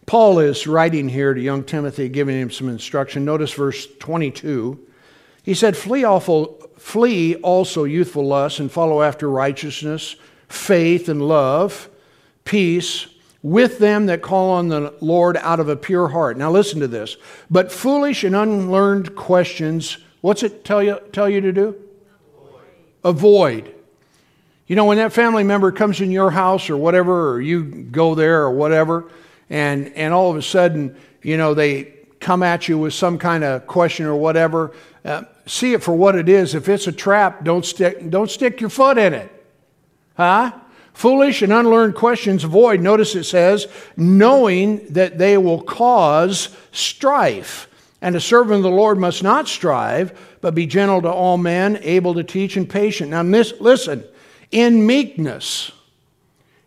Paul 0.05 0.39
is 0.39 0.65
writing 0.65 1.09
here 1.09 1.33
to 1.33 1.41
young 1.41 1.65
Timothy, 1.65 2.07
giving 2.07 2.39
him 2.39 2.49
some 2.49 2.69
instruction. 2.69 3.25
Notice 3.25 3.51
verse 3.51 3.89
22. 3.99 4.79
He 5.43 5.53
said, 5.53 5.75
Flee, 5.75 6.05
awful, 6.05 6.65
flee 6.77 7.35
also 7.41 7.83
youthful 7.83 8.25
lusts 8.25 8.61
and 8.61 8.71
follow 8.71 9.01
after 9.01 9.29
righteousness, 9.29 10.15
faith, 10.47 11.09
and 11.09 11.27
love, 11.27 11.89
peace, 12.45 13.07
with 13.43 13.79
them 13.79 14.05
that 14.05 14.21
call 14.21 14.51
on 14.51 14.69
the 14.69 14.93
Lord 15.01 15.35
out 15.35 15.59
of 15.59 15.67
a 15.67 15.75
pure 15.75 16.07
heart. 16.07 16.37
Now 16.37 16.51
listen 16.51 16.79
to 16.79 16.87
this. 16.87 17.17
But 17.49 17.69
foolish 17.69 18.23
and 18.23 18.33
unlearned 18.33 19.17
questions, 19.17 19.97
what's 20.21 20.41
it 20.41 20.63
tell 20.63 20.81
you, 20.81 21.01
tell 21.11 21.29
you 21.29 21.41
to 21.41 21.51
do? 21.51 21.75
Avoid. 23.03 23.65
Avoid. 23.65 23.75
You 24.69 24.75
know, 24.75 24.85
when 24.85 24.97
that 24.97 25.13
family 25.13 25.43
member 25.43 25.71
comes 25.71 25.99
in 25.99 26.11
your 26.11 26.29
house 26.29 26.69
or 26.69 26.77
whatever, 26.77 27.31
or 27.31 27.41
you 27.41 27.63
go 27.63 28.13
there 28.13 28.43
or 28.43 28.51
whatever, 28.51 29.09
and, 29.49 29.91
and 29.95 30.13
all 30.13 30.29
of 30.29 30.37
a 30.37 30.43
sudden, 30.43 30.95
you 31.23 31.37
know, 31.37 31.55
they 31.55 31.95
come 32.19 32.43
at 32.43 32.67
you 32.67 32.77
with 32.77 32.93
some 32.93 33.17
kind 33.17 33.43
of 33.43 33.65
question 33.65 34.05
or 34.05 34.15
whatever, 34.15 34.71
uh, 35.03 35.23
see 35.47 35.73
it 35.73 35.81
for 35.81 35.95
what 35.95 36.15
it 36.15 36.29
is. 36.29 36.53
If 36.53 36.69
it's 36.69 36.85
a 36.85 36.91
trap, 36.91 37.43
don't 37.43 37.65
stick, 37.65 38.11
don't 38.11 38.29
stick 38.29 38.61
your 38.61 38.69
foot 38.69 38.99
in 38.99 39.15
it. 39.15 39.31
Huh? 40.15 40.51
Foolish 40.93 41.41
and 41.41 41.51
unlearned 41.51 41.95
questions 41.95 42.43
avoid. 42.43 42.79
Notice 42.79 43.15
it 43.15 43.23
says, 43.23 43.65
knowing 43.97 44.85
that 44.93 45.17
they 45.17 45.39
will 45.39 45.63
cause 45.63 46.55
strife. 46.71 47.67
And 48.01 48.15
a 48.15 48.21
servant 48.21 48.57
of 48.57 48.63
the 48.63 48.69
Lord 48.69 48.99
must 48.99 49.23
not 49.23 49.47
strive, 49.47 50.37
but 50.41 50.53
be 50.53 50.67
gentle 50.67 51.01
to 51.01 51.11
all 51.11 51.39
men, 51.39 51.79
able 51.81 52.13
to 52.13 52.23
teach 52.23 52.55
and 52.55 52.69
patient. 52.69 53.09
Now, 53.09 53.23
listen, 53.23 54.03
in 54.51 54.85
meekness, 54.85 55.71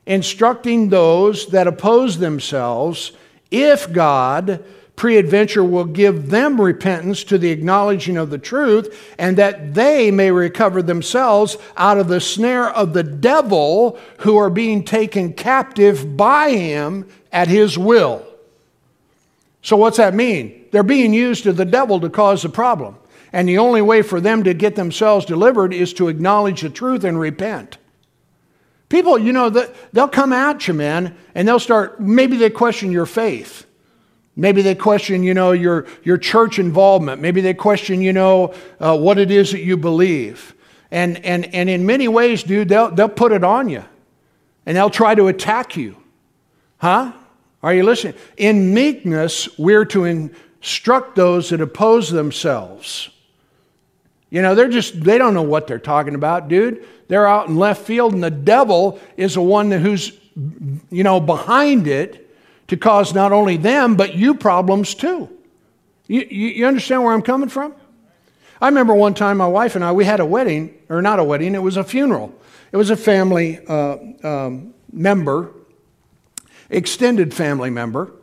instructing 0.07 0.89
those 0.89 1.47
that 1.49 1.67
oppose 1.67 2.19
themselves, 2.19 3.13
if 3.51 3.93
God 3.93 4.65
preadventure 4.97 5.69
will 5.69 5.85
give 5.85 6.31
them 6.31 6.61
repentance 6.61 7.25
to 7.25 7.39
the 7.39 7.51
acknowledging 7.51 8.17
of 8.17 8.31
the 8.31 8.39
truth, 8.39 9.15
and 9.19 9.37
that 9.37 9.75
they 9.75 10.11
may 10.11 10.31
recover 10.31 10.83
themselves 10.83 11.57
out 11.77 11.99
of 11.99 12.09
the 12.09 12.21
snare 12.21 12.71
of 12.71 12.93
the 12.93 13.03
devil 13.03 13.99
who 14.19 14.37
are 14.37 14.51
being 14.51 14.85
taken 14.85 15.33
captive 15.33 16.17
by 16.17 16.51
him 16.51 17.09
at 17.33 17.49
his 17.49 17.77
will. 17.77 18.25
So, 19.63 19.77
what's 19.77 19.97
that 19.97 20.15
mean? 20.15 20.67
They're 20.71 20.83
being 20.83 21.13
used 21.13 21.45
to 21.45 21.53
the 21.53 21.65
devil 21.65 22.01
to 22.01 22.11
cause 22.11 22.43
the 22.43 22.49
problem. 22.49 22.97
And 23.33 23.49
the 23.49 23.59
only 23.59 23.81
way 23.81 24.03
for 24.03 24.21
them 24.21 24.43
to 24.45 24.55
get 24.55 24.75
themselves 24.75 25.25
delivered 25.25 25.73
is 25.73 25.95
to 25.95 26.09
acknowledge 26.09 26.61
the 26.61 26.71
truth 26.71 27.05
and 27.05 27.19
repent. 27.19 27.79
People, 28.89 29.19
you 29.19 29.33
know, 29.33 29.49
they'll 29.49 30.07
come 30.07 30.35
at 30.35 30.69
you, 30.69 30.75
man, 30.75 31.17
and 31.35 31.49
they'll 31.49 31.59
start, 31.59 31.99
maybe 31.99 32.37
they 32.37 32.51
question 32.51 32.93
your 32.93 33.07
faith. 33.07 33.65
Maybe 34.37 34.61
they 34.61 34.75
question, 34.75 35.23
you 35.23 35.33
know, 35.33 35.53
your, 35.53 35.87
your 36.05 36.19
church 36.19 36.59
involvement. 36.59 37.21
Maybe 37.21 37.41
they 37.41 37.55
question, 37.55 38.03
you 38.03 38.13
know, 38.13 38.55
uh, 38.81 38.97
what 38.97 39.19
it 39.19 39.31
is 39.31 39.53
that 39.53 39.63
you 39.63 39.77
believe. 39.77 40.55
And, 40.91 41.25
and, 41.25 41.55
and 41.55 41.71
in 41.71 41.87
many 41.87 42.09
ways, 42.09 42.43
dude, 42.43 42.69
they'll, 42.69 42.91
they'll 42.91 43.09
put 43.09 43.33
it 43.33 43.45
on 43.45 43.71
you 43.71 43.85
and 44.67 44.77
they'll 44.77 44.91
try 44.91 45.15
to 45.15 45.29
attack 45.29 45.77
you. 45.77 45.97
Huh? 46.79 47.13
Are 47.63 47.73
you 47.73 47.85
listening? 47.85 48.15
In 48.37 48.75
meekness, 48.75 49.59
we're 49.59 49.85
to 49.87 50.05
instruct 50.05 51.17
those 51.17 51.51
that 51.51 51.61
oppose 51.61 52.11
themselves. 52.11 53.09
You 54.33 54.41
know, 54.41 54.55
they're 54.55 54.71
just, 54.71 54.99
they 54.99 55.19
don't 55.19 55.35
know 55.35 55.43
what 55.43 55.67
they're 55.67 55.79
talking 55.79 56.15
about, 56.15 56.49
dude. 56.49 56.87
They're 57.09 57.27
out 57.27 57.49
in 57.49 57.57
left 57.57 57.83
field, 57.87 58.15
and 58.15 58.25
the 58.25 58.31
devil 58.31 58.99
is 59.19 59.35
the 59.35 59.43
one 59.43 59.71
who's, 59.71 60.19
you 60.91 61.05
know, 61.05 61.21
behind 61.21 61.87
it 61.87 62.35
to 62.69 62.79
cause 62.79 63.13
not 63.13 63.33
only 63.33 63.59
them, 63.59 63.95
but 63.95 64.15
you 64.15 64.35
problems 64.35 64.95
too. 64.95 65.29
You, 66.07 66.23
you, 66.23 66.67
understand 66.67 67.05
where 67.05 67.13
I'm 67.13 67.21
coming 67.21 67.51
from? 67.51 67.75
I 68.59 68.69
remember 68.69 68.95
one 68.95 69.13
time 69.13 69.37
my 69.37 69.47
wife 69.47 69.77
and 69.77 69.85
I, 69.85 69.93
we 69.93 70.07
had 70.07 70.19
a 70.19 70.25
wedding, 70.25 70.79
or 70.89 71.03
not 71.03 71.19
a 71.19 71.25
wedding, 71.25 71.55
it 71.55 71.63
was 71.63 71.77
a 71.77 71.85
funeral. 71.85 72.35
It 72.73 72.79
was 72.79 72.89
a 72.89 72.97
family 72.97 73.61
uh, 73.69 73.99
um, 74.25 74.73
member, 74.91 75.53
extended 76.71 77.35
family 77.35 77.69
member. 77.69 78.15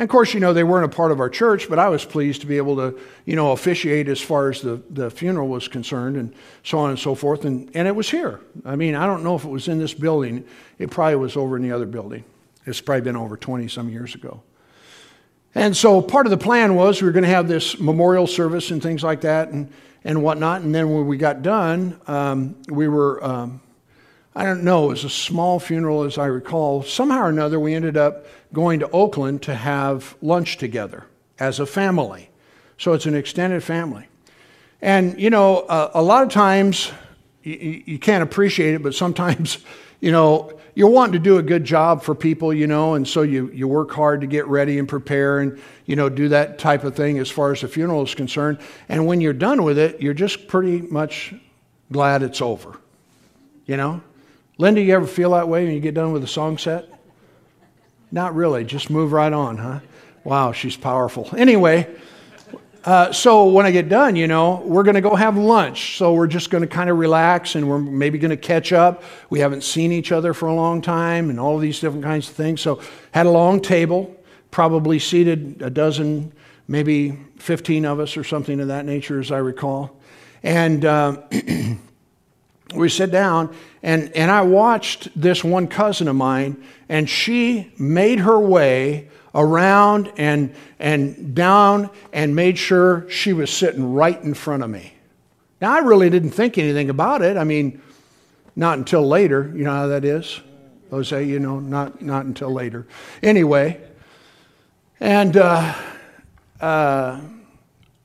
And 0.00 0.08
of 0.08 0.10
course, 0.10 0.32
you 0.32 0.40
know, 0.40 0.54
they 0.54 0.64
weren't 0.64 0.86
a 0.86 0.96
part 0.96 1.12
of 1.12 1.20
our 1.20 1.28
church, 1.28 1.68
but 1.68 1.78
I 1.78 1.90
was 1.90 2.06
pleased 2.06 2.40
to 2.40 2.46
be 2.46 2.56
able 2.56 2.74
to, 2.76 2.98
you 3.26 3.36
know, 3.36 3.52
officiate 3.52 4.08
as 4.08 4.18
far 4.18 4.48
as 4.48 4.62
the, 4.62 4.80
the 4.88 5.10
funeral 5.10 5.46
was 5.46 5.68
concerned 5.68 6.16
and 6.16 6.32
so 6.64 6.78
on 6.78 6.88
and 6.88 6.98
so 6.98 7.14
forth. 7.14 7.44
And, 7.44 7.70
and 7.74 7.86
it 7.86 7.94
was 7.94 8.08
here. 8.08 8.40
I 8.64 8.76
mean, 8.76 8.94
I 8.94 9.04
don't 9.04 9.22
know 9.22 9.36
if 9.36 9.44
it 9.44 9.50
was 9.50 9.68
in 9.68 9.78
this 9.78 9.92
building, 9.92 10.46
it 10.78 10.90
probably 10.90 11.16
was 11.16 11.36
over 11.36 11.54
in 11.54 11.62
the 11.62 11.72
other 11.72 11.84
building. 11.84 12.24
It's 12.64 12.80
probably 12.80 13.02
been 13.02 13.14
over 13.14 13.36
20 13.36 13.68
some 13.68 13.90
years 13.90 14.14
ago. 14.14 14.42
And 15.54 15.76
so 15.76 16.00
part 16.00 16.24
of 16.24 16.30
the 16.30 16.38
plan 16.38 16.76
was 16.76 17.02
we 17.02 17.06
were 17.06 17.12
going 17.12 17.24
to 17.24 17.28
have 17.28 17.46
this 17.46 17.78
memorial 17.78 18.26
service 18.26 18.70
and 18.70 18.82
things 18.82 19.04
like 19.04 19.20
that 19.20 19.50
and, 19.50 19.70
and 20.02 20.22
whatnot. 20.22 20.62
And 20.62 20.74
then 20.74 20.90
when 20.94 21.08
we 21.08 21.18
got 21.18 21.42
done, 21.42 22.00
um, 22.06 22.56
we 22.70 22.88
were, 22.88 23.22
um, 23.22 23.60
I 24.34 24.44
don't 24.44 24.62
know, 24.62 24.86
it 24.86 24.88
was 24.88 25.04
a 25.04 25.10
small 25.10 25.58
funeral 25.58 26.04
as 26.04 26.16
I 26.16 26.26
recall. 26.26 26.82
Somehow 26.82 27.22
or 27.22 27.28
another, 27.28 27.58
we 27.58 27.74
ended 27.74 27.96
up 27.96 28.26
going 28.52 28.80
to 28.80 28.90
Oakland 28.90 29.42
to 29.42 29.54
have 29.54 30.16
lunch 30.22 30.56
together 30.56 31.04
as 31.38 31.58
a 31.58 31.66
family. 31.66 32.30
So 32.78 32.92
it's 32.92 33.06
an 33.06 33.14
extended 33.14 33.64
family. 33.64 34.06
And, 34.80 35.20
you 35.20 35.30
know, 35.30 35.60
uh, 35.60 35.90
a 35.94 36.02
lot 36.02 36.22
of 36.22 36.30
times 36.30 36.92
you, 37.42 37.82
you 37.84 37.98
can't 37.98 38.22
appreciate 38.22 38.74
it, 38.74 38.82
but 38.82 38.94
sometimes, 38.94 39.58
you 40.00 40.12
know, 40.12 40.52
you're 40.74 40.88
wanting 40.88 41.14
to 41.14 41.18
do 41.18 41.38
a 41.38 41.42
good 41.42 41.64
job 41.64 42.02
for 42.02 42.14
people, 42.14 42.54
you 42.54 42.66
know, 42.66 42.94
and 42.94 43.06
so 43.06 43.22
you, 43.22 43.50
you 43.52 43.66
work 43.66 43.90
hard 43.90 44.20
to 44.20 44.26
get 44.26 44.46
ready 44.46 44.78
and 44.78 44.88
prepare 44.88 45.40
and, 45.40 45.60
you 45.84 45.96
know, 45.96 46.08
do 46.08 46.28
that 46.28 46.58
type 46.58 46.84
of 46.84 46.94
thing 46.94 47.18
as 47.18 47.28
far 47.28 47.50
as 47.50 47.62
the 47.62 47.68
funeral 47.68 48.02
is 48.02 48.14
concerned. 48.14 48.58
And 48.88 49.06
when 49.06 49.20
you're 49.20 49.32
done 49.32 49.64
with 49.64 49.78
it, 49.78 50.00
you're 50.00 50.14
just 50.14 50.46
pretty 50.46 50.80
much 50.82 51.34
glad 51.90 52.22
it's 52.22 52.40
over, 52.40 52.78
you 53.66 53.76
know? 53.76 54.00
Linda, 54.60 54.82
you 54.82 54.94
ever 54.94 55.06
feel 55.06 55.30
that 55.30 55.48
way 55.48 55.64
when 55.64 55.72
you 55.72 55.80
get 55.80 55.94
done 55.94 56.12
with 56.12 56.22
a 56.22 56.26
song 56.26 56.58
set? 56.58 56.86
Not 58.12 58.34
really, 58.34 58.62
just 58.62 58.90
move 58.90 59.10
right 59.10 59.32
on, 59.32 59.56
huh? 59.56 59.80
Wow, 60.22 60.52
she's 60.52 60.76
powerful. 60.76 61.30
Anyway, 61.34 61.88
uh, 62.84 63.10
so 63.10 63.46
when 63.48 63.64
I 63.64 63.70
get 63.70 63.88
done, 63.88 64.16
you 64.16 64.26
know, 64.26 64.56
we're 64.66 64.82
going 64.82 64.96
to 64.96 65.00
go 65.00 65.14
have 65.14 65.38
lunch. 65.38 65.96
So 65.96 66.12
we're 66.12 66.26
just 66.26 66.50
going 66.50 66.60
to 66.60 66.68
kind 66.68 66.90
of 66.90 66.98
relax 66.98 67.54
and 67.54 67.70
we're 67.70 67.78
maybe 67.78 68.18
going 68.18 68.32
to 68.32 68.36
catch 68.36 68.70
up. 68.70 69.02
We 69.30 69.40
haven't 69.40 69.64
seen 69.64 69.92
each 69.92 70.12
other 70.12 70.34
for 70.34 70.46
a 70.46 70.54
long 70.54 70.82
time 70.82 71.30
and 71.30 71.40
all 71.40 71.56
these 71.56 71.80
different 71.80 72.04
kinds 72.04 72.28
of 72.28 72.34
things. 72.34 72.60
So 72.60 72.82
had 73.12 73.24
a 73.24 73.30
long 73.30 73.62
table, 73.62 74.14
probably 74.50 74.98
seated 74.98 75.62
a 75.62 75.70
dozen, 75.70 76.34
maybe 76.68 77.18
15 77.38 77.86
of 77.86 77.98
us 77.98 78.14
or 78.14 78.24
something 78.24 78.60
of 78.60 78.68
that 78.68 78.84
nature, 78.84 79.20
as 79.20 79.32
I 79.32 79.38
recall. 79.38 79.98
And 80.42 80.84
uh, 80.84 81.22
we 82.74 82.88
sit 82.88 83.10
down 83.10 83.54
and, 83.82 84.12
and 84.16 84.30
I 84.30 84.42
watched 84.42 85.08
this 85.20 85.42
one 85.42 85.66
cousin 85.66 86.08
of 86.08 86.16
mine 86.16 86.62
and 86.88 87.08
she 87.08 87.72
made 87.78 88.20
her 88.20 88.38
way 88.38 89.08
around 89.34 90.12
and, 90.16 90.54
and 90.78 91.34
down 91.34 91.90
and 92.12 92.34
made 92.34 92.58
sure 92.58 93.08
she 93.10 93.32
was 93.32 93.50
sitting 93.50 93.92
right 93.92 94.20
in 94.22 94.34
front 94.34 94.62
of 94.62 94.70
me. 94.70 94.94
Now, 95.60 95.72
I 95.72 95.78
really 95.78 96.10
didn't 96.10 96.30
think 96.30 96.58
anything 96.58 96.90
about 96.90 97.22
it. 97.22 97.36
I 97.36 97.44
mean, 97.44 97.80
not 98.56 98.78
until 98.78 99.06
later. 99.06 99.52
You 99.54 99.64
know 99.64 99.72
how 99.72 99.86
that 99.88 100.04
is? 100.04 100.40
Jose, 100.90 101.24
you 101.24 101.38
know, 101.38 101.60
not, 101.60 102.02
not 102.02 102.24
until 102.24 102.52
later. 102.52 102.86
Anyway, 103.22 103.80
and, 104.98 105.36
uh, 105.36 105.74
uh, 106.60 107.20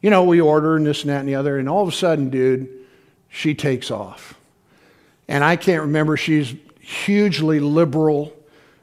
you 0.02 0.10
know, 0.10 0.24
we 0.24 0.40
order 0.40 0.76
and 0.76 0.86
this 0.86 1.02
and 1.02 1.10
that 1.10 1.22
and 1.22 1.28
the 1.28 1.36
other, 1.36 1.58
and 1.58 1.68
all 1.68 1.82
of 1.82 1.90
a 1.90 1.92
sudden, 1.92 2.30
dude, 2.30 2.70
she 3.30 3.56
takes 3.56 3.90
off. 3.90 4.36
And 5.28 5.44
I 5.44 5.56
can't 5.56 5.82
remember, 5.82 6.18
she's 6.18 6.54
hugely 6.80 7.60
liberal 7.60 8.34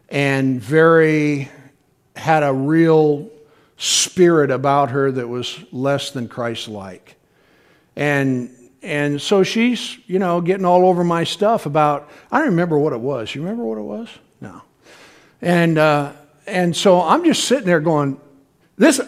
and 0.08 0.60
very 0.60 1.48
had 2.16 2.42
a 2.42 2.52
real 2.52 3.30
spirit 3.76 4.50
about 4.50 4.90
her 4.90 5.10
that 5.10 5.28
was 5.28 5.58
less 5.72 6.10
than 6.10 6.28
Christ 6.28 6.68
like. 6.68 7.16
And 7.96 8.50
and 8.82 9.22
so 9.22 9.44
she's, 9.44 9.96
you 10.08 10.18
know, 10.18 10.40
getting 10.40 10.64
all 10.64 10.86
over 10.86 11.04
my 11.04 11.24
stuff 11.24 11.66
about 11.66 12.10
I 12.30 12.38
don't 12.38 12.48
remember 12.48 12.78
what 12.78 12.92
it 12.92 13.00
was. 13.00 13.34
You 13.34 13.42
remember 13.42 13.64
what 13.64 13.78
it 13.78 13.82
was? 13.82 14.08
No. 14.40 14.62
And 15.40 15.78
uh, 15.78 16.12
and 16.46 16.74
so 16.74 17.00
I'm 17.00 17.24
just 17.24 17.44
sitting 17.44 17.66
there 17.66 17.80
going, 17.80 18.20
this 18.76 19.00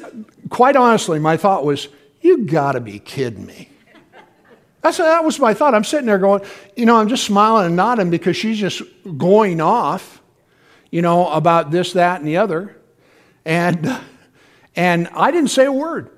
quite 0.48 0.76
honestly, 0.76 1.18
my 1.18 1.36
thought 1.36 1.64
was, 1.64 1.88
you 2.20 2.44
gotta 2.46 2.80
be 2.80 2.98
kidding 3.00 3.44
me. 3.44 3.68
That's, 4.84 4.98
that 4.98 5.24
was 5.24 5.40
my 5.40 5.54
thought. 5.54 5.74
I'm 5.74 5.82
sitting 5.82 6.04
there 6.04 6.18
going, 6.18 6.42
you 6.76 6.84
know, 6.84 6.96
I'm 6.96 7.08
just 7.08 7.24
smiling 7.24 7.64
and 7.64 7.74
nodding 7.74 8.10
because 8.10 8.36
she's 8.36 8.58
just 8.58 8.82
going 9.16 9.62
off, 9.62 10.20
you 10.90 11.00
know, 11.00 11.30
about 11.30 11.70
this, 11.70 11.94
that, 11.94 12.20
and 12.20 12.28
the 12.28 12.36
other. 12.36 12.76
And, 13.46 13.98
and 14.76 15.08
I 15.14 15.30
didn't 15.30 15.48
say 15.48 15.64
a 15.64 15.72
word. 15.72 16.10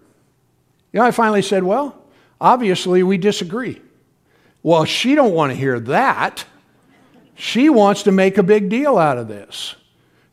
You 0.93 0.99
know, 0.99 1.07
I 1.07 1.13
finally 1.13 1.43
said, 1.43 1.63
well, 1.63 2.07
obviously 2.41 3.05
we 3.05 3.19
disagree. 3.19 3.81
Well, 4.65 4.85
she 4.85 5.15
don't 5.15 5.33
want 5.33 5.53
to 5.53 5.57
hear 5.57 5.79
that. 5.79 6.45
She 7.37 7.69
wants 7.69 8.03
to 8.03 8.11
make 8.11 8.37
a 8.37 8.43
big 8.43 8.69
deal 8.69 8.99
out 8.99 9.17
of 9.17 9.29
this. 9.29 9.77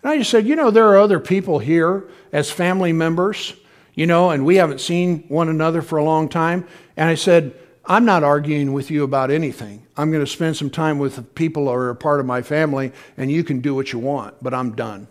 And 0.01 0.11
I 0.11 0.17
just 0.17 0.31
said, 0.31 0.47
you 0.47 0.55
know, 0.55 0.71
there 0.71 0.87
are 0.87 0.97
other 0.97 1.19
people 1.19 1.59
here 1.59 2.09
as 2.31 2.49
family 2.49 2.93
members, 2.93 3.53
you 3.93 4.07
know, 4.07 4.31
and 4.31 4.43
we 4.43 4.55
haven't 4.55 4.81
seen 4.81 5.25
one 5.27 5.49
another 5.49 5.83
for 5.83 5.99
a 5.99 6.03
long 6.03 6.29
time. 6.29 6.65
And 6.97 7.07
I 7.07 7.13
said, 7.13 7.53
I'm 7.85 8.05
not 8.05 8.23
arguing 8.23 8.71
with 8.71 8.89
you 8.89 9.03
about 9.03 9.29
anything. 9.29 9.85
I'm 9.97 10.09
going 10.09 10.23
to 10.23 10.31
spend 10.31 10.55
some 10.55 10.69
time 10.69 10.99
with 10.99 11.35
people 11.35 11.65
who 11.65 11.71
are 11.71 11.89
a 11.89 11.95
part 11.95 12.19
of 12.19 12.25
my 12.25 12.41
family, 12.41 12.93
and 13.17 13.29
you 13.29 13.43
can 13.43 13.59
do 13.59 13.75
what 13.75 13.91
you 13.91 13.99
want, 13.99 14.35
but 14.41 14.53
I'm 14.53 14.73
done. 14.73 15.07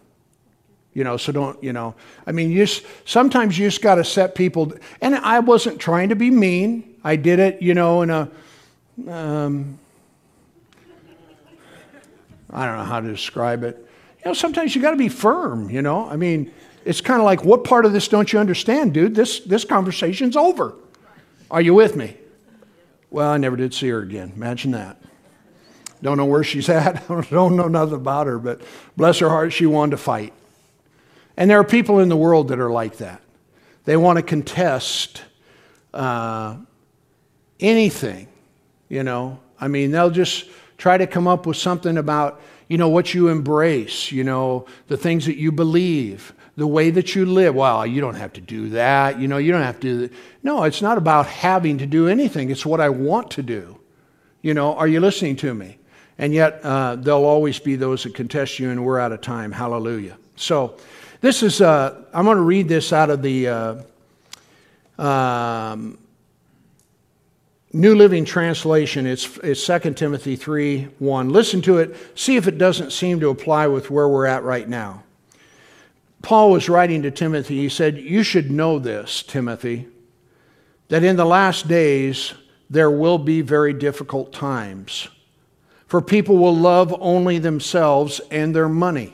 You 0.95 1.05
know, 1.05 1.17
so 1.17 1.33
don't, 1.33 1.63
you 1.63 1.73
know, 1.73 1.95
I 2.27 2.33
mean, 2.33 2.51
you 2.51 2.67
just, 2.67 2.85
sometimes 3.05 3.59
you 3.59 3.67
just 3.67 3.83
got 3.83 3.97
to 3.97 4.05
set 4.05 4.35
people, 4.35 4.75
and 5.01 5.15
I 5.15 5.41
wasn't 5.41 5.81
trying 5.81 6.11
to 6.11 6.17
be 6.17 6.31
mean. 6.31 6.97
I 7.05 7.17
did 7.17 7.39
it, 7.39 7.63
you 7.63 7.75
know, 7.75 8.03
in 8.03 8.11
a, 8.11 8.31
um, 9.09 9.79
I 12.51 12.67
don't 12.67 12.77
know 12.77 12.85
how 12.85 13.01
to 13.01 13.09
describe 13.09 13.65
it. 13.65 13.77
You 14.19 14.31
know, 14.31 14.35
sometimes 14.35 14.75
you 14.75 14.83
got 14.83 14.91
to 14.93 14.97
be 14.97 15.09
firm, 15.09 15.71
you 15.71 15.83
know. 15.83 16.09
I 16.09 16.17
mean, 16.17 16.53
it's 16.85 17.01
kind 17.01 17.21
of 17.21 17.25
like, 17.25 17.45
what 17.45 17.65
part 17.65 17.87
of 17.87 17.93
this 17.93 18.09
don't 18.09 18.33
you 18.33 18.39
understand, 18.39 18.93
dude? 18.93 19.15
This, 19.15 19.41
this 19.41 19.65
conversation's 19.65 20.37
over. 20.37 20.75
Are 21.51 21.61
you 21.61 21.75
with 21.75 21.97
me? 21.97 22.17
Well, 23.13 23.31
I 23.31 23.37
never 23.37 23.57
did 23.57 23.75
see 23.75 23.91
her 23.91 23.99
again. 23.99 24.33
Imagine 24.35 24.71
that. 24.71 24.97
Don't 26.03 26.17
know 26.17 26.25
where 26.25 26.43
she's 26.43 26.69
at. 26.71 27.07
don't 27.07 27.57
know 27.57 27.69
nothing 27.69 27.95
about 27.95 28.27
her, 28.27 28.39
but 28.39 28.63
bless 28.97 29.19
her 29.19 29.29
heart, 29.29 29.53
she 29.53 29.67
wanted 29.67 29.91
to 29.93 29.97
fight. 29.99 30.33
And 31.37 31.51
there 31.51 31.61
are 31.61 31.65
people 31.65 31.99
in 31.99 32.09
the 32.09 32.17
world 32.17 32.49
that 32.49 32.59
are 32.59 32.71
like 32.71 32.97
that. 32.97 33.21
They 33.85 33.99
want 33.99 34.17
to 34.17 34.23
contest 34.23 35.23
uh, 35.93 36.57
anything, 37.61 38.29
you 38.89 39.03
know. 39.03 39.41
I 39.61 39.69
mean, 39.69 39.91
they'll 39.91 40.11
just 40.11 40.49
try 40.79 40.97
to 40.97 41.07
come 41.07 41.29
up 41.29 41.45
with 41.45 41.59
something 41.59 41.99
about, 41.99 42.41
you 42.69 42.79
know, 42.79 42.89
what 42.89 43.13
you 43.13 43.29
embrace, 43.29 44.11
you 44.11 44.25
know, 44.25 44.65
the 44.89 44.97
things 44.97 45.27
that 45.27 45.37
you 45.37 45.53
believe, 45.53 46.33
the 46.57 46.67
way 46.67 46.91
that 46.91 47.15
you 47.15 47.27
live. 47.27 47.55
Well, 47.55 47.87
you 47.87 48.01
don't 48.01 48.15
have 48.15 48.33
to 48.35 48.41
do 48.41 48.71
that, 48.71 49.19
you 49.19 49.29
know, 49.29 49.39
you 49.39 49.53
don't 49.53 49.63
have 49.63 49.81
to. 49.81 50.11
No, 50.43 50.65
it's 50.65 50.83
not 50.83 50.99
about 50.99 51.27
having 51.27 51.79
to 51.79 51.87
do 51.87 52.09
anything, 52.09 52.51
it's 52.51 52.67
what 52.67 52.81
I 52.81 52.89
want 52.89 53.31
to 53.33 53.43
do. 53.43 53.79
You 54.43 54.55
know, 54.55 54.75
are 54.75 54.89
you 54.89 55.01
listening 55.01 55.37
to 55.37 55.55
me? 55.55 55.79
And 56.19 56.35
yet, 56.35 56.61
uh, 56.63 56.97
there'll 56.97 57.25
always 57.25 57.59
be 57.59 57.77
those 57.77 58.03
that 58.03 58.15
contest 58.15 58.59
you, 58.59 58.71
and 58.71 58.85
we're 58.85 58.99
out 58.99 59.13
of 59.13 59.21
time. 59.21 59.51
Hallelujah. 59.51 60.19
So, 60.37 60.77
this 61.21 61.43
is, 61.43 61.61
uh, 61.61 62.03
I'm 62.13 62.25
going 62.25 62.37
to 62.37 62.43
read 62.43 62.69
this 62.69 62.93
out 62.93 63.09
of 63.09 63.23
the 63.23 63.49
uh, 63.49 63.75
um, 64.99 65.97
New 67.73 67.95
Living 67.95 68.25
Translation. 68.25 69.07
It's, 69.07 69.39
it's 69.39 69.65
2 69.65 69.95
Timothy 69.95 70.37
3 70.37 70.89
1. 70.99 71.31
Listen 71.31 71.63
to 71.63 71.79
it, 71.79 71.97
see 72.19 72.37
if 72.37 72.47
it 72.47 72.59
doesn't 72.59 72.93
seem 72.93 73.21
to 73.21 73.31
apply 73.31 73.69
with 73.69 73.91
where 73.91 74.09
we're 74.09 74.27
at 74.27 74.43
right 74.43 74.69
now. 74.69 75.05
Paul 76.23 76.53
was 76.53 76.69
writing 76.69 77.03
to 77.03 77.11
Timothy. 77.11 77.59
He 77.59 77.69
said, 77.69 77.99
You 77.99 78.23
should 78.23 78.51
know 78.51 78.79
this, 78.79 79.23
Timothy, 79.23 79.89
that 80.89 81.05
in 81.05 81.17
the 81.17 81.25
last 81.27 81.69
days 81.69 82.35
there 82.71 82.91
will 82.91 83.19
be 83.19 83.43
very 83.43 83.73
difficult 83.73 84.33
times. 84.33 85.09
For 85.87 86.01
people 86.01 86.39
will 86.39 86.57
love 86.57 86.95
only 87.01 87.39
themselves 87.39 88.21
and 88.31 88.55
their 88.55 88.69
money. 88.69 89.13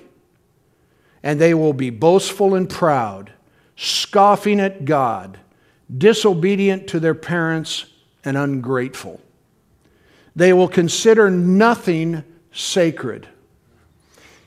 And 1.25 1.41
they 1.41 1.55
will 1.55 1.73
be 1.73 1.91
boastful 1.91 2.55
and 2.55 2.71
proud, 2.71 3.33
scoffing 3.75 4.61
at 4.61 4.85
God, 4.85 5.41
disobedient 5.97 6.87
to 6.89 7.01
their 7.01 7.17
parents, 7.17 7.87
and 8.25 8.37
ungrateful. 8.37 9.21
They 10.37 10.53
will 10.53 10.69
consider 10.69 11.31
nothing 11.31 12.23
sacred. 12.53 13.29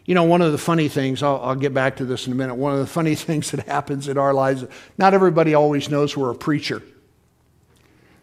You 0.05 0.15
know, 0.15 0.23
one 0.23 0.41
of 0.41 0.51
the 0.51 0.57
funny 0.57 0.87
things, 0.87 1.21
I'll, 1.21 1.39
I'll, 1.41 1.55
get 1.55 1.73
back 1.73 1.97
to 1.97 2.05
this 2.05 2.25
in 2.25 2.33
a 2.33 2.35
minute. 2.35 2.55
One 2.55 2.73
of 2.73 2.79
the 2.79 2.87
funny 2.87 3.15
things 3.27 3.51
that 3.51 3.67
happens 3.67 4.07
in 4.07 4.17
our 4.17 4.33
lives, 4.33 4.65
not 4.97 5.13
everybody 5.13 5.53
always 5.53 5.89
knows 5.89 6.17
we're 6.17 6.31
a 6.31 6.35
preacher. 6.35 6.81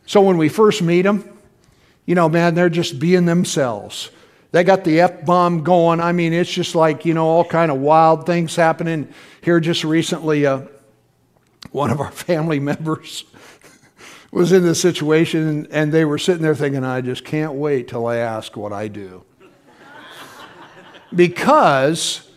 So 0.06 0.22
when 0.22 0.38
we 0.38 0.48
first 0.48 0.82
meet 0.82 1.02
them, 1.02 1.38
you 2.06 2.14
know, 2.14 2.28
man, 2.28 2.54
they're 2.54 2.70
just 2.70 2.98
being 2.98 3.26
themselves. 3.26 4.10
They 4.50 4.64
got 4.64 4.84
the 4.84 5.00
F 5.00 5.26
bomb 5.26 5.62
going. 5.62 6.00
I 6.00 6.12
mean, 6.12 6.32
it's 6.32 6.50
just 6.50 6.74
like, 6.74 7.04
you 7.04 7.12
know, 7.12 7.26
all 7.26 7.44
kind 7.44 7.70
of 7.70 7.78
wild 7.78 8.24
things 8.24 8.56
happening. 8.56 9.12
Here 9.42 9.60
just 9.60 9.84
recently, 9.84 10.46
uh, 10.46 10.62
one 11.70 11.90
of 11.90 12.00
our 12.00 12.10
family 12.12 12.58
members 12.58 13.24
was 14.32 14.52
in 14.52 14.62
this 14.62 14.80
situation 14.80 15.68
and 15.70 15.92
they 15.92 16.04
were 16.04 16.18
sitting 16.18 16.42
there 16.42 16.54
thinking, 16.54 16.84
I 16.84 17.02
just 17.02 17.24
can't 17.24 17.54
wait 17.54 17.88
till 17.88 18.06
I 18.06 18.16
ask 18.16 18.56
what 18.56 18.72
I 18.72 18.88
do. 18.88 19.24
Because 21.14 22.28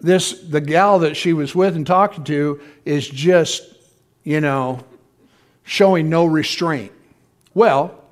this 0.00 0.32
the 0.40 0.60
gal 0.60 1.00
that 1.00 1.16
she 1.16 1.32
was 1.32 1.54
with 1.54 1.76
and 1.76 1.86
talking 1.86 2.24
to 2.24 2.60
is 2.84 3.08
just, 3.08 3.62
you 4.24 4.40
know, 4.40 4.84
showing 5.64 6.10
no 6.10 6.24
restraint. 6.24 6.92
Well, 7.54 8.02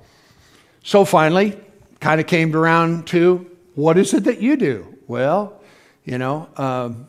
so 0.83 1.05
finally, 1.05 1.59
kind 1.99 2.19
of 2.19 2.27
came 2.27 2.55
around 2.55 3.07
to 3.07 3.49
what 3.75 3.97
is 3.97 4.13
it 4.13 4.23
that 4.25 4.41
you 4.41 4.55
do? 4.57 4.97
Well, 5.07 5.61
you 6.03 6.17
know, 6.17 6.47
um, 6.57 7.07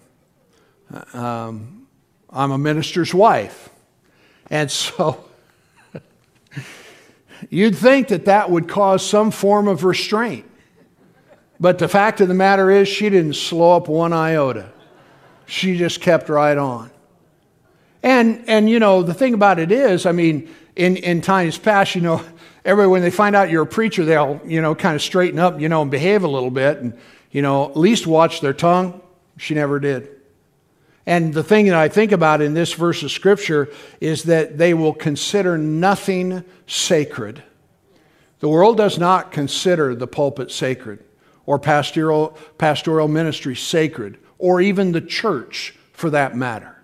um, 1.12 1.86
I'm 2.30 2.50
a 2.50 2.58
minister's 2.58 3.14
wife. 3.14 3.70
And 4.50 4.70
so 4.70 5.24
you'd 7.50 7.76
think 7.76 8.08
that 8.08 8.26
that 8.26 8.50
would 8.50 8.68
cause 8.68 9.04
some 9.04 9.30
form 9.30 9.68
of 9.68 9.84
restraint. 9.84 10.44
But 11.62 11.78
the 11.78 11.86
fact 11.86 12.20
of 12.20 12.26
the 12.26 12.34
matter 12.34 12.72
is, 12.72 12.88
she 12.88 13.08
didn't 13.08 13.34
slow 13.34 13.76
up 13.76 13.86
one 13.86 14.12
iota. 14.12 14.72
She 15.46 15.78
just 15.78 16.00
kept 16.00 16.28
right 16.28 16.58
on. 16.58 16.90
And, 18.02 18.42
and 18.48 18.68
you 18.68 18.80
know, 18.80 19.04
the 19.04 19.14
thing 19.14 19.32
about 19.32 19.60
it 19.60 19.70
is, 19.70 20.04
I 20.04 20.10
mean, 20.10 20.52
in, 20.74 20.96
in 20.96 21.20
times 21.20 21.58
past, 21.58 21.94
you 21.94 22.00
know, 22.00 22.20
everybody, 22.64 22.90
when 22.90 23.02
they 23.02 23.12
find 23.12 23.36
out 23.36 23.48
you're 23.48 23.62
a 23.62 23.66
preacher, 23.66 24.04
they'll, 24.04 24.40
you 24.44 24.60
know, 24.60 24.74
kind 24.74 24.96
of 24.96 25.02
straighten 25.02 25.38
up, 25.38 25.60
you 25.60 25.68
know, 25.68 25.82
and 25.82 25.90
behave 25.90 26.24
a 26.24 26.28
little 26.28 26.50
bit 26.50 26.78
and, 26.78 26.98
you 27.30 27.42
know, 27.42 27.70
at 27.70 27.76
least 27.76 28.08
watch 28.08 28.40
their 28.40 28.52
tongue. 28.52 29.00
She 29.36 29.54
never 29.54 29.78
did. 29.78 30.08
And 31.06 31.32
the 31.32 31.44
thing 31.44 31.66
that 31.66 31.76
I 31.76 31.88
think 31.88 32.10
about 32.10 32.40
in 32.40 32.54
this 32.54 32.72
verse 32.72 33.04
of 33.04 33.12
scripture 33.12 33.68
is 34.00 34.24
that 34.24 34.58
they 34.58 34.74
will 34.74 34.94
consider 34.94 35.56
nothing 35.56 36.42
sacred. 36.66 37.40
The 38.40 38.48
world 38.48 38.78
does 38.78 38.98
not 38.98 39.30
consider 39.30 39.94
the 39.94 40.08
pulpit 40.08 40.50
sacred 40.50 41.04
or 41.46 41.58
pastoral, 41.58 42.36
pastoral 42.58 43.08
ministry 43.08 43.56
sacred 43.56 44.18
or 44.38 44.60
even 44.60 44.92
the 44.92 45.00
church 45.00 45.74
for 45.92 46.10
that 46.10 46.36
matter. 46.36 46.76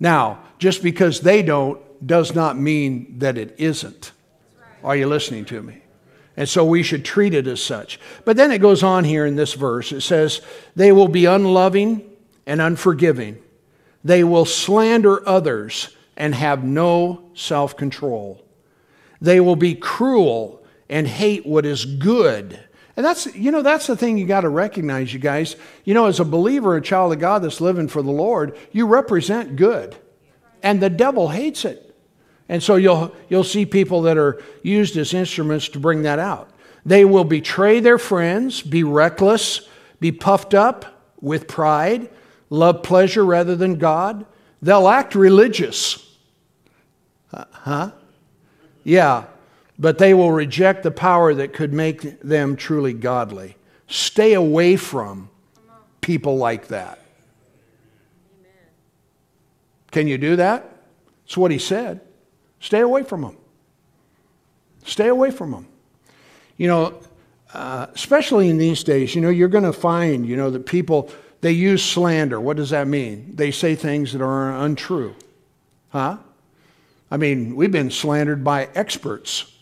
Now, 0.00 0.44
just 0.58 0.82
because 0.82 1.20
they 1.20 1.42
don't 1.42 1.80
does 2.06 2.34
not 2.34 2.58
mean 2.58 3.18
that 3.18 3.36
it 3.36 3.54
isn't. 3.58 4.12
Are 4.84 4.96
you 4.96 5.06
listening 5.06 5.44
to 5.46 5.62
me? 5.62 5.82
And 6.36 6.48
so 6.48 6.64
we 6.64 6.84
should 6.84 7.04
treat 7.04 7.34
it 7.34 7.48
as 7.48 7.60
such. 7.60 7.98
But 8.24 8.36
then 8.36 8.52
it 8.52 8.60
goes 8.60 8.84
on 8.84 9.02
here 9.02 9.26
in 9.26 9.34
this 9.34 9.54
verse. 9.54 9.90
It 9.90 10.02
says, 10.02 10.40
They 10.76 10.92
will 10.92 11.08
be 11.08 11.24
unloving 11.24 12.08
and 12.46 12.60
unforgiving. 12.60 13.38
They 14.04 14.22
will 14.22 14.44
slander 14.44 15.28
others 15.28 15.96
and 16.16 16.34
have 16.34 16.62
no 16.62 17.30
self 17.34 17.76
control. 17.76 18.44
They 19.20 19.40
will 19.40 19.56
be 19.56 19.74
cruel 19.74 20.64
and 20.88 21.08
hate 21.08 21.44
what 21.44 21.66
is 21.66 21.84
good. 21.84 22.60
And 22.98 23.04
that's, 23.04 23.32
you 23.36 23.52
know, 23.52 23.62
that's 23.62 23.86
the 23.86 23.96
thing 23.96 24.18
you 24.18 24.26
got 24.26 24.40
to 24.40 24.48
recognize, 24.48 25.14
you 25.14 25.20
guys. 25.20 25.54
You 25.84 25.94
know, 25.94 26.06
as 26.06 26.18
a 26.18 26.24
believer, 26.24 26.76
a 26.76 26.82
child 26.82 27.12
of 27.12 27.20
God 27.20 27.44
that's 27.44 27.60
living 27.60 27.86
for 27.86 28.02
the 28.02 28.10
Lord, 28.10 28.58
you 28.72 28.88
represent 28.88 29.54
good. 29.54 29.94
And 30.64 30.82
the 30.82 30.90
devil 30.90 31.28
hates 31.28 31.64
it. 31.64 31.94
And 32.48 32.60
so 32.60 32.74
you'll, 32.74 33.14
you'll 33.28 33.44
see 33.44 33.64
people 33.66 34.02
that 34.02 34.18
are 34.18 34.42
used 34.64 34.96
as 34.96 35.14
instruments 35.14 35.68
to 35.68 35.78
bring 35.78 36.02
that 36.02 36.18
out. 36.18 36.50
They 36.84 37.04
will 37.04 37.22
betray 37.22 37.78
their 37.78 37.98
friends, 37.98 38.62
be 38.62 38.82
reckless, 38.82 39.68
be 40.00 40.10
puffed 40.10 40.52
up 40.52 41.12
with 41.20 41.46
pride, 41.46 42.10
love 42.50 42.82
pleasure 42.82 43.24
rather 43.24 43.54
than 43.54 43.76
God. 43.76 44.26
They'll 44.60 44.88
act 44.88 45.14
religious. 45.14 46.04
Uh, 47.32 47.44
huh? 47.52 47.90
Yeah, 48.82 49.26
but 49.78 49.98
they 49.98 50.12
will 50.12 50.32
reject 50.32 50.82
the 50.82 50.90
power 50.90 51.32
that 51.34 51.52
could 51.52 51.72
make 51.72 52.20
them 52.20 52.56
truly 52.56 52.92
godly. 52.92 53.56
Stay 53.86 54.34
away 54.34 54.76
from 54.76 55.30
people 56.00 56.36
like 56.36 56.68
that. 56.68 56.98
Can 59.90 60.06
you 60.06 60.18
do 60.18 60.36
that? 60.36 60.70
That's 61.24 61.36
what 61.36 61.50
he 61.50 61.58
said. 61.58 62.00
Stay 62.60 62.80
away 62.80 63.04
from 63.04 63.22
them. 63.22 63.36
Stay 64.84 65.08
away 65.08 65.30
from 65.30 65.52
them. 65.52 65.66
You 66.56 66.66
know, 66.68 67.00
uh, 67.54 67.86
especially 67.94 68.48
in 68.48 68.58
these 68.58 68.82
days, 68.82 69.14
you 69.14 69.20
know, 69.20 69.30
you're 69.30 69.48
going 69.48 69.64
to 69.64 69.72
find, 69.72 70.26
you 70.26 70.36
know, 70.36 70.50
that 70.50 70.66
people, 70.66 71.10
they 71.40 71.52
use 71.52 71.82
slander. 71.82 72.40
What 72.40 72.56
does 72.56 72.70
that 72.70 72.88
mean? 72.88 73.36
They 73.36 73.50
say 73.50 73.74
things 73.74 74.12
that 74.12 74.20
are 74.20 74.52
untrue. 74.64 75.14
Huh? 75.90 76.18
I 77.10 77.16
mean, 77.16 77.56
we've 77.56 77.72
been 77.72 77.90
slandered 77.90 78.44
by 78.44 78.68
experts. 78.74 79.52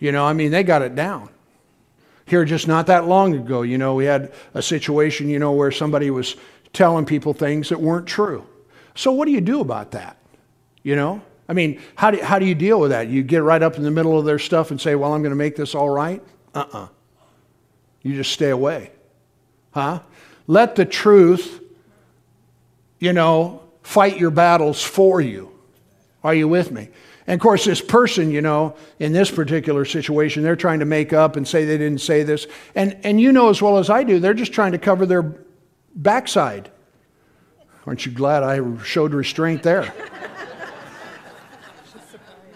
You 0.00 0.10
know, 0.10 0.26
I 0.26 0.32
mean, 0.32 0.50
they 0.50 0.64
got 0.64 0.82
it 0.82 0.96
down. 0.96 1.28
Here, 2.26 2.44
just 2.44 2.66
not 2.66 2.86
that 2.86 3.06
long 3.06 3.34
ago, 3.34 3.62
you 3.62 3.78
know, 3.78 3.94
we 3.94 4.06
had 4.06 4.32
a 4.54 4.62
situation, 4.62 5.28
you 5.28 5.38
know, 5.38 5.52
where 5.52 5.70
somebody 5.70 6.10
was 6.10 6.36
telling 6.72 7.04
people 7.04 7.34
things 7.34 7.68
that 7.68 7.80
weren't 7.80 8.06
true. 8.06 8.46
So, 8.94 9.12
what 9.12 9.26
do 9.26 9.32
you 9.32 9.40
do 9.40 9.60
about 9.60 9.92
that? 9.92 10.16
You 10.82 10.96
know? 10.96 11.22
I 11.48 11.52
mean, 11.52 11.80
how 11.96 12.12
do, 12.12 12.22
how 12.22 12.38
do 12.38 12.46
you 12.46 12.54
deal 12.54 12.80
with 12.80 12.90
that? 12.90 13.08
You 13.08 13.24
get 13.24 13.42
right 13.42 13.62
up 13.62 13.76
in 13.76 13.82
the 13.82 13.90
middle 13.90 14.18
of 14.18 14.24
their 14.24 14.38
stuff 14.38 14.70
and 14.70 14.80
say, 14.80 14.94
well, 14.94 15.12
I'm 15.12 15.20
going 15.22 15.32
to 15.32 15.36
make 15.36 15.56
this 15.56 15.74
all 15.74 15.90
right? 15.90 16.22
Uh 16.54 16.60
uh-uh. 16.60 16.84
uh 16.84 16.88
You 18.02 18.14
just 18.14 18.32
stay 18.32 18.50
away. 18.50 18.92
Huh? 19.72 20.00
Let 20.46 20.76
the 20.76 20.84
truth, 20.84 21.60
you 23.00 23.12
know, 23.12 23.64
fight 23.82 24.18
your 24.18 24.30
battles 24.30 24.80
for 24.80 25.20
you. 25.20 25.50
Are 26.22 26.34
you 26.34 26.46
with 26.46 26.70
me? 26.70 26.90
And 27.30 27.38
of 27.38 27.42
course, 27.44 27.64
this 27.64 27.80
person, 27.80 28.32
you 28.32 28.40
know, 28.40 28.74
in 28.98 29.12
this 29.12 29.30
particular 29.30 29.84
situation, 29.84 30.42
they're 30.42 30.56
trying 30.56 30.80
to 30.80 30.84
make 30.84 31.12
up 31.12 31.36
and 31.36 31.46
say 31.46 31.64
they 31.64 31.78
didn't 31.78 32.00
say 32.00 32.24
this. 32.24 32.48
And, 32.74 32.98
and 33.04 33.20
you 33.20 33.30
know 33.30 33.50
as 33.50 33.62
well 33.62 33.78
as 33.78 33.88
I 33.88 34.02
do, 34.02 34.18
they're 34.18 34.34
just 34.34 34.52
trying 34.52 34.72
to 34.72 34.78
cover 34.78 35.06
their 35.06 35.36
backside. 35.94 36.72
Aren't 37.86 38.04
you 38.04 38.10
glad 38.10 38.42
I 38.42 38.58
showed 38.82 39.14
restraint 39.14 39.62
there? 39.62 39.94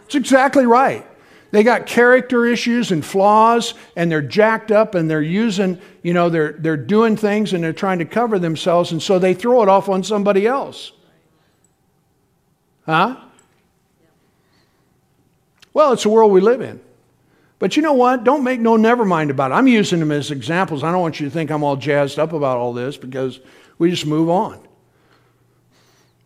It's 0.07 0.17
exactly 0.17 0.67
right. 0.67 1.07
They 1.53 1.63
got 1.63 1.87
character 1.87 2.45
issues 2.45 2.91
and 2.91 3.05
flaws, 3.05 3.75
and 3.95 4.11
they're 4.11 4.23
jacked 4.23 4.73
up, 4.73 4.97
and 4.97 5.09
they're 5.09 5.23
using, 5.23 5.81
you 6.03 6.15
know, 6.15 6.29
they're, 6.29 6.55
they're 6.55 6.77
doing 6.77 7.17
things 7.17 7.53
and 7.53 7.63
they're 7.63 7.73
trying 7.73 8.01
to 8.01 8.05
cover 8.05 8.41
themselves, 8.41 8.91
and 8.91 9.01
so 9.01 9.21
they 9.21 9.35
throw 9.35 9.63
it 9.63 9.69
off 9.69 9.89
on 9.89 10.03
somebody 10.03 10.49
else. 10.49 10.91
Huh? 12.87 13.24
Well, 15.75 15.93
it's 15.93 16.05
the 16.05 16.09
world 16.09 16.33
we 16.33 16.41
live 16.41 16.63
in. 16.63 16.81
But 17.59 17.77
you 17.77 17.83
know 17.83 17.93
what? 17.93 18.25
Don't 18.25 18.45
make 18.45 18.61
no 18.61 18.77
never 18.77 19.05
mind 19.05 19.31
about 19.31 19.51
it. 19.51 19.55
I'm 19.55 19.67
using 19.67 20.01
them 20.01 20.13
as 20.13 20.31
examples. 20.31 20.83
I 20.83 20.91
don't 20.93 21.01
want 21.01 21.21
you 21.21 21.27
to 21.27 21.31
think 21.31 21.51
I'm 21.51 21.63
all 21.63 21.77
jazzed 21.77 22.19
up 22.19 22.33
about 22.33 22.59
all 22.59 22.73
this 22.73 22.97
because 22.97 23.41
we 23.79 23.91
just 23.91 24.07
move 24.07 24.31
on. 24.31 24.61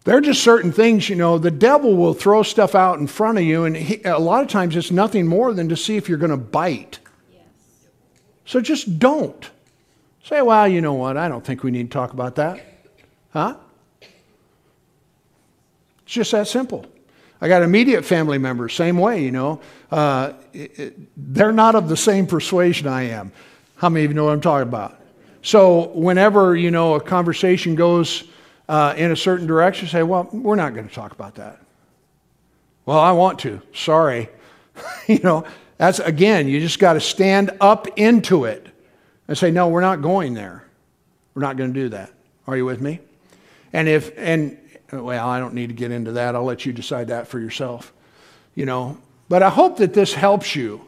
There 0.05 0.17
are 0.17 0.23
just 0.23 0.43
certain 0.43 0.73
things, 0.73 1.09
you 1.11 1.17
know, 1.17 1.37
the 1.37 1.51
devil 1.51 1.95
will 1.95 2.15
throw 2.15 2.43
stuff 2.43 2.75
out 2.75 2.99
in 2.99 3.07
front 3.07 3.37
of 3.37 3.45
you, 3.45 3.65
and 3.65 3.77
he, 3.77 4.01
a 4.05 4.19
lot 4.19 4.43
of 4.43 4.49
times 4.49 4.75
it's 4.75 4.91
nothing 4.91 5.27
more 5.27 5.53
than 5.53 5.69
to 5.69 5.77
see 5.77 5.97
if 5.99 6.09
you're 6.09 6.19
going 6.19 6.31
to 6.31 6.39
bite. 6.39 6.99
Yes. 7.31 7.43
So 8.47 8.61
just 8.63 8.99
don't. 8.99 9.51
Say, 10.25 10.41
well, 10.41 10.67
you 10.67 10.81
know 10.81 10.95
what? 10.95 11.19
I 11.19 11.29
don't 11.29 11.45
think 11.45 11.63
we 11.63 11.71
need 11.71 11.91
to 11.91 11.95
talk 11.95 12.15
about 12.15 12.37
that. 12.37 12.65
Huh? 13.35 13.57
It's 14.01 14.13
just 16.07 16.33
that 16.33 16.49
simple. 16.49 16.87
I 17.41 17.49
got 17.49 17.63
immediate 17.63 18.05
family 18.05 18.39
members, 18.39 18.75
same 18.75 18.99
way, 18.99 19.23
you 19.23 19.31
know. 19.31 19.61
Uh, 19.91 20.33
it, 20.53 20.79
it, 20.79 20.97
they're 21.17 21.53
not 21.53 21.75
of 21.75 21.89
the 21.89 21.97
same 21.97 22.27
persuasion 22.27 22.89
I 22.89 23.03
am. 23.05 23.33
How 23.77 23.89
many 23.89 24.05
of 24.05 24.11
you 24.11 24.15
know 24.15 24.25
what 24.25 24.33
I'm 24.33 24.41
talking 24.41 24.67
about? 24.69 25.01
So 25.43 25.89
whenever, 25.91 26.57
you 26.57 26.71
know, 26.71 26.95
a 26.95 27.01
conversation 27.01 27.77
goes 27.77 28.25
uh, 28.69 28.95
in 28.97 29.13
a 29.13 29.17
certain 29.17 29.47
direction, 29.47 29.89
say, 29.89 30.03
well, 30.03 30.29
we're 30.33 30.57
not 30.57 30.75
going 30.75 30.89
to 30.89 30.95
talk 30.95 31.13
about 31.13 31.37
that. 31.37 31.61
Well, 32.87 32.99
I 32.99 33.13
want 33.13 33.39
to. 33.41 33.63
Sorry. 33.73 34.29
you 35.07 35.21
know, 35.21 35.45
that's, 35.77 36.01
again, 36.01 36.49
you 36.49 36.61
just 36.61 36.79
got 36.81 36.95
to 36.95 37.01
stand 37.01 37.53
up 37.61 37.87
into 37.97 38.45
it 38.45 38.67
and 39.29 39.39
say, 39.39 39.51
no, 39.51 39.69
we're 39.69 39.81
not 39.81 40.03
going 40.03 40.35
there. 40.35 40.65
We're 41.35 41.43
not 41.43 41.57
going 41.57 41.73
to 41.73 41.81
do 41.81 41.89
that. 41.91 42.13
Are 42.49 42.57
you 42.57 42.65
with 42.65 42.81
me? 42.81 42.99
And 43.73 43.89
if, 43.89 44.11
and 44.17 44.59
well, 44.93 45.29
I 45.29 45.39
don't 45.39 45.55
need 45.55 45.69
to 45.69 45.75
get 45.75 45.91
into 45.91 46.13
that. 46.13 46.35
I'll 46.35 46.45
let 46.45 46.65
you 46.65 46.73
decide 46.73 47.09
that 47.09 47.29
for 47.29 47.39
yourself. 47.39 47.93
You 48.55 48.67
know, 48.67 48.99
but 49.29 49.43
I 49.43 49.51
hope 49.51 49.77
that 49.79 49.95
this 49.95 50.15
helps 50.15 50.57
you 50.57 50.85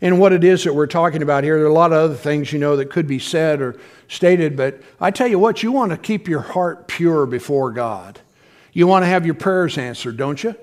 in 0.00 0.18
what 0.18 0.32
it 0.32 0.44
is 0.44 0.64
that 0.64 0.74
we're 0.74 0.86
talking 0.86 1.22
about 1.22 1.44
here. 1.44 1.56
There 1.56 1.66
are 1.66 1.70
a 1.70 1.74
lot 1.74 1.92
of 1.92 1.98
other 1.98 2.14
things, 2.14 2.52
you 2.52 2.58
know, 2.58 2.76
that 2.76 2.90
could 2.90 3.06
be 3.06 3.18
said 3.18 3.60
or 3.60 3.78
stated, 4.08 4.56
but 4.56 4.82
I 5.00 5.10
tell 5.10 5.28
you 5.28 5.38
what, 5.38 5.62
you 5.62 5.72
want 5.72 5.92
to 5.92 5.98
keep 5.98 6.28
your 6.28 6.40
heart 6.40 6.88
pure 6.88 7.26
before 7.26 7.70
God. 7.70 8.20
You 8.72 8.86
want 8.86 9.02
to 9.02 9.06
have 9.06 9.24
your 9.24 9.34
prayers 9.34 9.78
answered, 9.78 10.16
don't 10.16 10.42
you? 10.42 10.54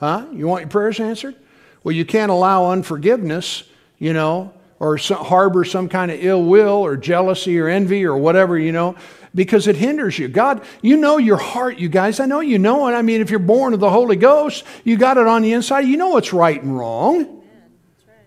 Huh? 0.00 0.26
You 0.32 0.46
want 0.46 0.62
your 0.62 0.70
prayers 0.70 1.00
answered? 1.00 1.36
Well, 1.82 1.92
you 1.92 2.04
can't 2.04 2.30
allow 2.30 2.70
unforgiveness, 2.70 3.64
you 3.98 4.12
know, 4.12 4.52
or 4.80 4.96
harbor 4.96 5.64
some 5.64 5.88
kind 5.88 6.10
of 6.10 6.22
ill 6.22 6.44
will 6.44 6.84
or 6.84 6.96
jealousy 6.96 7.58
or 7.58 7.68
envy 7.68 8.04
or 8.04 8.16
whatever, 8.16 8.58
you 8.58 8.72
know 8.72 8.96
because 9.34 9.66
it 9.66 9.76
hinders 9.76 10.18
you. 10.18 10.28
God, 10.28 10.64
you 10.82 10.96
know 10.96 11.18
your 11.18 11.36
heart, 11.36 11.78
you 11.78 11.88
guys. 11.88 12.20
I 12.20 12.26
know 12.26 12.40
you 12.40 12.58
know 12.58 12.88
it. 12.88 12.92
I 12.92 13.02
mean, 13.02 13.20
if 13.20 13.30
you're 13.30 13.38
born 13.38 13.74
of 13.74 13.80
the 13.80 13.90
Holy 13.90 14.16
Ghost, 14.16 14.64
you 14.84 14.96
got 14.96 15.16
it 15.16 15.26
on 15.26 15.42
the 15.42 15.52
inside. 15.52 15.80
You 15.80 15.96
know 15.96 16.08
what's 16.08 16.32
right 16.32 16.60
and 16.62 16.76
wrong. 16.76 17.42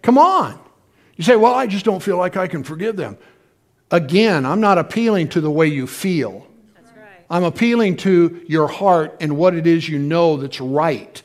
Come 0.01 0.17
on. 0.17 0.59
You 1.15 1.23
say, 1.23 1.35
well, 1.35 1.53
I 1.53 1.67
just 1.67 1.85
don't 1.85 2.01
feel 2.01 2.17
like 2.17 2.37
I 2.37 2.47
can 2.47 2.63
forgive 2.63 2.95
them. 2.95 3.17
Again, 3.91 4.45
I'm 4.45 4.61
not 4.61 4.77
appealing 4.77 5.29
to 5.29 5.41
the 5.41 5.51
way 5.51 5.67
you 5.67 5.85
feel. 5.85 6.47
I'm 7.29 7.43
appealing 7.43 7.97
to 7.97 8.43
your 8.47 8.67
heart 8.67 9.17
and 9.21 9.37
what 9.37 9.55
it 9.55 9.65
is 9.65 9.87
you 9.87 9.99
know 9.99 10.35
that's 10.37 10.59
right. 10.59 11.21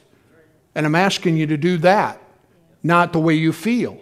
And 0.74 0.86
I'm 0.86 0.94
asking 0.94 1.36
you 1.36 1.48
to 1.48 1.56
do 1.56 1.78
that, 1.78 2.22
not 2.82 3.12
the 3.12 3.18
way 3.18 3.34
you 3.34 3.52
feel. 3.52 4.00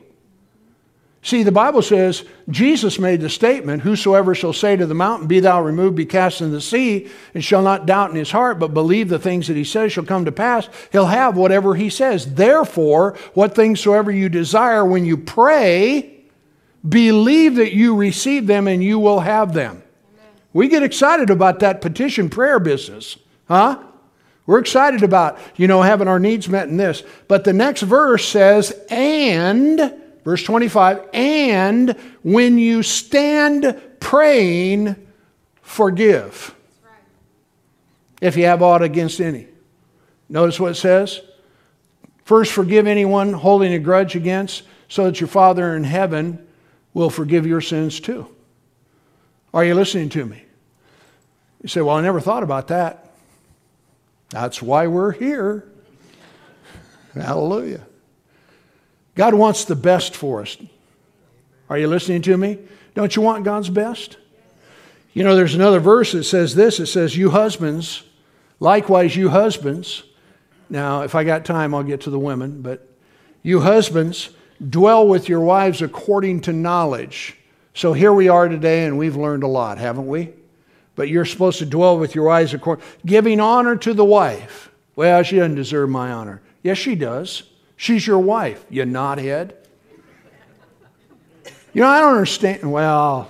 See, 1.24 1.42
the 1.42 1.50
Bible 1.50 1.80
says 1.80 2.22
Jesus 2.50 2.98
made 2.98 3.22
the 3.22 3.30
statement 3.30 3.82
Whosoever 3.82 4.34
shall 4.34 4.52
say 4.52 4.76
to 4.76 4.84
the 4.84 4.94
mountain, 4.94 5.26
Be 5.26 5.40
thou 5.40 5.62
removed, 5.62 5.96
be 5.96 6.04
cast 6.04 6.42
in 6.42 6.52
the 6.52 6.60
sea, 6.60 7.08
and 7.32 7.42
shall 7.42 7.62
not 7.62 7.86
doubt 7.86 8.10
in 8.10 8.16
his 8.16 8.30
heart, 8.30 8.58
but 8.58 8.74
believe 8.74 9.08
the 9.08 9.18
things 9.18 9.48
that 9.48 9.56
he 9.56 9.64
says 9.64 9.90
shall 9.90 10.04
come 10.04 10.26
to 10.26 10.32
pass, 10.32 10.68
he'll 10.92 11.06
have 11.06 11.34
whatever 11.34 11.76
he 11.76 11.88
says. 11.88 12.34
Therefore, 12.34 13.16
what 13.32 13.54
things 13.54 13.80
soever 13.80 14.12
you 14.12 14.28
desire 14.28 14.84
when 14.84 15.06
you 15.06 15.16
pray, 15.16 16.24
believe 16.86 17.54
that 17.54 17.72
you 17.72 17.96
receive 17.96 18.46
them 18.46 18.68
and 18.68 18.84
you 18.84 18.98
will 18.98 19.20
have 19.20 19.54
them. 19.54 19.82
Amen. 20.12 20.30
We 20.52 20.68
get 20.68 20.82
excited 20.82 21.30
about 21.30 21.60
that 21.60 21.80
petition 21.80 22.28
prayer 22.28 22.60
business, 22.60 23.16
huh? 23.48 23.82
We're 24.44 24.58
excited 24.58 25.02
about, 25.02 25.38
you 25.56 25.68
know, 25.68 25.80
having 25.80 26.06
our 26.06 26.18
needs 26.18 26.50
met 26.50 26.68
in 26.68 26.76
this. 26.76 27.02
But 27.28 27.44
the 27.44 27.54
next 27.54 27.80
verse 27.80 28.28
says, 28.28 28.78
and 28.90 30.02
Verse 30.24 30.42
25, 30.42 31.10
and 31.12 31.90
when 32.22 32.58
you 32.58 32.82
stand 32.82 33.80
praying, 34.00 34.96
forgive. 35.60 36.54
If 38.22 38.36
you 38.36 38.46
have 38.46 38.62
aught 38.62 38.82
against 38.82 39.20
any. 39.20 39.46
Notice 40.30 40.58
what 40.58 40.72
it 40.72 40.76
says. 40.76 41.20
First, 42.24 42.52
forgive 42.52 42.86
anyone 42.86 43.34
holding 43.34 43.74
a 43.74 43.78
grudge 43.78 44.16
against, 44.16 44.62
so 44.88 45.04
that 45.04 45.20
your 45.20 45.28
Father 45.28 45.76
in 45.76 45.84
heaven 45.84 46.46
will 46.94 47.10
forgive 47.10 47.46
your 47.46 47.60
sins 47.60 48.00
too. 48.00 48.26
Are 49.52 49.64
you 49.64 49.74
listening 49.74 50.08
to 50.10 50.24
me? 50.24 50.42
You 51.62 51.68
say, 51.68 51.82
Well, 51.82 51.96
I 51.96 52.00
never 52.00 52.20
thought 52.20 52.42
about 52.42 52.68
that. 52.68 53.12
That's 54.30 54.62
why 54.62 54.86
we're 54.86 55.12
here. 55.12 55.68
Hallelujah. 57.14 57.86
God 59.14 59.34
wants 59.34 59.64
the 59.64 59.76
best 59.76 60.16
for 60.16 60.42
us. 60.42 60.56
Are 61.70 61.78
you 61.78 61.88
listening 61.88 62.22
to 62.22 62.36
me? 62.36 62.58
Don't 62.94 63.14
you 63.14 63.22
want 63.22 63.44
God's 63.44 63.70
best? 63.70 64.16
You 65.12 65.22
know, 65.22 65.36
there's 65.36 65.54
another 65.54 65.80
verse 65.80 66.12
that 66.12 66.24
says 66.24 66.54
this 66.54 66.80
it 66.80 66.86
says, 66.86 67.16
You 67.16 67.30
husbands, 67.30 68.02
likewise, 68.60 69.16
you 69.16 69.30
husbands. 69.30 70.02
Now, 70.68 71.02
if 71.02 71.14
I 71.14 71.24
got 71.24 71.44
time, 71.44 71.74
I'll 71.74 71.82
get 71.82 72.02
to 72.02 72.10
the 72.10 72.18
women, 72.18 72.62
but 72.62 72.88
you 73.42 73.60
husbands, 73.60 74.30
dwell 74.70 75.06
with 75.06 75.28
your 75.28 75.40
wives 75.40 75.82
according 75.82 76.40
to 76.42 76.52
knowledge. 76.52 77.36
So 77.74 77.92
here 77.92 78.12
we 78.12 78.28
are 78.28 78.48
today, 78.48 78.86
and 78.86 78.98
we've 78.98 79.16
learned 79.16 79.42
a 79.42 79.48
lot, 79.48 79.78
haven't 79.78 80.06
we? 80.06 80.32
But 80.96 81.08
you're 81.08 81.24
supposed 81.24 81.58
to 81.58 81.66
dwell 81.66 81.98
with 81.98 82.14
your 82.14 82.24
wives 82.24 82.54
according, 82.54 82.84
giving 83.04 83.40
honor 83.40 83.76
to 83.76 83.94
the 83.94 84.04
wife. 84.04 84.70
Well, 84.96 85.22
she 85.22 85.36
doesn't 85.36 85.56
deserve 85.56 85.90
my 85.90 86.12
honor. 86.12 86.40
Yes, 86.62 86.78
she 86.78 86.94
does. 86.94 87.42
She's 87.76 88.06
your 88.06 88.18
wife, 88.18 88.64
you 88.70 88.84
knothead. 88.84 89.54
You 91.72 91.82
know, 91.82 91.88
I 91.88 92.00
don't 92.00 92.12
understand. 92.12 92.70
Well, 92.70 93.28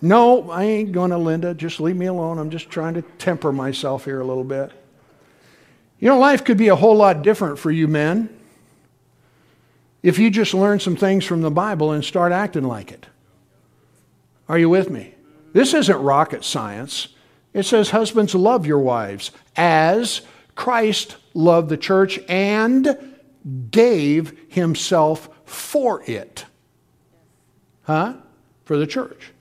no, 0.00 0.50
I 0.50 0.64
ain't 0.64 0.92
going 0.92 1.10
to, 1.10 1.18
Linda. 1.18 1.52
Just 1.52 1.80
leave 1.80 1.96
me 1.96 2.06
alone. 2.06 2.38
I'm 2.38 2.50
just 2.50 2.70
trying 2.70 2.94
to 2.94 3.02
temper 3.02 3.52
myself 3.52 4.06
here 4.06 4.20
a 4.20 4.24
little 4.24 4.44
bit. 4.44 4.72
You 6.00 6.08
know, 6.08 6.18
life 6.18 6.44
could 6.44 6.56
be 6.56 6.68
a 6.68 6.76
whole 6.76 6.96
lot 6.96 7.22
different 7.22 7.58
for 7.58 7.70
you 7.70 7.86
men 7.86 8.28
if 10.02 10.18
you 10.18 10.30
just 10.30 10.52
learn 10.54 10.80
some 10.80 10.96
things 10.96 11.24
from 11.24 11.42
the 11.42 11.50
Bible 11.50 11.92
and 11.92 12.04
start 12.04 12.32
acting 12.32 12.64
like 12.64 12.90
it. 12.90 13.06
Are 14.48 14.58
you 14.58 14.68
with 14.68 14.90
me? 14.90 15.14
This 15.52 15.74
isn't 15.74 15.96
rocket 15.96 16.44
science. 16.44 17.08
It 17.52 17.64
says, 17.64 17.90
Husbands, 17.90 18.34
love 18.34 18.66
your 18.66 18.78
wives 18.78 19.30
as 19.56 20.22
Christ 20.54 21.16
loved 21.34 21.68
the 21.68 21.76
church 21.76 22.18
and 22.28 22.96
gave 23.70 24.38
himself 24.48 25.28
for 25.44 26.02
it. 26.06 26.44
Huh? 27.82 28.14
For 28.64 28.76
the 28.76 28.86
church. 28.86 29.32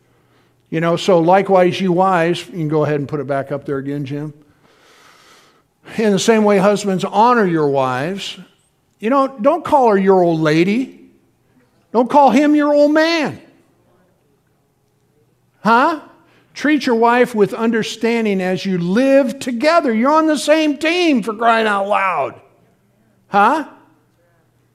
You 0.69 0.79
know, 0.79 0.95
so 0.95 1.19
likewise, 1.19 1.79
you 1.79 1.91
wives, 1.91 2.45
you 2.47 2.53
can 2.53 2.67
go 2.67 2.83
ahead 2.83 2.99
and 2.99 3.07
put 3.07 3.19
it 3.19 3.27
back 3.27 3.51
up 3.51 3.65
there 3.65 3.77
again, 3.77 4.05
Jim. 4.05 4.33
In 5.97 6.11
the 6.11 6.19
same 6.19 6.43
way, 6.43 6.57
husbands, 6.57 7.03
honor 7.03 7.45
your 7.45 7.67
wives. 7.67 8.39
You 8.99 9.09
know, 9.09 9.27
don't 9.27 9.65
call 9.65 9.89
her 9.89 9.97
your 9.97 10.23
old 10.23 10.39
lady. 10.39 11.09
Don't 11.91 12.09
call 12.09 12.29
him 12.29 12.55
your 12.55 12.73
old 12.73 12.93
man. 12.93 13.41
Huh? 15.61 16.01
Treat 16.53 16.85
your 16.85 16.95
wife 16.95 17.33
with 17.33 17.53
understanding 17.53 18.41
as 18.41 18.65
you 18.65 18.77
live 18.77 19.39
together. 19.39 19.93
You're 19.93 20.11
on 20.11 20.27
the 20.27 20.37
same 20.37 20.77
team 20.77 21.23
for 21.23 21.33
crying 21.33 21.67
out 21.67 21.87
loud. 21.87 22.41
Huh? 23.27 23.69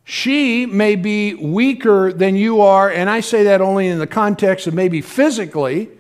She 0.05 0.67
may 0.67 0.97
be 0.97 1.35
weaker 1.35 2.13
than 2.13 2.37
you 2.37 2.61
are, 2.61 2.91
and 2.91 3.11
I 3.11 3.21
say 3.21 3.45
that 3.45 3.61
only 3.61 3.89
in 3.89 3.99
the 3.99 4.07
context 4.07 4.67
of 4.67 4.73
maybe 4.73 5.01
physically, 5.01 5.91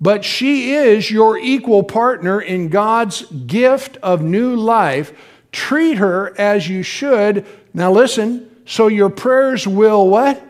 but 0.00 0.24
she 0.24 0.74
is 0.74 1.10
your 1.10 1.38
equal 1.38 1.82
partner 1.82 2.40
in 2.40 2.68
God's 2.68 3.22
gift 3.22 3.96
of 4.02 4.20
new 4.20 4.54
life. 4.54 5.12
Treat 5.50 5.94
her 5.94 6.38
as 6.38 6.68
you 6.68 6.82
should. 6.82 7.46
Now 7.72 7.90
listen, 7.90 8.50
so 8.66 8.88
your 8.88 9.08
prayers 9.08 9.66
will 9.66 10.08
what? 10.08 10.45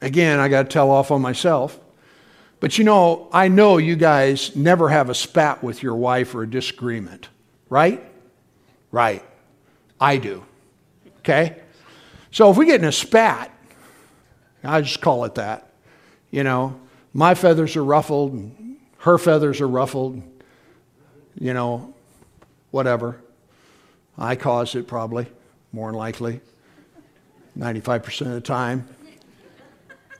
Again, 0.00 0.38
I 0.38 0.48
got 0.48 0.62
to 0.62 0.68
tell 0.68 0.90
off 0.90 1.10
on 1.10 1.20
myself. 1.20 1.78
But 2.60 2.78
you 2.78 2.84
know, 2.84 3.28
I 3.32 3.48
know 3.48 3.78
you 3.78 3.96
guys 3.96 4.54
never 4.56 4.88
have 4.88 5.10
a 5.10 5.14
spat 5.14 5.62
with 5.62 5.82
your 5.82 5.94
wife 5.94 6.34
or 6.34 6.42
a 6.42 6.50
disagreement, 6.50 7.28
right? 7.68 8.04
Right. 8.90 9.24
I 10.00 10.16
do. 10.16 10.44
Okay? 11.18 11.56
So 12.30 12.50
if 12.50 12.56
we 12.56 12.66
get 12.66 12.80
in 12.80 12.86
a 12.86 12.92
spat, 12.92 13.50
I 14.64 14.80
just 14.80 15.00
call 15.00 15.24
it 15.24 15.36
that. 15.36 15.70
You 16.30 16.42
know, 16.44 16.80
my 17.12 17.34
feathers 17.34 17.76
are 17.76 17.84
ruffled, 17.84 18.50
her 18.98 19.18
feathers 19.18 19.60
are 19.60 19.68
ruffled, 19.68 20.22
you 21.38 21.54
know, 21.54 21.94
whatever. 22.70 23.20
I 24.16 24.34
caused 24.36 24.74
it 24.74 24.88
probably, 24.88 25.26
more 25.72 25.90
than 25.90 25.98
likely, 25.98 26.40
95% 27.56 28.20
of 28.22 28.32
the 28.32 28.40
time. 28.40 28.88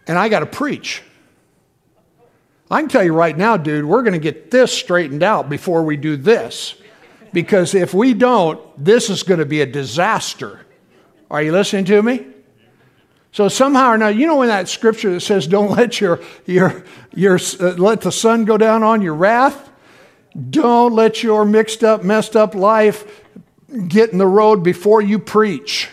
And 0.09 0.19
I 0.19 0.29
got 0.29 0.41
to 0.41 0.47
preach. 0.47 1.03
I 2.71 2.81
can 2.81 2.89
tell 2.89 3.05
you 3.05 3.15
right 3.15 3.37
now, 3.37 3.57
dude, 3.57 3.85
we're 3.85 4.03
going 4.03 4.15
to 4.15 4.19
get 4.19 4.51
this 4.51 4.73
straightened 4.73 5.23
out 5.23 5.49
before 5.49 5.85
we 5.85 5.97
do 5.97 6.17
this. 6.17 6.75
Because 7.33 7.75
if 7.75 7.95
we 7.95 8.15
don't, 8.15 8.61
this 8.83 9.11
is 9.11 9.23
going 9.23 9.41
to 9.41 9.47
be 9.47 9.61
a 9.61 9.67
disaster. 9.67 10.61
Are 11.31 11.43
you 11.43 11.53
listening 11.53 11.85
to 11.87 12.03
me? 12.03 12.27
So 13.33 13.49
somehow 13.49 13.91
or 13.91 13.95
another, 13.95 14.17
you 14.17 14.27
know 14.27 14.41
in 14.43 14.49
that 14.49 14.69
scripture 14.69 15.13
that 15.13 15.21
says, 15.21 15.47
"Don't 15.47 15.71
let 15.71 16.01
your 16.01 16.21
your 16.47 16.85
your 17.15 17.39
uh, 17.61 17.75
let 17.75 18.01
the 18.01 18.11
sun 18.11 18.47
go 18.47 18.57
down 18.57 18.83
on 18.83 19.03
your 19.03 19.15
wrath." 19.15 19.71
Don't 20.51 20.95
let 20.95 21.23
your 21.23 21.45
mixed 21.45 21.83
up, 21.83 22.05
messed 22.05 22.37
up 22.37 22.55
life 22.55 23.25
get 23.89 24.11
in 24.11 24.19
the 24.19 24.27
road 24.27 24.63
before 24.63 25.03
you 25.03 25.19
preach, 25.19 25.89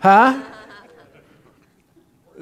huh? 0.00 0.42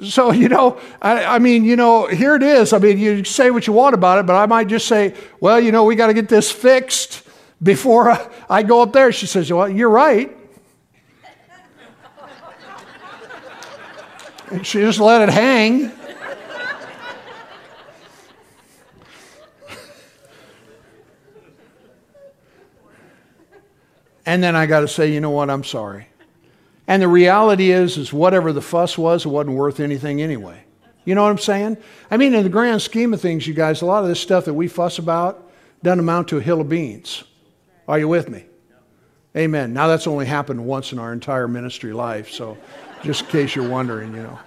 So, 0.01 0.31
you 0.31 0.49
know, 0.49 0.79
I, 1.01 1.23
I, 1.35 1.39
mean, 1.39 1.63
you 1.63 1.75
know, 1.75 2.07
here 2.07 2.35
it 2.35 2.43
is. 2.43 2.73
I 2.73 2.79
mean, 2.79 2.97
you 2.97 3.23
say 3.23 3.51
what 3.51 3.67
you 3.67 3.73
want 3.73 3.93
about 3.93 4.19
it, 4.19 4.25
but 4.25 4.35
I 4.35 4.47
might 4.47 4.67
just 4.67 4.87
say, 4.87 5.13
well, 5.39 5.59
you 5.59 5.71
know, 5.71 5.83
we 5.83 5.95
got 5.95 6.07
to 6.07 6.13
get 6.13 6.29
this 6.29 6.51
fixed 6.51 7.21
before 7.61 8.09
I, 8.11 8.29
I 8.49 8.63
go 8.63 8.81
up 8.81 8.91
there. 8.91 9.11
She 9.11 9.27
says, 9.27 9.51
well, 9.51 9.69
you're 9.69 9.89
right. 9.89 10.35
And 14.49 14.65
she 14.65 14.79
just 14.79 14.99
let 14.99 15.21
it 15.21 15.29
hang. 15.29 15.91
and 24.25 24.43
then 24.43 24.55
I 24.55 24.65
got 24.65 24.81
to 24.81 24.87
say, 24.87 25.11
you 25.11 25.21
know 25.21 25.31
what, 25.31 25.49
I'm 25.49 25.63
sorry. 25.63 26.07
And 26.87 27.01
the 27.01 27.07
reality 27.07 27.71
is, 27.71 27.97
is 27.97 28.11
whatever 28.11 28.51
the 28.51 28.61
fuss 28.61 28.97
was, 28.97 29.25
it 29.25 29.29
wasn't 29.29 29.55
worth 29.55 29.79
anything 29.79 30.21
anyway. 30.21 30.63
You 31.05 31.15
know 31.15 31.23
what 31.23 31.29
I'm 31.29 31.37
saying? 31.37 31.77
I 32.09 32.17
mean, 32.17 32.33
in 32.33 32.43
the 32.43 32.49
grand 32.49 32.81
scheme 32.81 33.13
of 33.13 33.21
things, 33.21 33.47
you 33.47 33.53
guys, 33.53 33.81
a 33.81 33.85
lot 33.85 34.03
of 34.03 34.09
this 34.09 34.19
stuff 34.19 34.45
that 34.45 34.53
we 34.53 34.67
fuss 34.67 34.99
about 34.99 35.51
doesn't 35.81 35.99
amount 35.99 36.29
to 36.29 36.37
a 36.37 36.41
hill 36.41 36.61
of 36.61 36.69
beans. 36.69 37.23
Are 37.87 37.99
you 37.99 38.07
with 38.07 38.29
me? 38.29 38.45
Amen. 39.35 39.73
Now 39.73 39.87
that's 39.87 40.07
only 40.07 40.25
happened 40.25 40.63
once 40.63 40.91
in 40.91 40.99
our 40.99 41.11
entire 41.11 41.47
ministry 41.47 41.91
life, 41.91 42.29
so 42.29 42.57
just 43.01 43.23
in 43.23 43.27
case 43.27 43.55
you're 43.55 43.67
wondering, 43.67 44.13
you 44.13 44.23
know. 44.23 44.39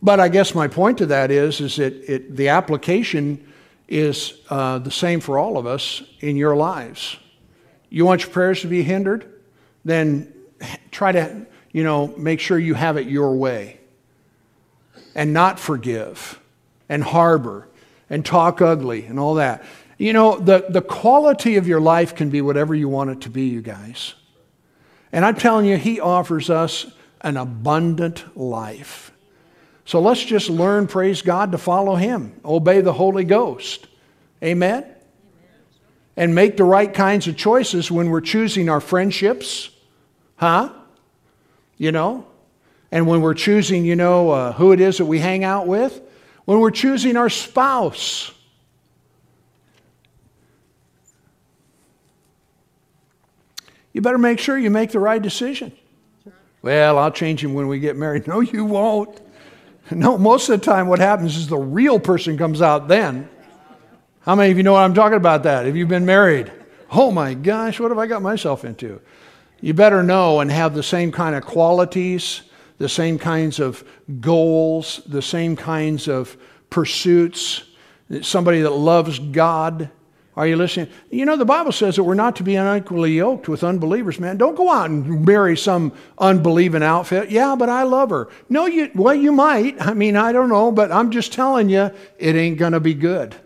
But 0.00 0.20
I 0.20 0.28
guess 0.28 0.54
my 0.54 0.68
point 0.68 0.98
to 0.98 1.06
that 1.06 1.30
is, 1.30 1.60
is 1.60 1.76
that 1.76 1.94
it, 2.10 2.36
the 2.36 2.48
application 2.48 3.52
is 3.88 4.34
uh, 4.50 4.78
the 4.78 4.90
same 4.90 5.20
for 5.20 5.38
all 5.38 5.58
of 5.58 5.66
us 5.66 6.02
in 6.20 6.36
your 6.36 6.56
lives. 6.56 7.16
You 7.90 8.04
want 8.04 8.22
your 8.22 8.30
prayers 8.30 8.60
to 8.62 8.66
be 8.66 8.82
hindered? 8.82 9.30
Then 9.84 10.33
try 10.90 11.12
to, 11.12 11.46
you 11.72 11.84
know, 11.84 12.08
make 12.16 12.40
sure 12.40 12.58
you 12.58 12.74
have 12.74 12.96
it 12.96 13.06
your 13.06 13.34
way 13.34 13.80
and 15.14 15.32
not 15.32 15.58
forgive 15.58 16.40
and 16.88 17.02
harbor 17.02 17.68
and 18.10 18.24
talk 18.24 18.60
ugly 18.60 19.06
and 19.06 19.18
all 19.18 19.34
that. 19.34 19.64
You 19.98 20.12
know, 20.12 20.38
the, 20.38 20.66
the 20.68 20.82
quality 20.82 21.56
of 21.56 21.68
your 21.68 21.80
life 21.80 22.14
can 22.14 22.30
be 22.30 22.40
whatever 22.40 22.74
you 22.74 22.88
want 22.88 23.10
it 23.10 23.20
to 23.22 23.30
be, 23.30 23.46
you 23.46 23.62
guys. 23.62 24.14
And 25.12 25.24
I'm 25.24 25.36
telling 25.36 25.66
you, 25.66 25.76
He 25.76 26.00
offers 26.00 26.50
us 26.50 26.86
an 27.20 27.36
abundant 27.36 28.36
life. 28.36 29.12
So 29.84 30.00
let's 30.00 30.24
just 30.24 30.50
learn, 30.50 30.86
praise 30.86 31.22
God, 31.22 31.52
to 31.52 31.58
follow 31.58 31.94
Him, 31.94 32.40
obey 32.44 32.80
the 32.80 32.92
Holy 32.92 33.24
Ghost. 33.24 33.86
Amen? 34.42 34.84
And 36.16 36.34
make 36.34 36.56
the 36.56 36.64
right 36.64 36.92
kinds 36.92 37.26
of 37.26 37.36
choices 37.36 37.90
when 37.90 38.10
we're 38.10 38.20
choosing 38.20 38.68
our 38.68 38.80
friendships. 38.80 39.70
Huh? 40.36 40.72
You 41.76 41.92
know? 41.92 42.26
And 42.90 43.06
when 43.06 43.20
we're 43.20 43.34
choosing, 43.34 43.84
you 43.84 43.96
know, 43.96 44.30
uh, 44.30 44.52
who 44.52 44.72
it 44.72 44.80
is 44.80 44.98
that 44.98 45.06
we 45.06 45.18
hang 45.18 45.44
out 45.44 45.66
with. 45.66 46.00
When 46.44 46.60
we're 46.60 46.70
choosing 46.70 47.16
our 47.16 47.30
spouse. 47.30 48.30
You 53.92 54.00
better 54.00 54.18
make 54.18 54.38
sure 54.38 54.58
you 54.58 54.70
make 54.70 54.90
the 54.90 54.98
right 54.98 55.22
decision. 55.22 55.72
Well, 56.62 56.98
I'll 56.98 57.12
change 57.12 57.42
him 57.42 57.54
when 57.54 57.68
we 57.68 57.78
get 57.78 57.96
married. 57.96 58.26
No, 58.28 58.40
you 58.40 58.64
won't. 58.64 59.20
No, 59.90 60.16
most 60.16 60.48
of 60.48 60.60
the 60.60 60.64
time, 60.64 60.88
what 60.88 60.98
happens 60.98 61.36
is 61.36 61.46
the 61.46 61.58
real 61.58 62.00
person 62.00 62.38
comes 62.38 62.62
out 62.62 62.88
then. 62.88 63.28
How 64.20 64.34
many 64.34 64.50
of 64.50 64.56
you 64.56 64.62
know 64.62 64.72
what 64.72 64.80
I'm 64.80 64.94
talking 64.94 65.18
about 65.18 65.42
that? 65.42 65.66
Have 65.66 65.76
you 65.76 65.86
been 65.86 66.06
married? 66.06 66.50
Oh 66.90 67.10
my 67.10 67.34
gosh, 67.34 67.78
what 67.78 67.90
have 67.90 67.98
I 67.98 68.06
got 68.06 68.22
myself 68.22 68.64
into? 68.64 69.00
You 69.60 69.74
better 69.74 70.02
know 70.02 70.40
and 70.40 70.50
have 70.50 70.74
the 70.74 70.82
same 70.82 71.10
kind 71.12 71.34
of 71.34 71.44
qualities, 71.44 72.42
the 72.78 72.88
same 72.88 73.18
kinds 73.18 73.60
of 73.60 73.84
goals, 74.20 75.00
the 75.06 75.22
same 75.22 75.56
kinds 75.56 76.08
of 76.08 76.36
pursuits. 76.70 77.64
Somebody 78.20 78.60
that 78.62 78.70
loves 78.70 79.18
God, 79.18 79.90
are 80.36 80.46
you 80.46 80.56
listening? 80.56 80.88
You 81.10 81.24
know, 81.24 81.36
the 81.36 81.44
Bible 81.44 81.70
says 81.70 81.96
that 81.96 82.02
we're 82.02 82.14
not 82.14 82.36
to 82.36 82.42
be 82.42 82.56
unequally 82.56 83.12
yoked 83.12 83.48
with 83.48 83.62
unbelievers, 83.62 84.18
man. 84.18 84.36
Don't 84.36 84.56
go 84.56 84.70
out 84.70 84.90
and 84.90 85.24
marry 85.24 85.56
some 85.56 85.92
unbelieving 86.18 86.82
outfit. 86.82 87.30
Yeah, 87.30 87.54
but 87.56 87.68
I 87.68 87.84
love 87.84 88.10
her. 88.10 88.28
No, 88.48 88.66
you, 88.66 88.90
well, 88.94 89.14
you 89.14 89.30
might. 89.30 89.80
I 89.80 89.94
mean, 89.94 90.16
I 90.16 90.32
don't 90.32 90.48
know, 90.48 90.72
but 90.72 90.90
I'm 90.90 91.12
just 91.12 91.32
telling 91.32 91.68
you, 91.68 91.92
it 92.18 92.34
ain't 92.34 92.58
going 92.58 92.72
to 92.72 92.80
be 92.80 92.94
good 92.94 93.36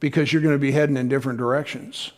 because 0.00 0.32
you're 0.32 0.42
going 0.42 0.54
to 0.54 0.58
be 0.58 0.72
heading 0.72 0.96
in 0.96 1.08
different 1.08 1.38
directions. 1.38 2.12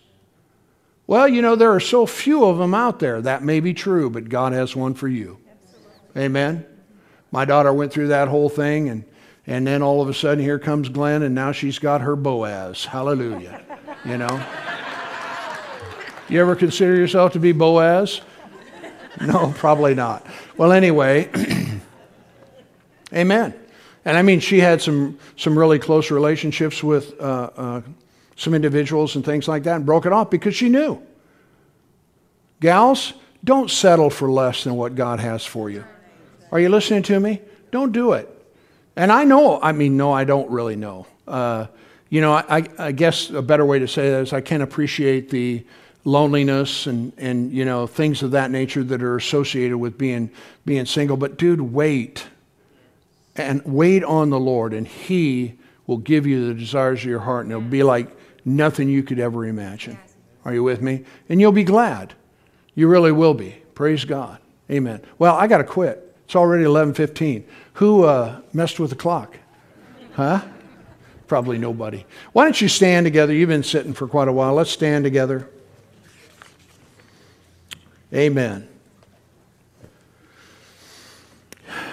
Well, 1.07 1.28
you 1.28 1.40
know, 1.42 1.54
there 1.54 1.72
are 1.72 1.80
so 1.80 2.07
few 2.07 2.44
of 2.44 2.59
them 2.59 2.74
out 2.74 2.98
there. 2.98 3.20
That 3.20 3.42
may 3.42 3.61
be 3.61 3.74
true, 3.74 4.11
but 4.11 4.28
God 4.28 4.52
has 4.52 4.74
one 4.74 4.94
for 4.94 5.09
you. 5.09 5.38
Absolutely. 5.50 6.22
Amen. 6.22 6.66
My 7.30 7.44
daughter 7.44 7.72
went 7.72 7.92
through 7.92 8.09
that 8.09 8.28
whole 8.28 8.48
thing 8.48 8.88
and 8.88 9.04
and 9.46 9.66
then 9.66 9.82
all 9.82 10.02
of 10.02 10.09
a 10.09 10.14
sudden, 10.14 10.42
here 10.42 10.59
comes 10.59 10.88
Glenn, 10.88 11.22
and 11.22 11.34
now 11.34 11.52
she's 11.52 11.78
got 11.78 12.00
her 12.00 12.16
Boaz. 12.16 12.84
Hallelujah. 12.84 13.62
You 14.04 14.18
know? 14.18 14.46
You 16.28 16.40
ever 16.40 16.54
consider 16.54 16.94
yourself 16.94 17.32
to 17.32 17.40
be 17.40 17.50
Boaz? 17.50 18.20
No, 19.20 19.52
probably 19.57 19.96
not. 19.96 20.24
Well, 20.57 20.70
anyway, 20.70 21.28
amen. 23.12 23.52
And 24.04 24.16
I 24.16 24.22
mean, 24.22 24.38
she 24.38 24.61
had 24.61 24.80
some, 24.80 25.18
some 25.36 25.59
really 25.59 25.80
close 25.80 26.12
relationships 26.12 26.84
with 26.84 27.20
uh, 27.20 27.50
uh, 27.57 27.80
some 28.37 28.55
individuals 28.55 29.16
and 29.16 29.24
things 29.24 29.49
like 29.49 29.64
that 29.64 29.76
and 29.76 29.87
broke 29.87 30.06
it 30.06 30.12
off 30.12 30.31
because 30.31 30.55
she 30.55 30.69
knew. 30.69 31.02
Gals, 32.60 33.15
don't 33.43 33.70
settle 33.70 34.10
for 34.10 34.31
less 34.31 34.65
than 34.65 34.77
what 34.77 34.94
God 34.94 35.20
has 35.20 35.44
for 35.44 35.69
you. 35.70 35.85
Are 36.52 36.60
you 36.60 36.69
listening 36.69 37.02
to 37.05 37.19
me? 37.19 37.40
Don't 37.70 37.93
do 37.93 38.12
it. 38.12 38.32
And 38.94 39.12
I 39.12 39.24
know, 39.24 39.60
I 39.60 39.73
mean, 39.73 39.97
no, 39.97 40.12
I 40.12 40.24
don't 40.24 40.51
really 40.51 40.77
know. 40.77 41.06
Uh, 41.27 41.66
you 42.09 42.20
know, 42.20 42.32
I, 42.32 42.65
I, 42.78 42.93
guess 42.93 43.31
a 43.31 43.43
better 43.43 43.65
way 43.65 43.81
to 43.81 43.89
say 43.89 44.10
that 44.10 44.23
is 44.23 44.32
I 44.32 44.40
can 44.40 44.62
appreciate 44.62 45.28
the 45.28 45.66
loneliness 46.05 46.86
and, 46.86 47.12
and, 47.19 47.52
you 47.52 47.65
know, 47.65 47.86
things 47.86 48.23
of 48.23 48.31
that 48.31 48.51
nature 48.51 48.85
that 48.85 49.02
are 49.02 49.16
associated 49.16 49.77
with 49.77 49.98
being, 49.98 50.31
being 50.65 50.86
single. 50.86 51.16
But, 51.16 51.36
dude, 51.36 51.60
wait. 51.60 52.27
And 53.35 53.60
wait 53.65 54.05
on 54.05 54.31
the 54.31 54.40
Lord, 54.40 54.73
and 54.73 54.86
He 54.86 55.55
will 55.86 55.98
give 55.98 56.27
you 56.27 56.48
the 56.48 56.55
desires 56.55 57.01
of 57.01 57.06
your 57.06 57.20
heart, 57.20 57.44
and 57.44 57.52
it'll 57.52 57.62
be 57.62 57.82
like 57.82 58.09
nothing 58.47 58.89
you 58.89 59.02
could 59.02 59.18
ever 59.18 59.44
imagine. 59.44 59.98
Are 60.47 60.55
you 60.55 60.62
with 60.62 60.81
me? 60.81 61.05
And 61.28 61.40
you'll 61.40 61.52
be 61.52 61.64
glad. 61.64 62.14
You 62.74 62.89
really 62.89 63.12
will 63.12 63.35
be. 63.35 63.56
Praise 63.74 64.05
God. 64.06 64.39
Amen. 64.70 65.02
Well, 65.18 65.35
I 65.35 65.47
got 65.48 65.59
to 65.59 65.64
quit. 65.64 66.16
It's 66.24 66.36
already 66.36 66.64
11:15. 66.64 67.44
Who 67.74 68.05
uh, 68.05 68.40
messed 68.52 68.81
with 68.81 68.90
the 68.90 68.97
clock? 68.97 69.36
Huh? 70.14 70.43
Probably 71.27 71.59
nobody. 71.59 72.05
Why 72.32 72.44
don't 72.44 72.60
you 72.60 72.68
stand 72.68 73.05
together? 73.05 73.35
You've 73.35 73.48
been 73.48 73.62
sitting 73.62 73.93
for 73.93 74.06
quite 74.06 74.28
a 74.28 74.32
while. 74.32 74.55
Let's 74.55 74.70
stand 74.70 75.05
together. 75.05 75.48
Amen. 78.14 78.68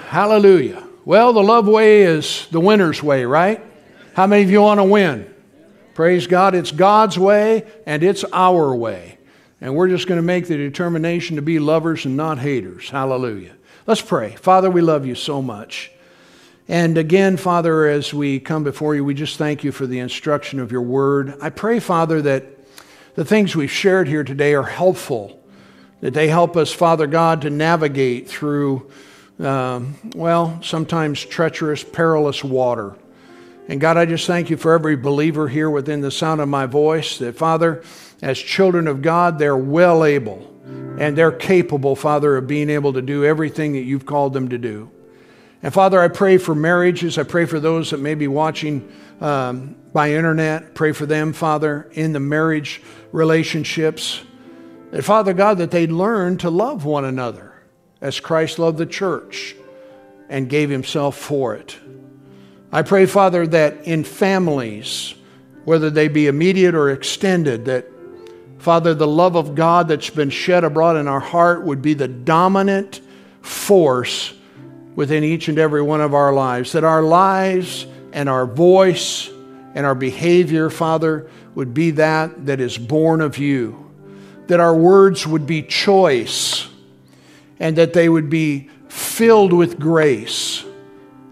Hallelujah. 0.08 0.88
Well, 1.06 1.34
the 1.34 1.42
love 1.42 1.68
way 1.68 2.04
is 2.04 2.48
the 2.52 2.60
winner's 2.60 3.02
way, 3.02 3.26
right? 3.26 3.62
How 4.14 4.28
many 4.28 4.44
of 4.44 4.52
you 4.52 4.62
want 4.62 4.80
to 4.80 4.84
win? 4.84 5.33
Praise 5.94 6.28
God. 6.28 6.56
It's 6.56 6.72
God's 6.72 7.18
way 7.18 7.66
and 7.86 8.04
it's 8.04 8.24
our 8.34 8.74
way. 8.76 9.18
And 9.62 9.76
we're 9.76 9.90
just 9.90 10.08
going 10.08 10.18
to 10.18 10.24
make 10.24 10.48
the 10.48 10.58
determination 10.58 11.36
to 11.38 11.42
be 11.42 11.60
lovers 11.60 12.06
and 12.06 12.18
not 12.18 12.40
haters. 12.40 12.90
Hallelujah. 12.90 13.56
Let's 13.86 14.02
pray. 14.02 14.36
Father, 14.36 14.70
we 14.70 14.82
love 14.82 15.06
you 15.06 15.16
so 15.16 15.42
much. 15.42 15.92
And 16.68 16.98
again, 16.98 17.38
Father, 17.38 17.88
as 17.88 18.14
we 18.14 18.40
come 18.40 18.64
before 18.64 18.96
you, 18.96 19.04
we 19.04 19.14
just 19.14 19.38
thank 19.38 19.64
you 19.64 19.72
for 19.72 19.86
the 19.86 20.00
instruction 20.00 20.60
of 20.60 20.72
your 20.72 20.82
word. 20.82 21.36
I 21.42 21.50
pray, 21.50 21.80
Father, 21.80 22.22
that 22.22 22.46
the 23.16 23.26
things 23.26 23.56
we've 23.56 23.72
shared 23.72 24.08
here 24.08 24.24
today 24.24 24.54
are 24.54 24.64
helpful 24.64 25.40
that 26.04 26.14
they 26.14 26.28
help 26.28 26.58
us, 26.58 26.70
Father 26.74 27.08
God, 27.08 27.44
to 27.44 27.50
navigate 27.50 28.28
through, 28.28 28.92
um, 29.40 29.96
well, 30.14 30.60
sometimes 30.62 31.24
treacherous, 31.24 31.82
perilous 31.82 32.44
water. 32.44 32.96
And 33.68 33.80
God, 33.80 33.98
I 33.98 34.06
just 34.06 34.28
thank 34.28 34.50
you 34.50 34.58
for 34.58 34.74
every 34.74 34.96
believer 34.96 35.48
here 35.48 35.70
within 35.70 36.02
the 36.02 36.12
sound 36.12 36.42
of 36.42 36.50
my 36.50 36.66
voice, 36.66 37.18
that, 37.20 37.38
Father, 37.38 37.84
as 38.22 38.38
children 38.38 38.88
of 38.88 39.02
God, 39.02 39.40
they're 39.40 39.58
well 39.58 40.04
able 40.04 40.50
and 40.98 41.18
they're 41.18 41.32
capable, 41.32 41.96
Father, 41.96 42.38
of 42.38 42.48
being 42.48 42.70
able 42.70 42.94
to 42.94 43.02
do 43.02 43.26
everything 43.26 43.74
that 43.74 43.82
you've 43.82 44.06
called 44.06 44.34
them 44.34 44.50
to 44.50 44.58
do. 44.58 44.92
And 45.62 45.74
Father, 45.74 46.00
I 46.02 46.10
pray 46.10 46.38
for 46.38 46.54
marriages. 46.54 47.18
I 47.18 47.24
pray 47.24 47.46
for 47.46 47.60
those 47.60 47.92
that 47.92 48.00
may 48.00 48.16
be 48.16 48.28
watching 48.28 48.92
um, 49.22 49.76
by 49.94 50.12
internet. 50.12 50.76
Pray 50.76 50.92
for 50.92 51.06
them, 51.06 51.32
Father, 51.32 51.90
in 51.94 52.12
the 52.12 52.20
marriage 52.20 52.82
relationships. 53.12 54.22
And 54.92 55.04
Father 55.04 55.34
God, 55.34 55.58
that 55.60 55.72
they 55.72 55.88
learn 55.88 56.38
to 56.40 56.50
love 56.50 56.84
one 56.86 57.06
another 57.06 57.64
as 58.02 58.20
Christ 58.20 58.60
loved 58.60 58.78
the 58.78 58.86
church 58.86 59.56
and 60.30 60.50
gave 60.50 60.70
himself 60.70 61.18
for 61.18 61.56
it. 61.56 61.78
I 62.74 62.82
pray, 62.82 63.06
Father, 63.06 63.46
that 63.46 63.86
in 63.86 64.04
families, 64.04 65.14
whether 65.64 65.92
they 65.92 66.08
be 66.08 66.26
immediate 66.26 66.74
or 66.74 66.90
extended, 66.90 67.66
that, 67.66 67.86
Father, 68.58 68.96
the 68.96 69.06
love 69.06 69.36
of 69.36 69.54
God 69.54 69.88
that's 69.88 70.10
been 70.10 70.32
shed 70.32 70.64
abroad 70.64 70.98
in 70.98 71.08
our 71.08 71.20
heart 71.20 71.64
would 71.64 71.84
be 71.84 71.94
the 71.94 72.08
dominant 72.08 73.00
force 73.44 74.34
within 74.96 75.24
each 75.24 75.50
and 75.50 75.60
every 75.60 75.84
one 75.84 76.02
of 76.02 76.16
our 76.16 76.34
lives. 76.34 76.72
That 76.72 76.84
our 76.84 77.04
lives 77.04 77.86
and 78.12 78.28
our 78.28 78.48
voice 78.48 79.30
and 79.76 79.86
our 79.86 79.94
behavior, 79.94 80.72
Father, 80.72 81.30
would 81.54 81.76
be 81.76 81.92
that 81.92 82.48
that 82.48 82.60
is 82.60 82.76
born 82.76 83.22
of 83.22 83.38
you. 83.38 83.92
That 84.48 84.60
our 84.60 84.76
words 84.76 85.28
would 85.28 85.46
be 85.46 85.62
choice 85.62 86.68
and 87.60 87.76
that 87.76 87.94
they 87.94 88.10
would 88.10 88.32
be 88.32 88.72
filled 88.88 89.54
with 89.54 89.80
grace 89.80 90.66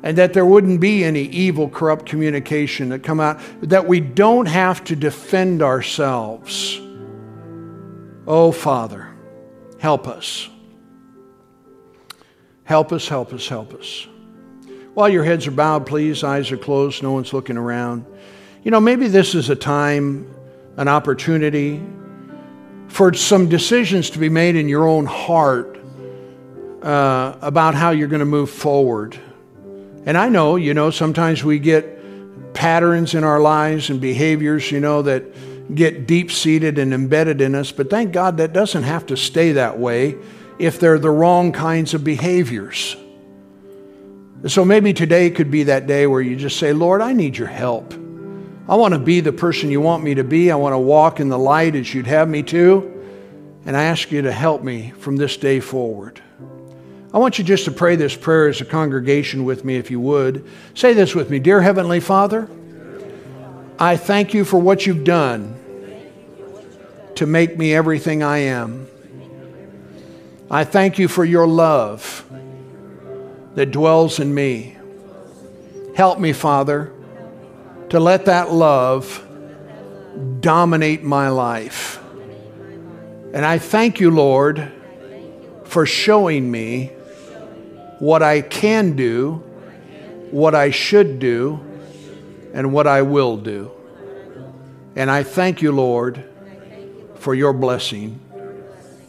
and 0.04 0.18
that 0.18 0.34
there 0.34 0.46
wouldn't 0.46 0.80
be 0.80 1.04
any 1.04 1.24
evil, 1.24 1.70
corrupt 1.70 2.06
communication 2.06 2.90
that 2.90 3.04
come 3.04 3.20
out, 3.20 3.40
that 3.62 3.88
we 3.88 4.00
don't 4.00 4.48
have 4.48 4.84
to 4.86 4.96
defend 4.96 5.62
ourselves. 5.62 6.80
Oh, 8.26 8.52
Father, 8.52 9.14
help 9.80 10.08
us. 10.08 10.50
Help 12.64 12.92
us, 12.92 13.08
help 13.08 13.34
us, 13.34 13.48
help 13.48 13.74
us. 13.74 14.08
While 14.94 15.10
your 15.10 15.24
heads 15.24 15.48
are 15.48 15.52
bowed, 15.52 15.86
please, 15.86 16.24
eyes 16.24 16.52
are 16.52 16.58
closed, 16.58 17.04
no 17.04 17.12
one's 17.12 17.34
looking 17.34 17.58
around. 17.58 18.06
You 18.64 18.72
know, 18.72 18.80
maybe 18.80 19.08
this 19.08 19.36
is 19.36 19.50
a 19.50 19.56
time, 19.56 20.34
an 20.78 20.88
opportunity 20.88 21.82
for 22.88 23.14
some 23.14 23.48
decisions 23.48 24.10
to 24.12 24.20
be 24.20 24.30
made 24.30 24.56
in 24.56 24.68
your 24.68 24.88
own 24.88 25.06
heart 25.06 25.80
uh, 26.82 27.38
about 27.42 27.74
how 27.74 27.92
you're 27.92 28.08
going 28.08 28.20
to 28.20 28.26
move 28.26 28.50
forward. 28.50 29.18
And 30.06 30.18
I 30.18 30.30
know, 30.30 30.56
you 30.56 30.74
know, 30.74 30.90
sometimes 30.90 31.44
we 31.44 31.60
get 31.60 32.54
patterns 32.54 33.14
in 33.14 33.24
our 33.24 33.40
lives 33.40 33.90
and 33.90 34.02
behaviors, 34.02 34.72
you 34.72 34.80
know, 34.80 35.02
that 35.04 35.76
get 35.76 36.08
deep 36.08 36.32
seated 36.32 36.78
and 36.78 36.94
embedded 36.94 37.42
in 37.42 37.56
us, 37.56 37.72
but 37.72 37.90
thank 37.90 38.12
God 38.12 38.38
that 38.38 38.54
doesn't 38.54 38.84
have 38.84 39.06
to 39.08 39.18
stay 39.18 39.54
that 39.54 39.80
way 39.80 40.18
if 40.60 40.80
they're 40.80 41.00
the 41.00 41.10
wrong 41.10 41.52
kinds 41.52 41.94
of 41.94 42.04
behaviors. 42.04 42.96
So 44.48 44.66
maybe 44.66 44.94
today 44.94 45.30
could 45.30 45.52
be 45.52 45.64
that 45.64 45.88
day 45.88 46.08
where 46.08 46.22
you 46.22 46.36
just 46.36 46.58
say, 46.58 46.74
Lord, 46.74 47.02
I 47.02 47.14
need 47.14 47.38
your 47.38 47.48
help. 47.48 47.94
I 48.68 48.76
want 48.76 48.94
to 48.94 49.00
be 49.00 49.20
the 49.20 49.32
person 49.32 49.70
you 49.70 49.82
want 49.82 50.04
me 50.04 50.16
to 50.16 50.24
be. 50.24 50.52
I 50.52 50.56
want 50.56 50.74
to 50.74 50.80
walk 50.80 51.20
in 51.20 51.30
the 51.30 51.38
light 51.38 51.76
as 51.76 51.94
you'd 51.94 52.08
have 52.08 52.28
me 52.28 52.42
to. 52.44 52.88
And 53.66 53.78
I 53.78 53.84
ask 53.84 54.12
you 54.12 54.24
to 54.24 54.32
help 54.32 54.64
me 54.64 54.92
from 54.98 55.18
this 55.18 55.38
day 55.38 55.60
forward. 55.60 56.22
I 57.14 57.18
want 57.18 57.38
you 57.38 57.44
just 57.44 57.66
to 57.66 57.72
pray 57.72 57.98
this 57.98 58.16
prayer 58.16 58.48
as 58.48 58.62
a 58.62 58.66
congregation 58.66 59.44
with 59.44 59.66
me, 59.66 59.76
if 59.76 59.92
you 59.92 60.00
would. 60.00 60.46
Say 60.76 60.94
this 60.94 61.14
with 61.14 61.30
me 61.30 61.40
Dear 61.40 61.62
Heavenly 61.62 62.00
Father, 62.00 62.48
I 63.78 63.98
thank 63.98 64.34
you 64.34 64.46
for 64.46 64.58
what 64.58 64.86
you've 64.86 65.04
done 65.04 65.58
to 67.16 67.26
make 67.26 67.58
me 67.58 67.74
everything 67.74 68.24
I 68.24 68.38
am. 68.40 68.88
I 70.50 70.64
thank 70.64 71.00
you 71.00 71.08
for 71.08 71.26
your 71.26 71.48
love 71.48 72.26
that 73.56 73.72
dwells 73.72 74.20
in 74.20 74.34
me. 74.34 74.78
Help 75.96 76.18
me, 76.20 76.32
Father, 76.32 76.94
to 77.90 78.00
let 78.00 78.26
that 78.26 78.54
love 78.54 79.28
dominate 80.40 81.04
my 81.04 81.28
life. 81.28 82.02
And 83.34 83.46
I 83.46 83.58
thank 83.58 84.00
you, 84.00 84.12
Lord, 84.12 84.72
for 85.66 85.86
showing 85.86 86.50
me 86.50 86.92
what 88.02 88.24
I 88.24 88.42
can 88.42 88.96
do, 88.96 89.44
what 90.32 90.56
I 90.56 90.72
should 90.72 91.20
do, 91.20 91.60
and 92.52 92.74
what 92.74 92.88
I 92.88 93.04
will 93.04 93.38
do. 93.38 93.70
And 94.96 95.12
I 95.12 95.22
thank 95.22 95.62
you, 95.62 95.72
Lord, 95.72 96.24
for 97.14 97.36
your 97.36 97.54
blessing 97.54 98.20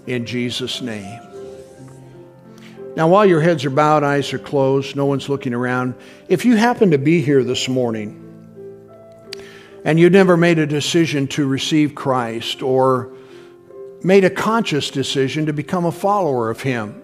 in 0.06 0.26
Jesus' 0.26 0.82
name. 0.82 1.20
Now, 2.94 3.08
while 3.08 3.24
your 3.24 3.40
heads 3.40 3.64
are 3.64 3.70
bowed, 3.70 4.04
eyes 4.04 4.30
are 4.34 4.38
closed, 4.38 4.94
no 4.94 5.06
one's 5.06 5.26
looking 5.30 5.54
around, 5.54 5.94
if 6.28 6.44
you 6.44 6.56
happen 6.56 6.90
to 6.90 6.98
be 6.98 7.22
here 7.22 7.42
this 7.42 7.70
morning 7.70 8.18
and 9.86 9.98
you 9.98 10.10
never 10.10 10.36
made 10.36 10.58
a 10.58 10.66
decision 10.66 11.28
to 11.28 11.46
receive 11.46 11.94
Christ 11.94 12.60
or 12.60 13.10
made 14.02 14.24
a 14.24 14.30
conscious 14.30 14.90
decision 14.90 15.46
to 15.46 15.54
become 15.54 15.86
a 15.86 15.92
follower 15.92 16.50
of 16.50 16.60
Him, 16.60 17.01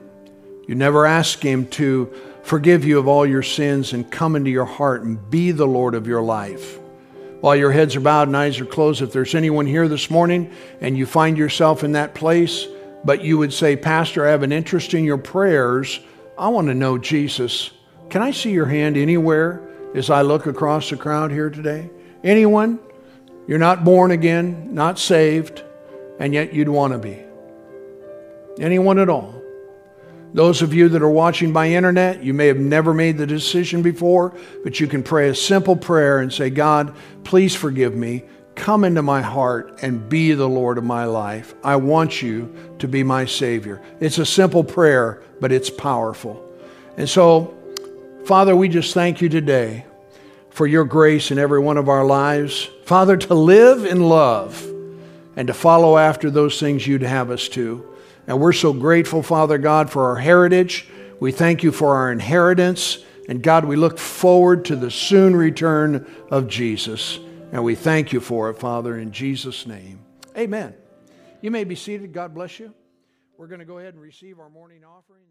you 0.69 0.77
never 0.77 1.07
ask 1.07 1.41
Him 1.41 1.67
to 1.71 2.13
forgive 2.45 2.85
you 2.85 2.99
of 2.99 3.09
all 3.09 3.27
your 3.27 3.43
sins 3.43 3.95
and 3.95 4.09
come 4.09 4.37
into 4.37 4.51
your 4.51 4.67
heart 4.67 5.03
and 5.03 5.31
be 5.31 5.51
the 5.51 5.67
Lord 5.67 5.95
of 5.95 6.07
your 6.07 6.23
life. 6.23 6.79
While 7.41 7.57
your 7.57 7.73
heads 7.73 7.97
are 7.97 8.01
bowed 8.01 8.29
and 8.29 8.37
eyes 8.37 8.61
are 8.61 8.67
closed, 8.67 9.01
if 9.01 9.13
there's 9.13 9.35
anyone 9.35 9.67
here 9.67 9.89
this 9.89 10.11
morning 10.11 10.53
and 10.81 10.97
you 10.97 11.07
find 11.07 11.39
yourself 11.39 11.85
in 11.85 11.93
that 11.93 12.15
place, 12.15 12.67
but 13.03 13.25
you 13.25 13.39
would 13.39 13.53
say, 13.53 13.77
Pastor, 13.77 14.27
I 14.27 14.31
have 14.31 14.43
an 14.43 14.53
interest 14.53 14.93
in 14.93 15.05
your 15.05 15.19
prayers. 15.19 16.01
I 16.37 16.49
want 16.49 16.69
to 16.69 16.75
know 16.75 16.99
Jesus. 16.99 17.71
Can 18.11 18.23
I 18.23 18.33
see 18.33 18.51
your 18.51 18.67
hand 18.67 18.97
anywhere 18.97 19.67
as 19.95 20.11
I 20.11 20.23
look 20.23 20.47
across 20.47 20.91
the 20.91 20.97
crowd 20.97 21.31
here 21.31 21.49
today? 21.49 21.91
Anyone? 22.23 22.79
You're 23.47 23.59
not 23.59 23.85
born 23.85 24.11
again, 24.11 24.75
not 24.75 24.99
saved, 24.99 25.63
and 26.19 26.35
yet 26.35 26.53
you'd 26.53 26.69
want 26.69 26.93
to 26.93 26.99
be. 26.99 27.23
Anyone 28.61 28.99
at 28.99 29.09
all? 29.09 29.38
Those 30.35 30.61
of 30.61 30.75
you 30.75 30.89
that 30.91 31.03
are 31.03 31.11
watching 31.11 31.53
by 31.53 31.69
internet, 31.69 32.23
you 32.23 32.35
may 32.35 32.47
have 32.49 32.59
never 32.59 32.93
made 32.93 33.17
the 33.17 33.27
decision 33.27 33.83
before, 33.83 34.35
but 34.63 34.79
you 34.79 34.87
can 34.87 35.03
pray 35.03 35.31
a 35.31 35.35
simple 35.35 35.75
prayer 35.75 36.19
and 36.19 36.33
say, 36.33 36.51
God, 36.51 36.95
please 37.25 37.55
forgive 37.55 37.95
me. 37.95 38.25
Come 38.55 38.85
into 38.85 39.03
my 39.03 39.23
heart 39.23 39.79
and 39.83 40.09
be 40.09 40.33
the 40.33 40.49
Lord 40.49 40.79
of 40.79 40.85
my 40.85 41.05
life. 41.05 41.55
I 41.65 41.77
want 41.77 42.21
you 42.21 42.55
to 42.81 42.89
be 42.89 43.03
my 43.03 43.25
Savior. 43.25 43.81
It's 44.01 44.19
a 44.19 44.27
simple 44.27 44.65
prayer, 44.65 45.23
but 45.41 45.53
it's 45.53 45.71
powerful. 45.71 46.45
And 46.97 47.09
so, 47.09 47.57
Father, 48.27 48.55
we 48.55 48.69
just 48.69 48.93
thank 48.93 49.23
you 49.23 49.29
today 49.29 49.87
for 50.51 50.67
your 50.67 50.85
grace 50.85 51.31
in 51.31 51.39
every 51.39 51.61
one 51.61 51.79
of 51.79 51.89
our 51.89 52.05
lives. 52.05 52.69
Father, 52.85 53.17
to 53.17 53.35
live 53.35 53.85
in 53.85 54.03
love 54.03 54.61
and 55.37 55.47
to 55.47 55.55
follow 55.55 55.97
after 55.97 56.31
those 56.31 56.59
things 56.59 56.85
you'd 56.87 57.03
have 57.03 57.31
us 57.31 57.49
to. 57.51 57.88
And 58.29 58.39
we're 58.39 58.53
so 58.53 58.75
grateful, 58.75 59.23
Father 59.23 59.57
God, 59.57 59.91
for 59.91 60.11
our 60.11 60.17
heritage. 60.17 60.87
We 61.19 61.33
thank 61.33 61.63
you 61.63 61.73
for 61.73 61.97
our 61.97 62.13
inheritance. 62.13 62.99
And 63.27 63.43
God, 63.43 63.65
we 63.65 63.75
look 63.75 63.99
forward 63.99 64.67
to 64.67 64.77
the 64.77 64.91
soon 64.91 65.35
return 65.35 66.07
of 66.31 66.47
Jesus. 66.47 67.19
And 67.53 67.65
we 67.65 67.75
thank 67.75 68.13
you 68.13 68.21
for 68.21 68.51
it, 68.51 68.59
Father, 68.59 68.99
in 68.99 69.13
Jesus' 69.13 69.67
name. 69.67 70.01
Amen. 70.37 70.75
You 71.41 71.51
may 71.51 71.65
be 71.65 71.75
seated. 71.75 72.13
God 72.13 72.35
bless 72.35 72.61
you. 72.61 72.75
We're 73.39 73.47
going 73.47 73.61
to 73.61 73.65
go 73.65 73.79
ahead 73.79 73.95
and 73.95 74.03
receive 74.03 74.39
our 74.39 74.51
morning 74.51 74.85
offering. 74.85 75.23